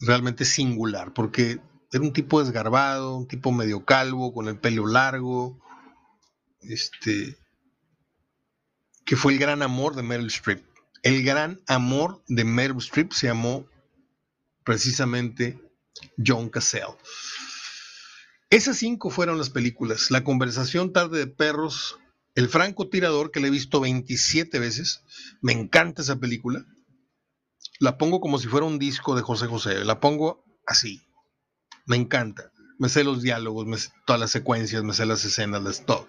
realmente 0.00 0.46
singular, 0.46 1.12
porque 1.12 1.60
era 1.92 2.02
un 2.02 2.14
tipo 2.14 2.42
desgarbado, 2.42 3.14
un 3.14 3.28
tipo 3.28 3.52
medio 3.52 3.84
calvo, 3.84 4.32
con 4.32 4.48
el 4.48 4.58
pelo 4.58 4.86
largo, 4.86 5.60
este, 6.62 7.36
que 9.04 9.16
fue 9.16 9.34
el 9.34 9.38
gran 9.38 9.60
amor 9.60 9.96
de 9.96 10.02
Meryl 10.02 10.28
Streep. 10.28 10.64
El 11.02 11.22
gran 11.24 11.60
amor 11.66 12.22
de 12.26 12.44
Meryl 12.44 12.78
Streep 12.78 13.12
se 13.12 13.26
llamó 13.26 13.66
precisamente 14.64 15.60
John 16.24 16.48
Cassell. 16.48 16.96
Esas 18.50 18.76
cinco 18.76 19.10
fueron 19.10 19.38
las 19.38 19.50
películas. 19.50 20.10
La 20.10 20.22
conversación 20.22 20.92
tarde 20.92 21.18
de 21.18 21.26
perros, 21.26 21.98
El 22.34 22.48
franco 22.48 22.88
tirador, 22.88 23.30
que 23.30 23.40
le 23.40 23.48
he 23.48 23.50
visto 23.50 23.80
27 23.80 24.58
veces. 24.58 25.02
Me 25.40 25.52
encanta 25.52 26.02
esa 26.02 26.16
película. 26.16 26.64
La 27.80 27.98
pongo 27.98 28.20
como 28.20 28.38
si 28.38 28.46
fuera 28.46 28.66
un 28.66 28.78
disco 28.78 29.16
de 29.16 29.22
José 29.22 29.46
José. 29.46 29.84
La 29.84 30.00
pongo 30.00 30.44
así. 30.66 31.06
Me 31.86 31.96
encanta. 31.96 32.52
Me 32.78 32.88
sé 32.90 33.04
los 33.04 33.22
diálogos, 33.22 33.66
me 33.66 33.78
sé 33.78 33.88
todas 34.06 34.20
las 34.20 34.30
secuencias, 34.30 34.84
me 34.84 34.92
sé 34.92 35.06
las 35.06 35.24
escenas, 35.24 35.86
todo. 35.86 36.06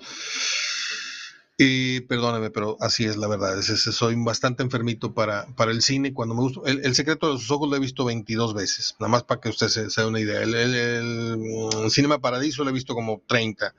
Y 1.59 2.01
perdóneme, 2.01 2.51
pero 2.51 2.77
así 2.79 3.05
es 3.05 3.17
la 3.17 3.27
verdad. 3.27 3.59
soy 3.63 4.15
bastante 4.15 4.61
enfermito 4.61 5.15
para, 5.15 5.47
para 5.55 5.71
el 5.71 5.81
cine. 5.81 6.13
Cuando 6.13 6.35
me 6.35 6.41
gusta. 6.41 6.61
El, 6.69 6.93
secreto 6.93 7.31
de 7.31 7.39
sus 7.39 7.49
ojos 7.49 7.67
lo 7.67 7.75
he 7.75 7.79
visto 7.79 8.05
22 8.05 8.53
veces. 8.53 8.95
Nada 8.99 9.09
más 9.09 9.23
para 9.23 9.41
que 9.41 9.49
usted 9.49 9.67
se, 9.67 9.87
dé 9.87 10.07
una 10.07 10.19
idea. 10.19 10.43
El, 10.43 10.53
el, 10.53 11.37
mm, 11.37 11.89
Cinema 11.89 12.19
Paradiso 12.19 12.63
lo 12.63 12.69
he 12.69 12.73
visto 12.73 12.93
como 12.93 13.23
30. 13.27 13.73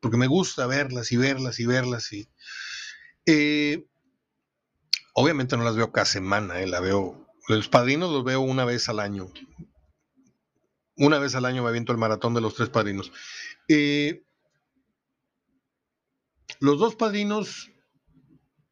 Porque 0.00 0.16
me 0.16 0.26
gusta 0.26 0.66
verlas 0.66 1.12
y 1.12 1.16
verlas 1.16 1.60
y 1.60 1.66
verlas. 1.66 2.12
Y, 2.12 2.28
eh, 3.26 3.86
obviamente 5.12 5.56
no 5.56 5.62
las 5.62 5.76
veo 5.76 5.92
cada 5.92 6.06
semana. 6.06 6.60
Eh, 6.60 6.66
la 6.66 6.80
veo 6.80 7.28
Los 7.46 7.68
padrinos 7.68 8.10
los 8.10 8.24
veo 8.24 8.40
una 8.40 8.64
vez 8.64 8.88
al 8.88 8.98
año. 8.98 9.32
Una 10.96 11.20
vez 11.20 11.36
al 11.36 11.44
año 11.44 11.62
me 11.62 11.68
aviento 11.68 11.92
el 11.92 11.98
maratón 11.98 12.34
de 12.34 12.40
los 12.40 12.56
tres 12.56 12.68
padrinos. 12.68 13.12
Eh, 13.68 14.24
los 16.60 16.78
dos 16.78 16.94
padrinos, 16.94 17.70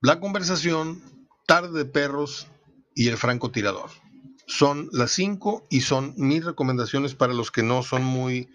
la 0.01 0.21
conversación, 0.21 1.03
tarde 1.47 1.79
de 1.79 1.85
perros 1.85 2.49
y 2.95 3.09
el 3.09 3.17
francotirador. 3.17 3.91
Son 4.47 4.89
las 4.93 5.13
cinco 5.13 5.67
y 5.71 5.81
son 5.81 6.15
mis 6.17 6.45
recomendaciones 6.45 7.15
para 7.15 7.35
los 7.35 7.51
que 7.51 7.63
no 7.63 7.83
son 7.83 8.05
muy 8.05 8.49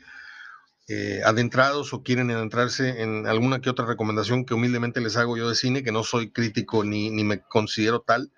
eh, 0.88 1.21
adentrados 1.23 1.93
o 1.93 2.03
quieren 2.03 2.32
adentrarse 2.32 3.01
en 3.01 3.27
alguna 3.27 3.61
que 3.61 3.69
otra 3.69 3.86
recomendación 3.86 4.45
que 4.45 4.53
humildemente 4.53 4.99
les 4.99 5.15
hago 5.17 5.38
yo 5.38 5.47
de 5.47 5.55
cine, 5.55 5.84
que 5.84 5.91
no 5.91 6.03
soy 6.03 6.32
crítico 6.32 6.84
ni, 6.84 7.09
ni 7.09 7.23
me 7.23 7.41
considero 7.41 8.01
tal. 8.01 8.32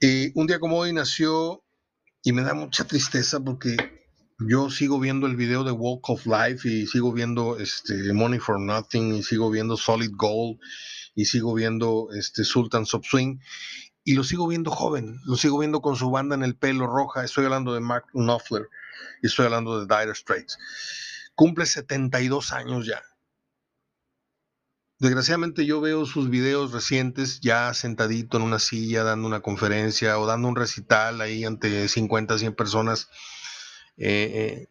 Eh, 0.00 0.32
un 0.34 0.46
día 0.46 0.58
como 0.58 0.78
hoy 0.78 0.92
nació 0.92 1.62
y 2.22 2.32
me 2.32 2.42
da 2.42 2.54
mucha 2.54 2.84
tristeza 2.84 3.40
porque 3.40 4.01
yo 4.48 4.70
sigo 4.70 4.98
viendo 4.98 5.26
el 5.26 5.36
video 5.36 5.64
de 5.64 5.72
Walk 5.72 6.08
of 6.10 6.26
Life 6.26 6.68
y 6.68 6.86
sigo 6.86 7.12
viendo 7.12 7.58
este, 7.58 8.12
Money 8.12 8.38
for 8.38 8.60
Nothing 8.60 9.14
y 9.14 9.22
sigo 9.22 9.50
viendo 9.50 9.76
Solid 9.76 10.12
Gold 10.14 10.58
y 11.14 11.24
sigo 11.26 11.54
viendo 11.54 12.08
este, 12.14 12.44
Sultans 12.44 12.94
of 12.94 13.04
Swing 13.04 13.38
y 14.04 14.14
lo 14.14 14.24
sigo 14.24 14.48
viendo 14.48 14.70
joven, 14.70 15.20
lo 15.24 15.36
sigo 15.36 15.58
viendo 15.58 15.80
con 15.80 15.96
su 15.96 16.10
banda 16.10 16.34
en 16.34 16.42
el 16.42 16.56
pelo 16.56 16.86
roja. 16.86 17.24
Estoy 17.24 17.44
hablando 17.44 17.74
de 17.74 17.80
Mark 17.80 18.06
Knopfler 18.12 18.68
y 19.22 19.26
estoy 19.26 19.46
hablando 19.46 19.84
de 19.84 19.94
Dire 19.94 20.14
Straits. 20.14 20.58
Cumple 21.34 21.66
72 21.66 22.52
años 22.52 22.86
ya. 22.86 23.02
Desgraciadamente 24.98 25.66
yo 25.66 25.80
veo 25.80 26.06
sus 26.06 26.30
videos 26.30 26.72
recientes 26.72 27.40
ya 27.40 27.74
sentadito 27.74 28.36
en 28.36 28.44
una 28.44 28.60
silla 28.60 29.02
dando 29.02 29.26
una 29.26 29.40
conferencia 29.40 30.18
o 30.18 30.26
dando 30.26 30.48
un 30.48 30.56
recital 30.56 31.20
ahí 31.20 31.44
ante 31.44 31.88
50, 31.88 32.38
100 32.38 32.54
personas 32.54 33.08
eh, 33.96 34.68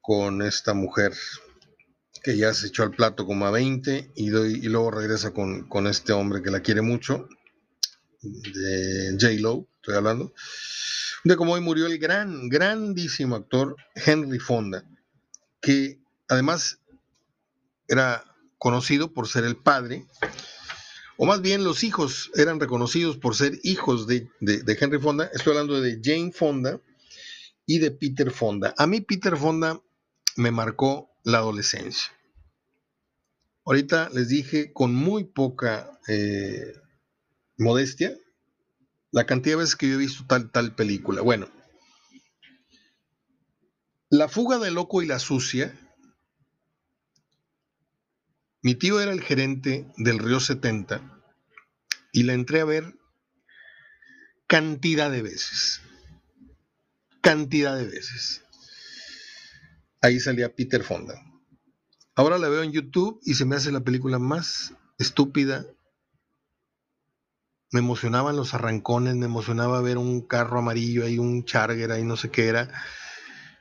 con 0.00 0.42
esta 0.42 0.74
mujer 0.74 1.14
que 2.22 2.36
ya 2.36 2.52
se 2.54 2.68
echó 2.68 2.82
al 2.82 2.90
plato 2.90 3.26
como 3.26 3.46
a 3.46 3.50
20 3.50 4.12
y, 4.14 4.26
y 4.26 4.68
luego 4.68 4.90
regresa 4.90 5.32
con, 5.32 5.86
este 5.86 6.12
hombre 6.12 6.42
que 6.42 6.50
la 6.50 6.60
quiere 6.60 6.82
mucho, 6.82 7.28
de 8.22 9.16
J. 9.18 9.40
Lo, 9.40 9.66
estoy 9.80 9.96
hablando 9.96 10.32
de 11.24 11.36
cómo 11.36 11.52
hoy 11.52 11.60
murió 11.60 11.86
el 11.86 11.98
gran, 11.98 12.48
grandísimo 12.48 13.36
actor 13.36 13.76
Henry 13.94 14.38
Fonda, 14.38 14.84
que 15.60 15.98
además 16.28 16.78
era 17.88 18.24
conocido 18.58 19.12
por 19.12 19.28
ser 19.28 19.44
el 19.44 19.56
padre, 19.56 20.06
o 21.16 21.26
más 21.26 21.42
bien 21.42 21.64
los 21.64 21.84
hijos 21.84 22.30
eran 22.34 22.60
reconocidos 22.60 23.18
por 23.18 23.36
ser 23.36 23.58
hijos 23.62 24.06
de, 24.06 24.28
Henry 24.40 24.98
Fonda. 24.98 25.30
Estoy 25.34 25.52
hablando 25.52 25.80
de 25.80 26.00
Jane 26.02 26.32
Fonda 26.32 26.80
y 27.66 27.78
de 27.78 27.90
Peter 27.90 28.30
Fonda. 28.30 28.74
A 28.78 28.86
mí 28.86 29.02
Peter 29.02 29.36
Fonda 29.36 29.80
me 30.36 30.50
marcó 30.50 31.09
la 31.24 31.38
adolescencia. 31.38 32.12
Ahorita 33.64 34.08
les 34.10 34.28
dije 34.28 34.72
con 34.72 34.94
muy 34.94 35.24
poca 35.24 36.00
eh, 36.08 36.74
modestia 37.56 38.16
la 39.12 39.26
cantidad 39.26 39.56
de 39.56 39.62
veces 39.62 39.76
que 39.76 39.88
yo 39.88 39.94
he 39.94 39.98
visto 39.98 40.24
tal, 40.26 40.50
tal 40.50 40.74
película. 40.74 41.20
Bueno, 41.22 41.48
La 44.12 44.28
fuga 44.28 44.58
del 44.58 44.74
loco 44.74 45.02
y 45.02 45.06
la 45.06 45.20
sucia. 45.20 45.72
Mi 48.60 48.74
tío 48.74 49.00
era 49.00 49.12
el 49.12 49.20
gerente 49.20 49.86
del 49.98 50.18
Río 50.18 50.40
70 50.40 51.22
y 52.12 52.24
la 52.24 52.32
entré 52.32 52.60
a 52.60 52.64
ver 52.64 52.98
cantidad 54.48 55.12
de 55.12 55.22
veces. 55.22 55.80
Cantidad 57.20 57.76
de 57.76 57.84
veces. 57.84 58.42
Ahí 60.00 60.20
salía 60.20 60.54
Peter 60.54 60.82
Fonda. 60.82 61.14
Ahora 62.14 62.38
la 62.38 62.48
veo 62.48 62.62
en 62.62 62.72
YouTube 62.72 63.20
y 63.24 63.34
se 63.34 63.44
me 63.44 63.56
hace 63.56 63.72
la 63.72 63.80
película 63.80 64.18
más 64.18 64.74
estúpida 64.98 65.66
me 67.72 67.80
emocionaban 67.80 68.36
los 68.36 68.54
arrancones, 68.54 69.14
me 69.14 69.26
emocionaba 69.26 69.80
ver 69.80 69.98
un 69.98 70.22
carro 70.22 70.58
amarillo 70.58 71.04
ahí, 71.04 71.18
un 71.18 71.44
charger 71.44 71.92
ahí, 71.92 72.02
no 72.02 72.16
sé 72.16 72.30
qué 72.30 72.48
era, 72.48 72.68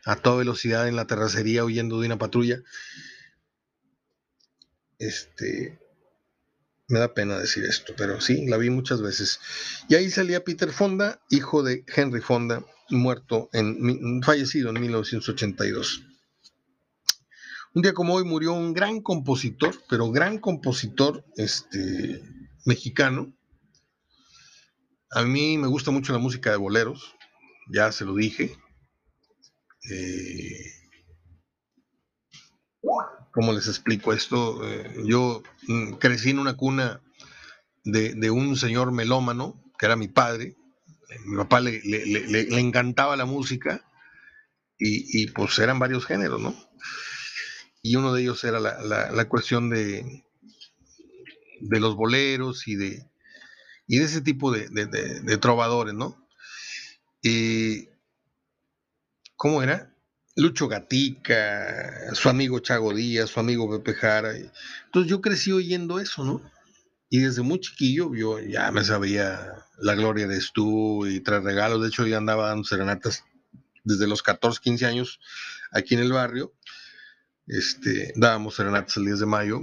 a 0.05 0.15
toda 0.15 0.37
velocidad 0.37 0.87
en 0.87 0.95
la 0.95 1.05
terracería 1.05 1.63
huyendo 1.63 1.99
de 1.99 2.07
una 2.07 2.17
patrulla. 2.17 2.61
Este, 4.97 5.79
me 6.87 6.99
da 6.99 7.13
pena 7.13 7.37
decir 7.37 7.63
esto, 7.65 7.93
pero 7.95 8.19
sí, 8.19 8.47
la 8.47 8.57
vi 8.57 8.69
muchas 8.69 9.01
veces. 9.01 9.39
Y 9.87 9.95
ahí 9.95 10.09
salía 10.09 10.43
Peter 10.43 10.71
Fonda, 10.71 11.21
hijo 11.29 11.61
de 11.61 11.85
Henry 11.95 12.21
Fonda, 12.21 12.65
muerto 12.89 13.49
en, 13.53 14.23
fallecido 14.23 14.71
en 14.71 14.81
1982. 14.81 16.03
Un 17.75 17.83
día 17.83 17.93
como 17.93 18.15
hoy 18.15 18.23
murió 18.23 18.53
un 18.53 18.73
gran 18.73 19.01
compositor, 19.01 19.75
pero 19.87 20.11
gran 20.11 20.39
compositor 20.39 21.23
este, 21.35 22.23
mexicano, 22.65 23.33
a 25.11 25.23
mí 25.23 25.57
me 25.57 25.67
gusta 25.67 25.91
mucho 25.91 26.11
la 26.11 26.19
música 26.19 26.49
de 26.49 26.57
boleros, 26.57 27.15
ya 27.71 27.91
se 27.91 28.05
lo 28.05 28.15
dije. 28.15 28.57
Eh, 29.91 30.79
¿Cómo 33.31 33.53
les 33.53 33.67
explico 33.67 34.13
esto? 34.13 34.67
Eh, 34.67 35.03
yo 35.05 35.43
mm, 35.67 35.93
crecí 35.93 36.31
en 36.31 36.39
una 36.39 36.57
cuna 36.57 37.01
de, 37.83 38.31
un 38.31 38.55
señor 38.55 38.91
melómano, 38.91 39.63
que 39.77 39.85
era 39.85 39.95
mi 39.95 40.07
padre. 40.07 40.55
Mi 41.25 41.37
papá 41.37 41.59
le, 41.59 41.79
encantaba 42.59 43.15
la 43.15 43.25
música 43.25 43.83
y, 44.77 45.27
pues 45.27 45.57
eran 45.59 45.79
varios 45.79 46.05
géneros, 46.05 46.39
¿no? 46.39 46.55
Y 47.81 47.95
uno 47.95 48.13
de 48.13 48.21
ellos 48.21 48.43
era 48.43 48.59
la, 48.59 49.29
cuestión 49.29 49.69
de, 49.69 50.25
de 51.61 51.79
los 51.79 51.95
boleros 51.95 52.67
y 52.67 52.75
de, 52.75 53.09
y 53.87 53.99
de 53.99 54.05
ese 54.05 54.21
tipo 54.21 54.51
de, 54.51 55.37
trovadores, 55.37 55.93
¿no? 55.93 56.27
¿Cómo 59.35 59.63
era? 59.63 59.95
Lucho 60.35 60.67
Gatica, 60.67 62.13
su 62.13 62.29
amigo 62.29 62.59
Chago 62.59 62.93
Díaz, 62.93 63.29
su 63.29 63.39
amigo 63.39 63.69
Pepe 63.69 63.97
Jara. 63.97 64.35
Entonces 64.35 65.09
yo 65.09 65.21
crecí 65.21 65.51
oyendo 65.51 65.99
eso, 65.99 66.23
¿no? 66.23 66.41
Y 67.09 67.19
desde 67.19 67.41
muy 67.41 67.59
chiquillo 67.59 68.13
yo 68.13 68.39
ya 68.39 68.71
me 68.71 68.83
sabía 68.83 69.65
la 69.79 69.95
gloria 69.95 70.27
de 70.27 70.39
Stu 70.39 71.07
y 71.07 71.21
tres 71.21 71.43
regalos. 71.43 71.81
De 71.81 71.87
hecho, 71.87 72.05
yo 72.05 72.17
andaba 72.17 72.49
dando 72.49 72.63
serenatas 72.63 73.23
desde 73.83 74.07
los 74.07 74.21
14, 74.21 74.59
15 74.61 74.85
años 74.85 75.19
aquí 75.71 75.95
en 75.95 76.01
el 76.01 76.11
barrio. 76.11 76.53
Este, 77.49 78.13
dábamos 78.15 78.55
serenatas 78.55 78.95
el 78.97 79.05
10 79.05 79.21
de 79.21 79.25
mayo. 79.25 79.61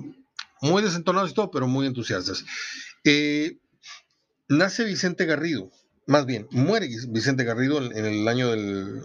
Muy 0.61 0.83
desentonados 0.83 1.31
y 1.31 1.35
todo, 1.35 1.51
pero 1.51 1.69
muy 1.69 1.87
entusiastas. 1.87 2.45
Eh, 3.05 3.61
nace 4.49 4.85
Vicente 4.85 5.25
Garrido, 5.25 5.71
más 6.07 6.27
bien, 6.27 6.49
muere 6.51 6.89
Vicente 7.09 7.45
Garrido 7.45 7.79
en, 7.79 8.05
el 8.05 8.27
año 8.27 8.51
del 8.51 9.03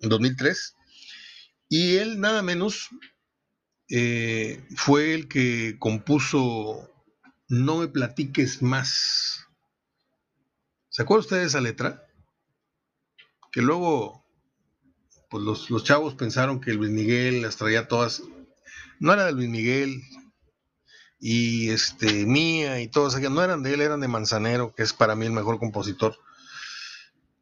2003, 0.00 0.76
y 1.68 1.96
él 1.96 2.20
nada 2.20 2.42
menos 2.42 2.88
eh, 3.88 4.64
fue 4.76 5.14
el 5.14 5.28
que 5.28 5.76
compuso 5.78 6.92
No 7.48 7.78
me 7.78 7.88
platiques 7.88 8.62
más. 8.62 9.46
¿Se 10.88 11.02
acuerdan 11.02 11.24
ustedes 11.24 11.42
de 11.42 11.48
esa 11.48 11.60
letra? 11.60 12.06
Que 13.50 13.62
luego 13.62 14.25
pues 15.28 15.42
los, 15.44 15.70
los, 15.70 15.84
chavos 15.84 16.14
pensaron 16.14 16.60
que 16.60 16.74
Luis 16.74 16.90
Miguel 16.90 17.42
las 17.42 17.56
traía 17.56 17.88
todas. 17.88 18.22
No 19.00 19.12
era 19.12 19.26
de 19.26 19.32
Luis 19.32 19.48
Miguel, 19.48 20.02
y 21.18 21.70
este 21.70 22.26
Mía 22.26 22.80
y 22.80 22.88
todos 22.88 23.14
aquellos, 23.14 23.32
no 23.32 23.42
eran 23.42 23.62
de 23.62 23.74
él, 23.74 23.80
eran 23.80 24.00
de 24.00 24.08
Manzanero, 24.08 24.74
que 24.74 24.82
es 24.82 24.92
para 24.92 25.14
mí 25.14 25.26
el 25.26 25.32
mejor 25.32 25.58
compositor, 25.58 26.18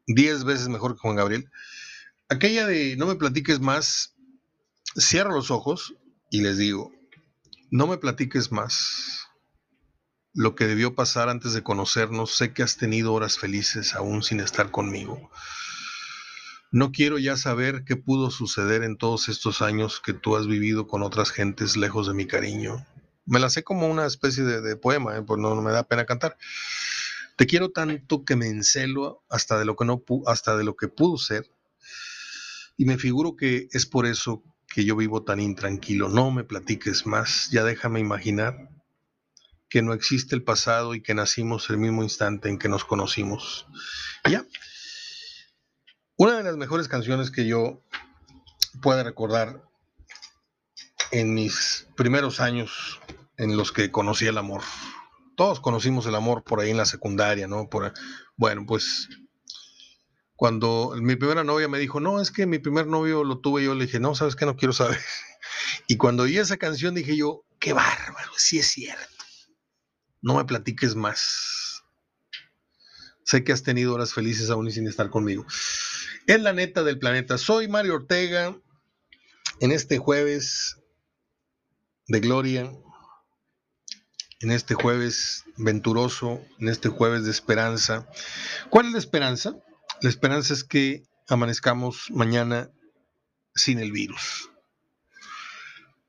diez 0.07 0.45
veces 0.45 0.68
mejor 0.68 0.95
que 0.95 1.01
Juan 1.01 1.16
Gabriel. 1.16 1.51
Aquella 2.28 2.66
de 2.66 2.97
No 2.97 3.07
me 3.07 3.16
platiques 3.16 3.61
más, 3.61 4.14
cierro 4.99 5.32
los 5.35 5.51
ojos 5.51 5.95
y 6.30 6.41
les 6.41 6.57
digo, 6.57 6.93
no 7.70 7.87
me 7.87 7.99
platiques 7.99 8.53
más. 8.53 9.20
Lo 10.37 10.57
que 10.57 10.66
debió 10.66 10.97
pasar 10.97 11.28
antes 11.28 11.53
de 11.53 11.62
conocernos, 11.62 12.35
sé 12.35 12.53
que 12.53 12.64
has 12.64 12.76
tenido 12.76 13.12
horas 13.12 13.39
felices 13.39 13.95
aún 13.95 14.22
sin 14.24 14.41
estar 14.41 14.72
conmigo. 14.72 15.30
No 16.75 16.91
quiero 16.91 17.18
ya 17.18 17.37
saber 17.37 17.85
qué 17.85 17.95
pudo 17.95 18.33
suceder 18.33 18.83
en 18.83 18.97
todos 18.97 19.29
estos 19.29 19.62
años 19.62 20.01
que 20.05 20.12
tú 20.12 20.35
has 20.35 20.49
vivido 20.49 20.89
con 20.89 21.05
otras 21.05 21.31
gentes 21.31 21.77
lejos 21.77 22.09
de 22.09 22.14
mi 22.14 22.27
cariño. 22.27 22.85
Me 23.27 23.39
la 23.39 23.49
sé 23.49 23.62
como 23.62 23.87
una 23.87 24.07
especie 24.07 24.43
de, 24.43 24.75
poema, 24.75 25.16
¿eh? 25.16 25.22
pues 25.22 25.39
no, 25.39 25.55
me 25.62 25.70
da 25.70 25.85
pena 25.87 26.05
cantar. 26.05 26.37
Te 27.37 27.47
quiero 27.47 27.70
tanto 27.70 28.25
que 28.25 28.35
me 28.35 28.49
encelo 28.49 29.22
hasta 29.31 29.57
de 29.57 29.66
lo 29.66 29.77
que 29.77 29.85
no 29.85 30.03
hasta 30.27 30.57
de 30.57 30.64
lo 30.64 30.75
que 30.75 30.89
pudo 30.89 31.16
ser. 31.16 31.49
Y 32.77 32.87
me 32.87 32.99
figuro 32.99 33.37
que 33.37 33.68
es 33.70 33.87
por 33.87 34.05
eso 34.05 34.43
que 34.66 34.85
yo 34.85 34.97
vivo 34.97 35.22
tan 35.22 35.39
intranquilo. 35.39 36.09
No 36.09 36.33
me 36.33 36.43
platiques 36.43 37.07
más, 37.07 37.51
ya 37.53 37.62
déjame 37.62 38.01
imaginar 38.01 38.68
que 39.68 39.81
no 39.81 39.93
existe 39.93 40.35
el 40.35 40.43
pasado 40.43 40.97
y 40.97 41.05
que 41.05 41.14
nacimos 41.14 41.70
el 41.70 41.79
mismo 41.79 42.03
instante 42.03 42.49
en 42.49 42.59
que 42.59 42.68
nos 42.68 42.85
conocimos. 42.85 43.68
ya. 44.29 44.45
Una 46.17 46.37
de 46.37 46.45
las 46.45 46.57
mejores 46.57 46.87
canciones 46.87 47.33
que 47.33 47.45
yo 47.45 47.83
pueda 48.81 49.03
recordar 49.03 49.65
en 51.11 51.35
mis 51.35 51.89
primeros 51.97 52.39
años 52.39 53.01
en 53.37 53.57
los 53.57 53.73
que 53.73 53.91
conocí 53.91 54.27
el 54.27 54.39
amor. 54.39 54.62
Todos 55.37 55.59
conocimos 55.59 56.07
el 56.07 56.15
amor 56.15 56.45
por 56.45 56.61
ahí 56.61 56.71
en 56.71 56.77
la 56.77 56.87
secundaria, 56.87 57.49
¿no? 57.49 57.69
Por, 57.69 57.93
bueno, 58.37 58.65
pues 58.65 59.09
cuando 60.37 60.95
mi 61.01 61.17
primera 61.17 61.43
novia 61.43 61.67
me 61.67 61.81
dijo, 61.81 61.99
no, 61.99 62.21
es 62.21 62.31
que 62.31 62.47
mi 62.47 62.61
primer 62.61 62.87
novio 62.87 63.25
lo 63.25 63.41
tuve, 63.41 63.65
yo 63.65 63.75
le 63.75 63.87
dije, 63.87 63.99
no, 63.99 64.15
sabes 64.15 64.37
que 64.37 64.47
no 64.47 64.57
quiero 64.57 64.73
saber. 64.73 64.99
Y 65.89 65.97
cuando 65.97 66.23
oí 66.23 66.39
esa 66.39 66.57
canción 66.57 66.95
dije 66.95 67.17
yo, 67.17 67.45
qué 67.59 67.73
bárbaro, 67.73 68.31
sí 68.37 68.59
es 68.59 68.69
cierto. 68.69 69.25
No 70.23 70.37
me 70.37 70.45
platiques 70.45 70.95
más. 70.95 71.74
Sé 73.25 73.43
que 73.43 73.53
has 73.53 73.62
tenido 73.62 73.95
horas 73.95 74.12
felices 74.12 74.51
aún 74.51 74.68
y 74.68 74.72
sin 74.72 74.87
estar 74.87 75.11
conmigo. 75.11 75.47
Es 76.27 76.41
la 76.41 76.53
neta 76.53 76.83
del 76.83 76.99
planeta. 76.99 77.39
Soy 77.39 77.68
Mario 77.68 77.95
Ortega. 77.95 78.57
En 79.61 79.70
este 79.70 79.99
jueves 79.99 80.79
de 82.09 82.20
gloria, 82.20 82.72
en 84.41 84.51
este 84.51 84.75
jueves 84.75 85.45
venturoso, 85.57 86.41
en 86.59 86.68
este 86.68 86.89
jueves 86.89 87.25
de 87.25 87.31
esperanza. 87.31 88.09
¿Cuál 88.68 88.87
es 88.87 88.93
la 88.93 88.99
esperanza? 88.99 89.57
La 90.03 90.11
esperanza 90.11 90.53
es 90.53 90.64
que 90.64 91.05
amanezcamos 91.29 92.11
mañana 92.11 92.70
sin 93.55 93.79
el 93.79 93.93
virus. 93.93 94.51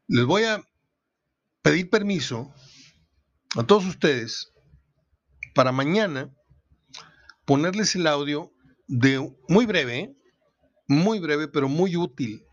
Les 0.08 0.26
voy 0.26 0.44
a 0.44 0.62
pedir 1.62 1.90
permiso 1.90 2.54
a 3.56 3.64
todos 3.64 3.86
ustedes 3.86 4.52
para 5.54 5.72
mañana 5.72 6.30
ponerles 7.46 7.96
el 7.96 8.08
audio 8.08 8.52
de 8.88 9.34
muy 9.48 9.66
breve, 9.66 10.16
muy 10.88 11.20
breve, 11.20 11.48
pero 11.48 11.70
muy 11.70 11.96
útil, 11.96 12.46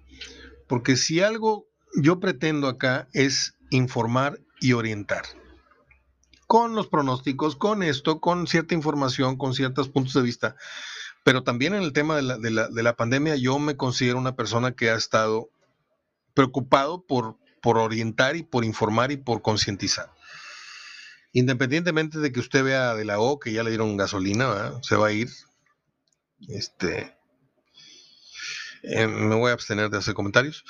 porque 0.69 0.97
si 0.97 1.21
algo 1.21 1.67
yo 2.01 2.21
pretendo 2.21 2.69
acá 2.69 3.09
es 3.13 3.55
informar 3.71 4.41
y 4.61 4.73
orientar. 4.73 5.25
Con 6.47 6.75
los 6.75 6.87
pronósticos, 6.87 7.57
con 7.57 7.83
esto, 7.83 8.21
con 8.21 8.47
cierta 8.47 8.75
información, 8.75 9.37
con 9.37 9.55
ciertos 9.55 9.89
puntos 9.89 10.15
de 10.15 10.23
vista. 10.23 10.57
Pero 11.25 11.43
también 11.43 11.75
en 11.75 11.83
el 11.83 11.93
tema 11.93 12.17
de 12.17 12.23
la, 12.23 12.39
de 12.39 12.51
la, 12.51 12.69
de 12.69 12.83
la 12.83 12.97
pandemia, 12.97 13.37
yo 13.37 13.59
me 13.59 13.77
considero 13.77 14.19
una 14.19 14.37
persona 14.37 14.73
que 14.73 14.91
ha 14.91 14.97
estado 14.97 15.51
preocupado 16.35 17.07
por, 17.07 17.37
por 17.63 17.79
orientar 17.79 18.37
y 18.37 18.43
por 18.43 18.65
informar 18.65 19.13
y 19.13 19.17
por 19.17 19.41
concientizar. 19.41 20.11
Independientemente 21.33 22.19
de 22.19 22.33
que 22.33 22.41
usted 22.41 22.63
vea 22.63 22.95
de 22.95 23.05
la 23.05 23.19
O 23.19 23.39
que 23.39 23.53
ya 23.53 23.63
le 23.63 23.71
dieron 23.71 23.97
gasolina, 23.97 24.73
se 24.83 24.97
va 24.97 25.09
a 25.09 25.13
ir, 25.13 25.31
este, 26.49 27.17
eh, 28.83 29.07
me 29.07 29.35
voy 29.37 29.51
a 29.51 29.55
abstener 29.55 29.91
de 29.91 29.99
hacer 29.99 30.15
comentarios. 30.15 30.65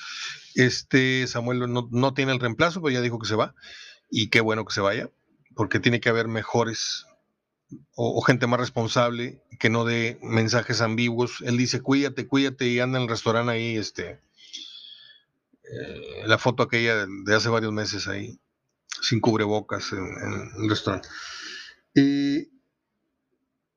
Este 0.54 1.26
Samuel 1.26 1.72
no, 1.72 2.14
tiene 2.14 2.32
el 2.32 2.40
reemplazo, 2.40 2.82
pero 2.82 2.92
ya 2.92 3.00
dijo 3.00 3.18
que 3.18 3.28
se 3.28 3.36
va. 3.36 3.54
Y 4.10 4.28
qué 4.28 4.40
bueno 4.40 4.64
que 4.64 4.74
se 4.74 4.82
vaya, 4.82 5.10
porque 5.54 5.80
tiene 5.80 6.00
que 6.00 6.10
haber 6.10 6.28
mejores 6.28 7.06
o, 7.94 8.20
gente 8.20 8.46
más 8.46 8.60
responsable 8.60 9.42
que 9.58 9.70
no 9.70 9.84
dé 9.84 10.18
mensajes 10.22 10.82
ambiguos. 10.82 11.40
Él 11.40 11.56
dice, 11.56 11.80
cuídate, 11.80 12.26
cuídate, 12.26 12.66
y 12.68 12.80
anda 12.80 12.98
en 12.98 13.04
el 13.04 13.08
restaurante 13.08 13.52
ahí, 13.52 13.76
este, 13.76 14.20
eh, 15.64 16.22
la 16.26 16.36
foto 16.36 16.62
aquella 16.62 17.06
de, 17.06 17.34
hace 17.34 17.48
varios 17.48 17.72
meses 17.72 18.08
ahí, 18.08 18.38
sin 19.02 19.20
cubrebocas 19.20 19.92
en, 19.92 19.98
en 19.98 20.62
el 20.62 20.70
restaurante. 20.70 21.10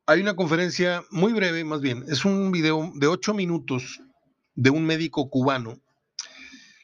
Hay 0.08 0.22
una 0.22 0.36
conferencia 0.36 1.04
muy 1.10 1.34
breve, 1.34 1.66
más 1.66 1.82
bien, 1.82 2.06
es 2.08 2.24
un 2.24 2.52
video 2.52 2.92
de 2.96 3.08
ocho 3.08 3.34
minutos 3.34 4.00
de 4.54 4.70
un 4.70 4.86
médico 4.86 5.30
cubano 5.30 5.82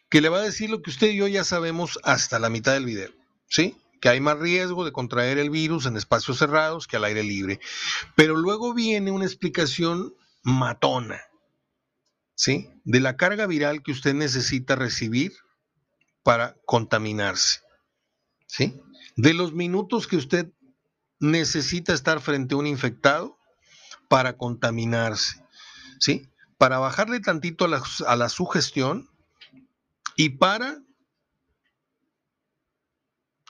que 0.09 0.21
le 0.21 0.29
va 0.29 0.39
a 0.39 0.43
decir 0.43 0.69
lo 0.69 0.81
que 0.81 0.89
usted 0.89 1.11
y 1.11 1.17
yo 1.17 1.27
ya 1.27 1.43
sabemos 1.43 1.99
hasta 2.03 2.39
la 2.39 2.49
mitad 2.49 2.73
del 2.73 2.85
video, 2.85 3.11
¿sí? 3.47 3.77
Que 4.01 4.09
hay 4.09 4.19
más 4.19 4.39
riesgo 4.39 4.83
de 4.83 4.91
contraer 4.91 5.37
el 5.37 5.49
virus 5.49 5.85
en 5.85 5.95
espacios 5.95 6.39
cerrados 6.39 6.87
que 6.87 6.97
al 6.97 7.05
aire 7.05 7.23
libre. 7.23 7.59
Pero 8.15 8.35
luego 8.35 8.73
viene 8.73 9.11
una 9.11 9.25
explicación 9.25 10.13
matona, 10.43 11.21
¿sí? 12.35 12.69
De 12.83 12.99
la 12.99 13.15
carga 13.15 13.45
viral 13.45 13.83
que 13.83 13.91
usted 13.91 14.15
necesita 14.15 14.75
recibir 14.75 15.31
para 16.23 16.57
contaminarse, 16.65 17.61
¿sí? 18.51 18.77
De 19.15 19.33
los 19.33 19.53
minutos 19.53 20.07
que 20.07 20.17
usted 20.17 20.51
necesita 21.19 21.93
estar 21.93 22.19
frente 22.19 22.53
a 22.53 22.57
un 22.57 22.67
infectado 22.67 23.37
para 24.09 24.35
contaminarse, 24.37 25.43
¿sí? 25.99 26.29
Para 26.57 26.77
bajarle 26.77 27.21
tantito 27.21 27.65
a 27.65 28.15
la, 28.15 28.29
sugestión 28.29 29.09
y 30.17 30.29
para 30.29 30.79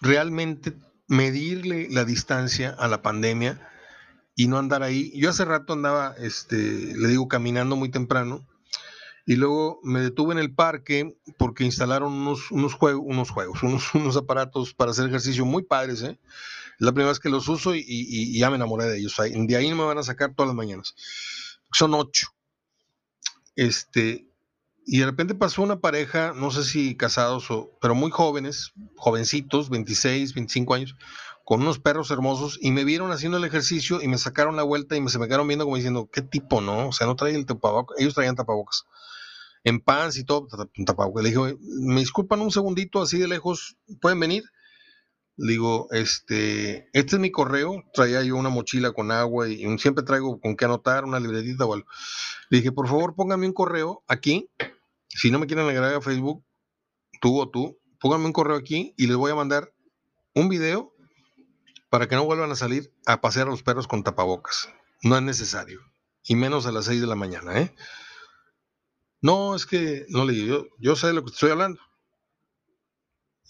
realmente 0.01 0.77
medirle 1.07 1.87
la 1.89 2.05
distancia 2.05 2.69
a 2.69 2.87
la 2.87 3.01
pandemia 3.01 3.67
y 4.35 4.47
no 4.47 4.57
andar 4.57 4.83
ahí. 4.83 5.11
Yo 5.15 5.31
hace 5.31 5.45
rato 5.45 5.73
andaba, 5.73 6.15
este, 6.19 6.55
le 6.55 7.07
digo, 7.07 7.27
caminando 7.27 7.75
muy 7.75 7.89
temprano 7.89 8.47
y 9.25 9.35
luego 9.35 9.79
me 9.83 10.01
detuve 10.01 10.33
en 10.33 10.39
el 10.39 10.53
parque 10.53 11.17
porque 11.37 11.63
instalaron 11.63 12.13
unos, 12.13 12.51
unos, 12.51 12.77
unos 12.81 13.29
juegos, 13.29 13.61
unos, 13.63 13.93
unos 13.93 14.17
aparatos 14.17 14.73
para 14.73 14.91
hacer 14.91 15.07
ejercicio 15.07 15.45
muy 15.45 15.63
padres, 15.63 16.01
¿eh? 16.03 16.19
la 16.81 16.91
primera 16.91 17.09
vez 17.09 17.19
que 17.19 17.29
los 17.29 17.47
uso 17.47 17.75
y, 17.75 18.39
ya 18.39 18.49
me 18.49 18.55
enamoré 18.55 18.85
de 18.85 18.97
ellos. 18.97 19.15
De 19.17 19.55
ahí 19.55 19.71
me 19.73 19.83
van 19.83 19.99
a 19.99 20.03
sacar 20.03 20.33
todas 20.33 20.47
las 20.47 20.55
mañanas. 20.55 20.95
Son 21.71 21.93
ocho. 21.93 22.29
Este, 23.55 24.25
y 24.87 24.97
de 24.97 25.05
repente 25.05 25.35
pasó 25.35 25.61
una 25.61 25.79
pareja, 25.79 26.33
no 26.35 26.49
sé 26.49 26.63
si 26.63 26.95
casados 26.97 27.51
o, 27.51 27.77
pero 27.79 27.93
muy 27.93 28.09
jóvenes, 28.09 28.73
jovencitos, 28.95 29.69
26, 29.69 30.33
25 30.33 30.73
años, 30.73 30.95
con 31.45 31.61
unos 31.61 31.77
perros 31.77 32.09
hermosos 32.09 32.57
y 32.59 32.71
me 32.71 32.83
vieron 32.83 33.11
haciendo 33.11 33.37
el 33.37 33.43
ejercicio 33.43 34.01
y 34.01 34.07
me 34.07 34.17
sacaron 34.17 34.55
la 34.55 34.63
vuelta 34.63 34.95
y 34.95 35.01
me, 35.01 35.11
se 35.11 35.19
me 35.19 35.27
quedaron 35.27 35.47
viendo 35.47 35.65
como 35.65 35.75
diciendo, 35.75 36.09
¿qué 36.11 36.23
tipo, 36.23 36.61
no? 36.61 36.87
O 36.87 36.93
sea, 36.93 37.05
no 37.05 37.15
traen 37.15 37.35
el 37.35 37.45
tapabocas, 37.45 37.99
ellos 37.99 38.15
traían 38.15 38.35
tapabocas. 38.35 38.87
En 39.63 39.79
pants 39.79 40.17
y 40.17 40.23
todo, 40.23 40.47
tapabocas. 40.85 41.23
Le 41.23 41.29
dije, 41.29 41.57
me 41.81 41.99
disculpan 41.99 42.41
un 42.41 42.51
segundito 42.51 43.01
así 43.01 43.19
de 43.19 43.27
lejos, 43.27 43.77
¿pueden 43.99 44.19
venir? 44.19 44.43
digo, 45.47 45.87
este, 45.91 46.89
este 46.93 47.15
es 47.15 47.19
mi 47.19 47.31
correo, 47.31 47.83
traía 47.93 48.21
yo 48.23 48.35
una 48.35 48.49
mochila 48.49 48.91
con 48.91 49.11
agua 49.11 49.49
y, 49.49 49.65
siempre 49.79 50.03
traigo 50.03 50.39
con 50.39 50.55
qué 50.55 50.65
anotar, 50.65 51.05
una 51.05 51.19
libretita 51.19 51.65
o 51.65 51.73
algo. 51.73 51.87
Le 52.49 52.59
dije, 52.59 52.71
por 52.71 52.87
favor, 52.87 53.15
póngame 53.15 53.47
un 53.47 53.53
correo 53.53 54.03
aquí, 54.07 54.49
si 55.07 55.31
no 55.31 55.39
me 55.39 55.47
quieren 55.47 55.65
agregar 55.65 55.93
a 55.95 56.01
Facebook, 56.01 56.43
tú 57.21 57.39
o 57.39 57.49
tú, 57.49 57.79
pónganme 57.99 58.25
un 58.25 58.33
correo 58.33 58.57
aquí 58.57 58.93
y 58.97 59.07
les 59.07 59.17
voy 59.17 59.31
a 59.31 59.35
mandar 59.35 59.73
un 60.33 60.49
video 60.49 60.93
para 61.89 62.07
que 62.07 62.15
no 62.15 62.25
vuelvan 62.25 62.51
a 62.51 62.55
salir 62.55 62.93
a 63.05 63.19
pasear 63.21 63.47
a 63.47 63.51
los 63.51 63.63
perros 63.63 63.87
con 63.87 64.03
tapabocas. 64.03 64.69
No 65.03 65.17
es 65.17 65.23
necesario, 65.23 65.79
y 66.23 66.35
menos 66.35 66.65
a 66.65 66.71
las 66.71 66.85
6 66.85 67.01
de 67.01 67.07
la 67.07 67.15
mañana, 67.15 67.59
¿eh? 67.59 67.73
No, 69.21 69.55
es 69.55 69.65
que 69.65 70.05
no 70.09 70.25
le 70.25 70.33
digo, 70.33 70.47
yo, 70.47 70.67
yo 70.79 70.95
sé 70.95 71.07
de 71.07 71.13
lo 71.13 71.23
que 71.23 71.31
estoy 71.31 71.51
hablando 71.51 71.79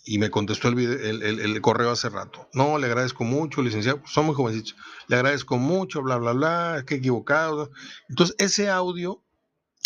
y 0.04 0.18
me 0.18 0.32
contestó 0.32 0.68
el, 0.68 1.62
correo 1.62 1.92
hace 1.92 2.10
rato. 2.10 2.50
No, 2.54 2.78
le 2.78 2.88
agradezco 2.88 3.24
mucho, 3.24 3.62
licenciado, 3.62 4.02
son 4.06 4.26
muy 4.26 4.36
jovencitos. 4.36 4.76
Le 5.08 5.16
agradezco 5.16 5.58
mucho, 5.58 6.02
bla, 6.02 6.18
bla, 6.18 6.34
bla, 6.34 6.84
que 6.86 6.96
equivocado. 6.96 7.72
Entonces, 8.10 8.36
ese 8.40 8.70
audio 8.70 9.24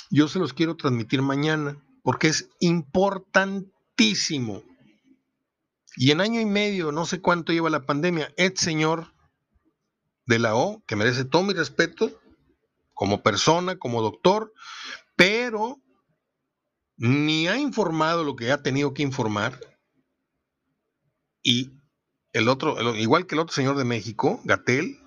yo 0.10 0.28
se 0.28 0.40
los 0.40 0.54
quiero 0.54 0.78
transmitir 0.78 1.22
mañana 1.22 1.78
porque 2.04 2.28
es 2.28 2.50
importantísimo. 2.60 4.64
Y 5.98 6.12
en 6.12 6.22
año 6.22 6.40
y 6.40 6.46
medio, 6.46 6.92
no 6.92 7.06
sé 7.06 7.22
cuánto 7.22 7.52
lleva 7.52 7.70
la 7.70 7.86
pandemia, 7.86 8.34
el 8.38 8.58
señor 8.58 9.14
de 10.26 10.40
la 10.40 10.56
O, 10.56 10.84
que 10.88 10.96
merece 10.96 11.26
todo 11.26 11.44
mi 11.44 11.54
respeto 11.54 12.22
como 12.94 13.22
persona, 13.22 13.78
como 13.78 14.02
doctor, 14.02 14.54
pero 15.16 15.82
ni 16.98 17.48
ha 17.48 17.58
informado 17.58 18.24
lo 18.24 18.36
que 18.36 18.52
ha 18.52 18.62
tenido 18.62 18.94
que 18.94 19.04
informar, 19.04 19.60
y 21.44 21.72
el 22.34 22.50
otro, 22.50 22.96
igual 22.96 23.28
que 23.28 23.36
el 23.36 23.42
otro 23.42 23.54
señor 23.54 23.78
de 23.78 23.86
México, 23.86 24.42
Gatel, 24.44 25.00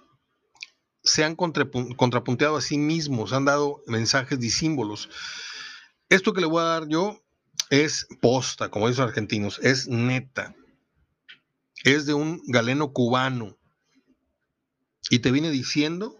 se 1.03 1.25
han 1.25 1.37
contrapunteado 1.37 2.57
a 2.57 2.61
sí 2.61 2.79
mismos, 2.79 3.33
han 3.33 3.45
dado 3.45 3.83
mensajes 3.87 4.43
y 4.43 4.51
símbolos. 4.51 5.09
Esto 6.09 6.33
que 6.33 6.41
le 6.41 6.47
voy 6.47 6.61
a 6.61 6.67
dar 6.67 6.89
yo 6.89 7.23
es 7.71 8.07
posta, 8.21 8.71
como 8.71 8.89
dicen 8.89 9.03
los 9.03 9.11
argentinos, 9.11 9.59
es 9.63 9.89
neta. 9.89 10.55
Es 11.85 12.07
de 12.07 12.15
un 12.15 12.43
galeno 12.47 12.93
cubano. 12.93 13.59
Y 15.11 15.21
te 15.21 15.31
viene 15.31 15.51
diciendo 15.51 16.19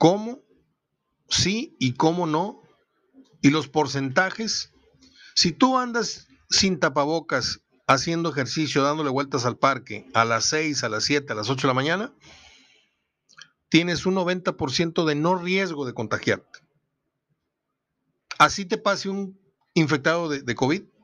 cómo 0.00 0.40
sí 1.28 1.76
y 1.78 1.92
cómo 1.92 2.26
no. 2.26 2.62
Y 3.42 3.50
los 3.50 3.68
porcentajes. 3.68 4.72
Si 5.34 5.52
tú 5.52 5.76
andas 5.76 6.26
sin 6.48 6.80
tapabocas, 6.80 7.60
haciendo 7.86 8.30
ejercicio, 8.30 8.82
dándole 8.82 9.10
vueltas 9.10 9.44
al 9.44 9.58
parque 9.58 10.06
a 10.14 10.24
las 10.24 10.46
6, 10.46 10.84
a 10.84 10.88
las 10.88 11.04
7, 11.04 11.32
a 11.32 11.36
las 11.36 11.50
8 11.50 11.62
de 11.62 11.68
la 11.68 11.74
mañana, 11.74 12.14
tienes 13.68 14.06
un 14.06 14.14
90% 14.14 15.04
de 15.04 15.14
no 15.14 15.36
riesgo 15.36 15.84
de 15.84 15.92
contagiarte. 15.92 16.60
Así 18.38 18.64
te 18.64 18.78
pase 18.78 19.10
un 19.10 19.38
infectado 19.74 20.30
de, 20.30 20.54
COVID, 20.54 20.82
mm, 20.82 20.99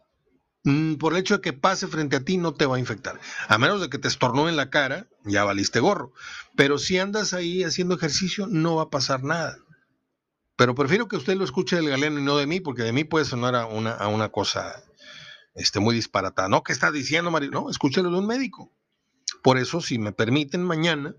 por 0.98 1.12
el 1.12 1.20
hecho 1.20 1.36
de 1.36 1.40
que 1.40 1.52
pase 1.52 1.86
frente 1.86 2.16
a 2.16 2.24
ti 2.24 2.38
no 2.38 2.52
te 2.54 2.66
va 2.66 2.76
a 2.76 2.80
infectar. 2.80 3.20
A 3.48 3.56
menos 3.56 3.80
de 3.80 3.88
que 3.88 3.98
te 3.98 4.08
estornó 4.08 4.48
en 4.48 4.56
la 4.56 4.68
cara, 4.68 5.06
ya 5.24 5.44
valiste 5.44 5.78
gorro. 5.78 6.12
Pero 6.56 6.78
si 6.78 6.98
andas 6.98 7.34
ahí 7.34 7.62
haciendo 7.62 7.94
ejercicio, 7.94 8.48
no 8.48 8.76
va 8.76 8.84
a 8.84 8.90
pasar 8.90 9.22
nada. 9.22 9.58
Pero 10.56 10.74
prefiero 10.74 11.06
que 11.06 11.16
usted 11.16 11.36
lo 11.36 11.44
escuche 11.44 11.76
del 11.76 11.88
galeno 11.88 12.18
y 12.18 12.22
no 12.22 12.36
de 12.36 12.46
mí, 12.46 12.60
porque 12.60 12.82
de 12.82 12.92
mí 12.92 13.04
puede 13.04 13.26
sonar 13.26 13.54
a 13.54 13.66
una, 13.66 13.92
a 13.92 14.08
una 14.08 14.30
cosa 14.30 14.82
este, 15.54 15.78
muy 15.78 15.94
disparatada. 15.94 16.48
No, 16.48 16.64
¿qué 16.64 16.72
está 16.72 16.90
diciendo, 16.90 17.30
Mario? 17.30 17.50
No, 17.52 17.70
escúchelo 17.70 18.10
de 18.10 18.18
un 18.18 18.26
médico. 18.26 18.72
Por 19.42 19.58
eso, 19.58 19.80
si 19.80 19.98
me 19.98 20.12
permiten, 20.12 20.64
mañana 20.64 21.14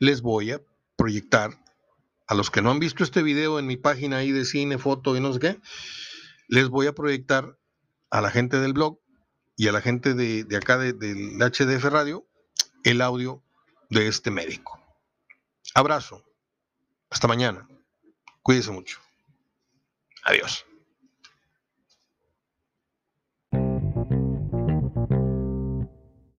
les 0.00 0.20
voy 0.20 0.50
a 0.50 0.60
proyectar 0.96 1.60
a 2.26 2.34
los 2.34 2.50
que 2.50 2.62
no 2.62 2.70
han 2.70 2.80
visto 2.80 3.04
este 3.04 3.22
video 3.22 3.58
en 3.60 3.66
mi 3.66 3.76
página 3.76 4.16
ahí 4.16 4.32
de 4.32 4.44
cine, 4.44 4.78
foto 4.78 5.16
y 5.16 5.20
no 5.20 5.32
sé 5.32 5.38
qué, 5.38 5.60
les 6.48 6.68
voy 6.68 6.86
a 6.86 6.94
proyectar 6.94 7.56
a 8.14 8.20
la 8.20 8.30
gente 8.30 8.60
del 8.60 8.74
blog 8.74 9.00
y 9.56 9.66
a 9.66 9.72
la 9.72 9.80
gente 9.80 10.14
de, 10.14 10.44
de 10.44 10.56
acá 10.56 10.78
del 10.78 11.36
HDF 11.36 11.84
Radio 11.86 12.24
el 12.84 13.00
audio 13.00 13.42
de 13.90 14.06
este 14.06 14.30
médico. 14.30 14.80
Abrazo. 15.74 16.24
Hasta 17.10 17.26
mañana. 17.26 17.66
Cuídese 18.40 18.70
mucho. 18.70 19.00
Adiós. 20.22 20.64